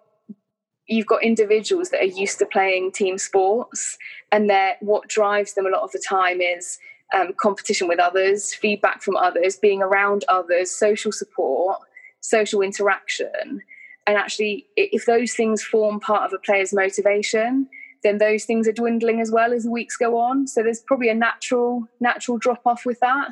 you've 0.87 1.07
got 1.07 1.23
individuals 1.23 1.89
that 1.89 2.01
are 2.01 2.05
used 2.05 2.39
to 2.39 2.45
playing 2.45 2.91
team 2.91 3.17
sports, 3.17 3.97
and 4.31 4.49
that 4.49 4.81
what 4.81 5.07
drives 5.07 5.53
them 5.53 5.65
a 5.65 5.69
lot 5.69 5.83
of 5.83 5.91
the 5.91 6.03
time 6.07 6.41
is 6.41 6.79
um, 7.13 7.33
competition 7.37 7.87
with 7.87 7.99
others, 7.99 8.53
feedback 8.53 9.01
from 9.01 9.15
others, 9.15 9.57
being 9.57 9.81
around 9.81 10.25
others, 10.27 10.71
social 10.71 11.11
support, 11.11 11.79
social 12.21 12.61
interaction. 12.61 13.61
And 14.07 14.17
actually, 14.17 14.67
if 14.75 15.05
those 15.05 15.33
things 15.33 15.63
form 15.63 15.99
part 15.99 16.23
of 16.23 16.33
a 16.33 16.39
player's 16.39 16.73
motivation, 16.73 17.67
then 18.03 18.19
those 18.19 18.45
things 18.45 18.67
are 18.67 18.71
dwindling 18.71 19.19
as 19.19 19.31
well 19.31 19.51
as 19.51 19.63
the 19.63 19.71
weeks 19.71 19.97
go 19.97 20.19
on. 20.19 20.47
So 20.47 20.61
there's 20.61 20.81
probably 20.81 21.09
a 21.09 21.15
natural 21.15 21.87
natural 21.99 22.37
drop 22.37 22.61
off 22.65 22.85
with 22.85 22.99
that. 22.99 23.29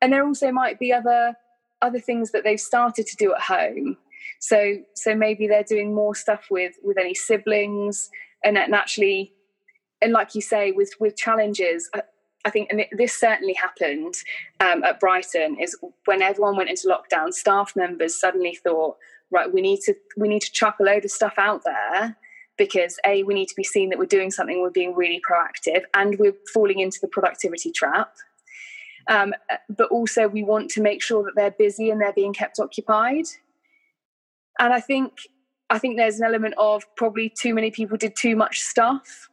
And 0.00 0.12
there 0.12 0.24
also 0.24 0.52
might 0.52 0.78
be 0.78 0.92
other 0.92 1.34
other 1.82 2.00
things 2.00 2.30
that 2.30 2.44
they've 2.44 2.60
started 2.60 3.06
to 3.06 3.16
do 3.16 3.34
at 3.34 3.40
home. 3.40 3.96
So 4.38 4.78
so 4.94 5.14
maybe 5.14 5.46
they're 5.46 5.62
doing 5.62 5.94
more 5.94 6.14
stuff 6.14 6.46
with 6.50 6.74
with 6.82 6.98
any 6.98 7.14
siblings 7.14 8.10
and, 8.44 8.58
actually 8.58 9.32
and 10.00 10.12
like 10.12 10.34
you 10.34 10.40
say 10.40 10.72
with 10.72 10.90
with 10.98 11.16
challenges 11.16 11.88
I, 11.94 12.02
I 12.44 12.50
think 12.50 12.70
and 12.70 12.84
this 12.92 13.14
certainly 13.14 13.54
happened 13.54 14.14
um, 14.60 14.82
at 14.82 14.98
Brighton 14.98 15.58
is 15.60 15.76
when 16.06 16.22
everyone 16.22 16.56
went 16.56 16.70
into 16.70 16.88
lockdown 16.88 17.32
staff 17.32 17.74
members 17.76 18.18
suddenly 18.18 18.54
thought 18.54 18.96
right 19.30 19.52
we 19.52 19.60
need 19.60 19.80
to 19.82 19.94
we 20.16 20.28
need 20.28 20.42
to 20.42 20.52
chuck 20.52 20.76
a 20.80 20.82
load 20.82 21.04
of 21.04 21.10
stuff 21.10 21.34
out 21.36 21.62
there 21.64 22.16
because 22.58 22.98
a 23.06 23.22
we 23.22 23.34
need 23.34 23.46
to 23.46 23.54
be 23.54 23.64
seen 23.64 23.90
that 23.90 23.98
we're 23.98 24.06
doing 24.06 24.30
something 24.30 24.60
we're 24.60 24.70
being 24.70 24.94
really 24.94 25.22
proactive 25.28 25.82
and 25.94 26.18
we're 26.18 26.34
falling 26.52 26.80
into 26.80 26.98
the 27.00 27.08
productivity 27.08 27.70
trap 27.70 28.12
um, 29.08 29.34
but 29.68 29.90
also, 29.90 30.28
we 30.28 30.42
want 30.42 30.70
to 30.70 30.82
make 30.82 31.02
sure 31.02 31.22
that 31.24 31.34
they're 31.34 31.50
busy 31.50 31.90
and 31.90 32.00
they're 32.00 32.12
being 32.12 32.32
kept 32.32 32.58
occupied. 32.58 33.24
And 34.58 34.72
I 34.72 34.80
think 34.80 35.12
I 35.70 35.78
think 35.78 35.96
there's 35.96 36.20
an 36.20 36.26
element 36.26 36.54
of 36.58 36.84
probably 36.96 37.30
too 37.30 37.54
many 37.54 37.70
people 37.70 37.96
did 37.96 38.14
too 38.14 38.36
much 38.36 38.60
stuff, 38.60 39.28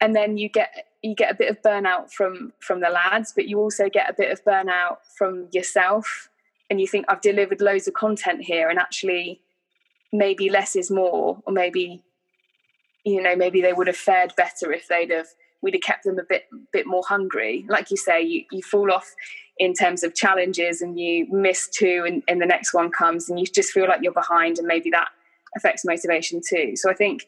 and 0.00 0.14
then 0.14 0.36
you 0.36 0.48
get 0.48 0.84
you 1.02 1.14
get 1.14 1.32
a 1.32 1.36
bit 1.36 1.50
of 1.50 1.62
burnout 1.62 2.12
from 2.12 2.52
from 2.60 2.80
the 2.80 2.90
lads, 2.90 3.32
but 3.34 3.48
you 3.48 3.58
also 3.58 3.88
get 3.88 4.10
a 4.10 4.14
bit 4.14 4.30
of 4.30 4.44
burnout 4.44 4.98
from 5.16 5.48
yourself, 5.52 6.28
and 6.70 6.80
you 6.80 6.86
think 6.86 7.06
I've 7.08 7.20
delivered 7.20 7.60
loads 7.60 7.88
of 7.88 7.94
content 7.94 8.42
here, 8.42 8.68
and 8.68 8.78
actually 8.78 9.40
maybe 10.12 10.50
less 10.50 10.76
is 10.76 10.90
more, 10.90 11.40
or 11.46 11.52
maybe 11.52 12.02
you 13.04 13.22
know 13.22 13.34
maybe 13.34 13.60
they 13.60 13.72
would 13.72 13.86
have 13.86 13.96
fared 13.96 14.34
better 14.36 14.72
if 14.72 14.88
they'd 14.88 15.10
have 15.10 15.28
we'd 15.62 15.74
have 15.74 15.82
kept 15.82 16.04
them 16.04 16.18
a 16.18 16.24
bit 16.28 16.44
bit 16.72 16.86
more 16.86 17.02
hungry. 17.06 17.64
Like 17.68 17.90
you 17.90 17.96
say, 17.96 18.22
you, 18.22 18.44
you 18.52 18.62
fall 18.62 18.92
off 18.92 19.14
in 19.58 19.74
terms 19.74 20.02
of 20.02 20.14
challenges 20.14 20.80
and 20.80 20.98
you 20.98 21.26
miss 21.30 21.68
two 21.68 22.04
and, 22.06 22.22
and 22.28 22.40
the 22.40 22.46
next 22.46 22.72
one 22.72 22.90
comes 22.90 23.28
and 23.28 23.40
you 23.40 23.46
just 23.46 23.72
feel 23.72 23.88
like 23.88 24.00
you're 24.02 24.12
behind 24.12 24.58
and 24.58 24.66
maybe 24.66 24.90
that 24.90 25.08
affects 25.56 25.84
motivation 25.84 26.40
too. 26.46 26.76
So 26.76 26.90
I 26.90 26.94
think 26.94 27.26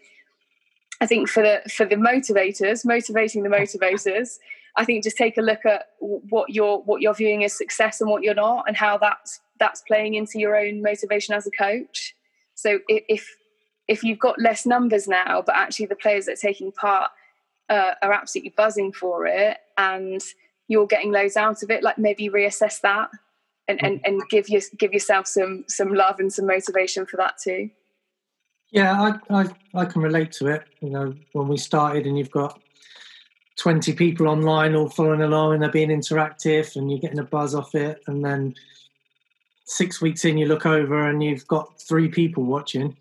I 1.01 1.07
think 1.07 1.29
for 1.29 1.43
the 1.43 1.63
for 1.71 1.87
the 1.87 1.97
motivators, 1.97 2.85
motivating 2.85 3.43
the 3.43 3.49
motivators, 3.49 4.39
I 4.77 4.85
think 4.85 5.03
just 5.03 5.17
take 5.17 5.39
a 5.39 5.43
look 5.43 5.65
at 5.65 5.87
what 5.99 6.51
you're 6.51 6.79
what 6.79 7.01
you're 7.01 7.15
viewing 7.15 7.45
as 7.45 7.57
success 7.57 8.01
and 8.01 8.11
what 8.11 8.23
you're 8.23 8.35
not, 8.35 8.65
and 8.67 8.77
how 8.77 8.99
that's 8.99 9.41
that's 9.59 9.83
playing 9.89 10.15
into 10.15 10.39
your 10.39 10.57
own 10.57 10.83
motivation 10.83 11.35
as 11.35 11.47
a 11.47 11.51
coach. 11.51 12.15
So 12.55 12.81
if 12.89 13.27
if 13.89 14.05
you've 14.05 14.19
got 14.19 14.39
less 14.39 14.67
numbers 14.67 15.09
now, 15.09 15.43
but 15.45 15.57
actually 15.57 15.87
the 15.87 15.97
players 15.97 16.27
that 16.27 16.35
are 16.35 16.37
taking 16.37 16.71
part 16.71 17.11
uh, 17.71 17.95
are 18.03 18.13
absolutely 18.13 18.53
buzzing 18.57 18.93
for 18.93 19.27
it, 19.27 19.57
and 19.79 20.21
you're 20.69 20.87
getting 20.87 21.13
loads 21.13 21.37
out 21.37 21.63
of 21.63 21.71
it, 21.71 21.83
like 21.83 21.97
maybe 21.97 22.29
reassess 22.29 22.81
that 22.83 23.11
and, 23.69 23.83
and, 23.83 24.01
and 24.05 24.23
give 24.29 24.49
you 24.49 24.61
give 24.77 24.93
yourself 24.93 25.27
some 25.27 25.65
some 25.69 25.95
love 25.95 26.19
and 26.19 26.33
some 26.33 26.47
motivation 26.47 27.07
for 27.07 27.17
that 27.17 27.39
too. 27.43 27.71
Yeah, 28.73 29.19
I, 29.31 29.41
I, 29.41 29.47
I 29.75 29.85
can 29.85 30.03
relate 30.03 30.33
to 30.33 30.47
it. 30.47 30.65
You 30.81 30.91
know, 30.91 31.15
when 31.33 31.49
we 31.49 31.57
started 31.57 32.07
and 32.07 32.17
you've 32.17 32.31
got 32.31 32.61
20 33.57 33.93
people 33.95 34.29
online 34.29 34.77
all 34.77 34.89
following 34.89 35.23
along 35.23 35.55
and 35.55 35.63
they're 35.63 35.71
being 35.71 35.89
interactive 35.89 36.77
and 36.77 36.91
you're 36.91 37.01
getting 37.01 37.19
a 37.19 37.25
buzz 37.25 37.55
off 37.55 37.75
it. 37.75 38.01
And 38.07 38.25
then 38.25 38.55
six 39.65 40.01
weeks 40.01 40.25
in, 40.25 40.39
you 40.39 40.47
look 40.47 40.67
over 40.67 41.09
and 41.09 41.23
you've 41.23 41.47
got 41.49 41.81
three 41.81 42.09
people 42.09 42.45
watching. 42.45 42.97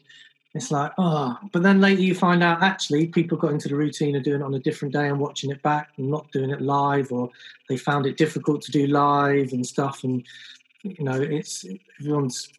It's 0.56 0.72
like, 0.72 0.92
oh, 0.98 1.38
but 1.52 1.62
then 1.62 1.80
later 1.80 2.02
you 2.02 2.16
find 2.16 2.42
out 2.42 2.64
actually 2.64 3.08
people 3.08 3.38
got 3.38 3.52
into 3.52 3.70
the 3.70 3.76
routine 3.76 4.16
of 4.16 4.24
doing 4.24 4.42
it 4.42 4.44
on 4.44 4.56
a 4.56 4.60
different 4.60 4.94
day 4.94 5.08
and 5.08 5.20
watching 5.20 5.52
it 5.52 5.62
back 5.62 5.90
and 5.98 6.10
not 6.10 6.32
doing 6.32 6.50
it 6.50 6.62
live, 6.62 7.12
or 7.12 7.30
they 7.68 7.78
found 7.78 8.08
it 8.08 8.18
difficult 8.18 8.64
to 8.64 8.72
do 8.72 8.88
live 8.88 9.54
and 9.54 9.66
stuff. 9.66 10.04
And, 10.04 10.26
you 10.82 11.04
know, 11.04 11.22
it's 11.22 11.66
everyone's 12.00 12.50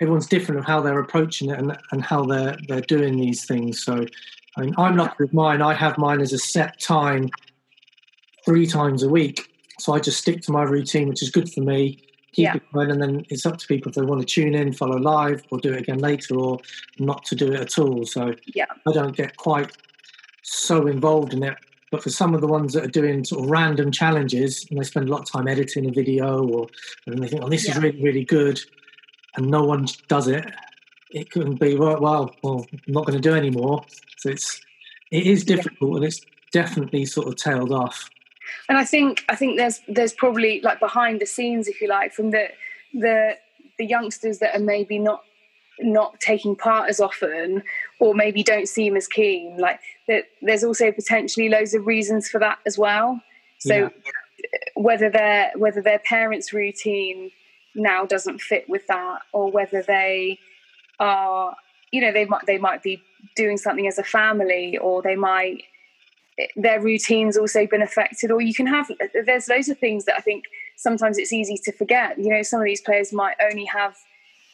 everyone's 0.00 0.28
different 0.28 0.60
of 0.60 0.66
how 0.66 0.80
they're 0.80 1.00
approaching 1.00 1.50
it 1.50 1.58
and, 1.58 1.76
and 1.90 2.04
how 2.04 2.24
they're 2.24 2.56
they're 2.68 2.80
doing 2.82 3.16
these 3.16 3.44
things. 3.44 3.84
So 3.84 4.06
I 4.56 4.60
mean, 4.60 4.74
I'm 4.78 4.96
lucky 4.96 5.16
with 5.18 5.32
mine. 5.32 5.62
I 5.62 5.74
have 5.74 5.98
mine 5.98 6.20
as 6.20 6.32
a 6.32 6.38
set 6.38 6.78
time, 6.78 7.28
three 8.44 8.66
times 8.66 9.02
a 9.02 9.08
week. 9.08 9.48
So 9.78 9.94
I 9.94 9.98
just 9.98 10.18
stick 10.18 10.42
to 10.42 10.52
my 10.52 10.62
routine, 10.62 11.08
which 11.08 11.22
is 11.22 11.30
good 11.30 11.52
for 11.52 11.60
me. 11.60 12.02
Keep 12.32 12.44
yeah. 12.44 12.56
it 12.56 12.72
going, 12.72 12.90
and 12.90 13.02
then 13.02 13.26
it's 13.28 13.44
up 13.44 13.58
to 13.58 13.66
people 13.66 13.90
if 13.90 13.96
they 13.96 14.02
want 14.02 14.20
to 14.20 14.26
tune 14.26 14.54
in, 14.54 14.72
follow 14.72 14.96
live, 14.96 15.42
or 15.50 15.58
do 15.58 15.72
it 15.72 15.80
again 15.80 15.98
later, 15.98 16.36
or 16.36 16.60
not 16.98 17.24
to 17.26 17.34
do 17.34 17.52
it 17.52 17.60
at 17.60 17.78
all. 17.78 18.06
So 18.06 18.34
yeah. 18.54 18.66
I 18.86 18.92
don't 18.92 19.16
get 19.16 19.36
quite 19.36 19.70
so 20.42 20.86
involved 20.86 21.34
in 21.34 21.42
it. 21.42 21.56
But 21.90 22.02
for 22.02 22.08
some 22.08 22.34
of 22.34 22.40
the 22.40 22.46
ones 22.46 22.72
that 22.72 22.84
are 22.84 22.88
doing 22.88 23.22
sort 23.22 23.44
of 23.44 23.50
random 23.50 23.92
challenges, 23.92 24.66
and 24.70 24.78
they 24.78 24.84
spend 24.84 25.08
a 25.08 25.12
lot 25.12 25.20
of 25.20 25.30
time 25.30 25.46
editing 25.46 25.86
a 25.86 25.92
video, 25.92 26.46
or 26.48 26.68
and 27.06 27.22
they 27.22 27.28
think, 27.28 27.42
"Oh, 27.42 27.48
this 27.48 27.66
yeah. 27.66 27.72
is 27.72 27.82
really, 27.82 28.02
really 28.02 28.24
good," 28.24 28.58
and 29.36 29.50
no 29.50 29.64
one 29.64 29.86
does 30.08 30.26
it, 30.26 30.46
it 31.12 31.30
couldn't 31.30 31.56
be 31.56 31.76
right. 31.76 32.00
Well, 32.00 32.34
well, 32.42 32.66
I'm 32.72 32.80
not 32.92 33.06
going 33.06 33.20
to 33.20 33.28
do 33.28 33.34
anymore. 33.34 33.84
So 34.18 34.30
it's 34.30 34.60
it 35.10 35.26
is 35.26 35.44
difficult, 35.44 35.96
and 35.96 36.04
it's 36.04 36.22
definitely 36.52 37.04
sort 37.04 37.28
of 37.28 37.36
tailed 37.36 37.72
off. 37.72 38.08
And 38.68 38.78
I 38.78 38.84
think 38.84 39.24
I 39.28 39.36
think 39.36 39.56
there's 39.56 39.80
there's 39.88 40.12
probably 40.12 40.60
like 40.62 40.80
behind 40.80 41.20
the 41.20 41.26
scenes, 41.26 41.68
if 41.68 41.80
you 41.80 41.88
like, 41.88 42.12
from 42.12 42.30
the 42.30 42.48
the 42.94 43.36
the 43.78 43.86
youngsters 43.86 44.38
that 44.38 44.54
are 44.54 44.62
maybe 44.62 44.98
not 44.98 45.22
not 45.80 46.18
taking 46.20 46.54
part 46.54 46.88
as 46.88 47.00
often 47.00 47.62
or 47.98 48.14
maybe 48.14 48.42
don't 48.42 48.68
seem 48.68 48.96
as 48.96 49.08
keen 49.08 49.56
like 49.56 49.80
that 50.06 50.24
there's 50.42 50.62
also 50.62 50.92
potentially 50.92 51.48
loads 51.48 51.74
of 51.74 51.86
reasons 51.86 52.28
for 52.28 52.38
that 52.38 52.58
as 52.66 52.78
well 52.78 53.20
so 53.58 53.74
yeah. 53.74 53.88
whether 54.74 55.10
their 55.10 55.50
whether 55.56 55.80
their 55.80 55.98
parents 56.00 56.52
routine 56.52 57.30
now 57.74 58.04
doesn't 58.04 58.40
fit 58.40 58.68
with 58.68 58.86
that 58.86 59.20
or 59.32 59.50
whether 59.50 59.82
they 59.82 60.38
are 61.00 61.56
you 61.90 62.00
know 62.00 62.12
they 62.12 62.26
might 62.26 62.44
they 62.46 62.58
might 62.58 62.82
be 62.82 63.02
doing 63.34 63.56
something 63.56 63.86
as 63.86 63.98
a 63.98 64.04
family 64.04 64.76
or 64.78 65.02
they 65.02 65.16
might 65.16 65.62
their 66.56 66.80
routines 66.80 67.36
also 67.36 67.66
been 67.66 67.82
affected 67.82 68.30
or 68.30 68.40
you 68.40 68.54
can 68.54 68.66
have 68.66 68.90
there's 69.26 69.48
loads 69.48 69.68
of 69.68 69.78
things 69.78 70.04
that 70.04 70.16
i 70.16 70.20
think 70.20 70.44
sometimes 70.82 71.16
it's 71.16 71.32
easy 71.32 71.56
to 71.64 71.72
forget. 71.72 72.18
You 72.18 72.30
know 72.30 72.42
some 72.42 72.60
of 72.60 72.66
these 72.66 72.80
players 72.80 73.12
might 73.12 73.36
only 73.40 73.64
have 73.66 73.96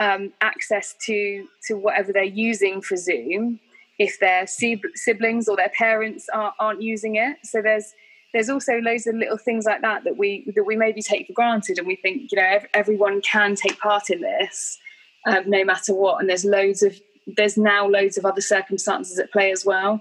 um, 0.01 0.33
access 0.41 0.95
to 1.07 1.49
to 1.67 1.75
whatever 1.75 2.13
they're 2.13 2.25
using 2.25 2.81
for 2.81 2.97
zoom 2.97 3.59
if 3.99 4.21
their 4.21 4.47
siblings 4.47 5.49
or 5.49 5.57
their 5.57 5.73
parents 5.77 6.29
are, 6.33 6.55
aren't 6.61 6.81
using 6.81 7.17
it. 7.17 7.39
So 7.43 7.63
there's 7.63 7.95
there's 8.33 8.51
also 8.51 8.79
loads 8.79 9.07
of 9.07 9.17
little 9.17 9.39
things 9.39 9.65
like 9.65 9.81
that 9.81 10.05
that 10.05 10.17
we 10.17 10.53
that 10.55 10.65
we 10.65 10.77
maybe 10.77 11.03
take 11.03 11.27
for 11.27 11.33
granted 11.33 11.79
and 11.79 11.87
we 11.87 11.97
think 11.97 12.31
you 12.31 12.37
know 12.37 12.61
everyone 12.75 13.21
can 13.23 13.55
take 13.55 13.79
part 13.81 14.11
in 14.11 14.21
this 14.21 14.79
um, 15.27 15.49
no 15.49 15.65
matter 15.65 15.95
what. 15.95 16.21
And 16.21 16.29
there's 16.29 16.45
loads 16.45 16.83
of 16.83 16.95
there's 17.27 17.57
now 17.57 17.87
loads 17.87 18.17
of 18.17 18.25
other 18.25 18.41
circumstances 18.41 19.19
at 19.19 19.33
play 19.33 19.51
as 19.51 19.65
well 19.65 20.01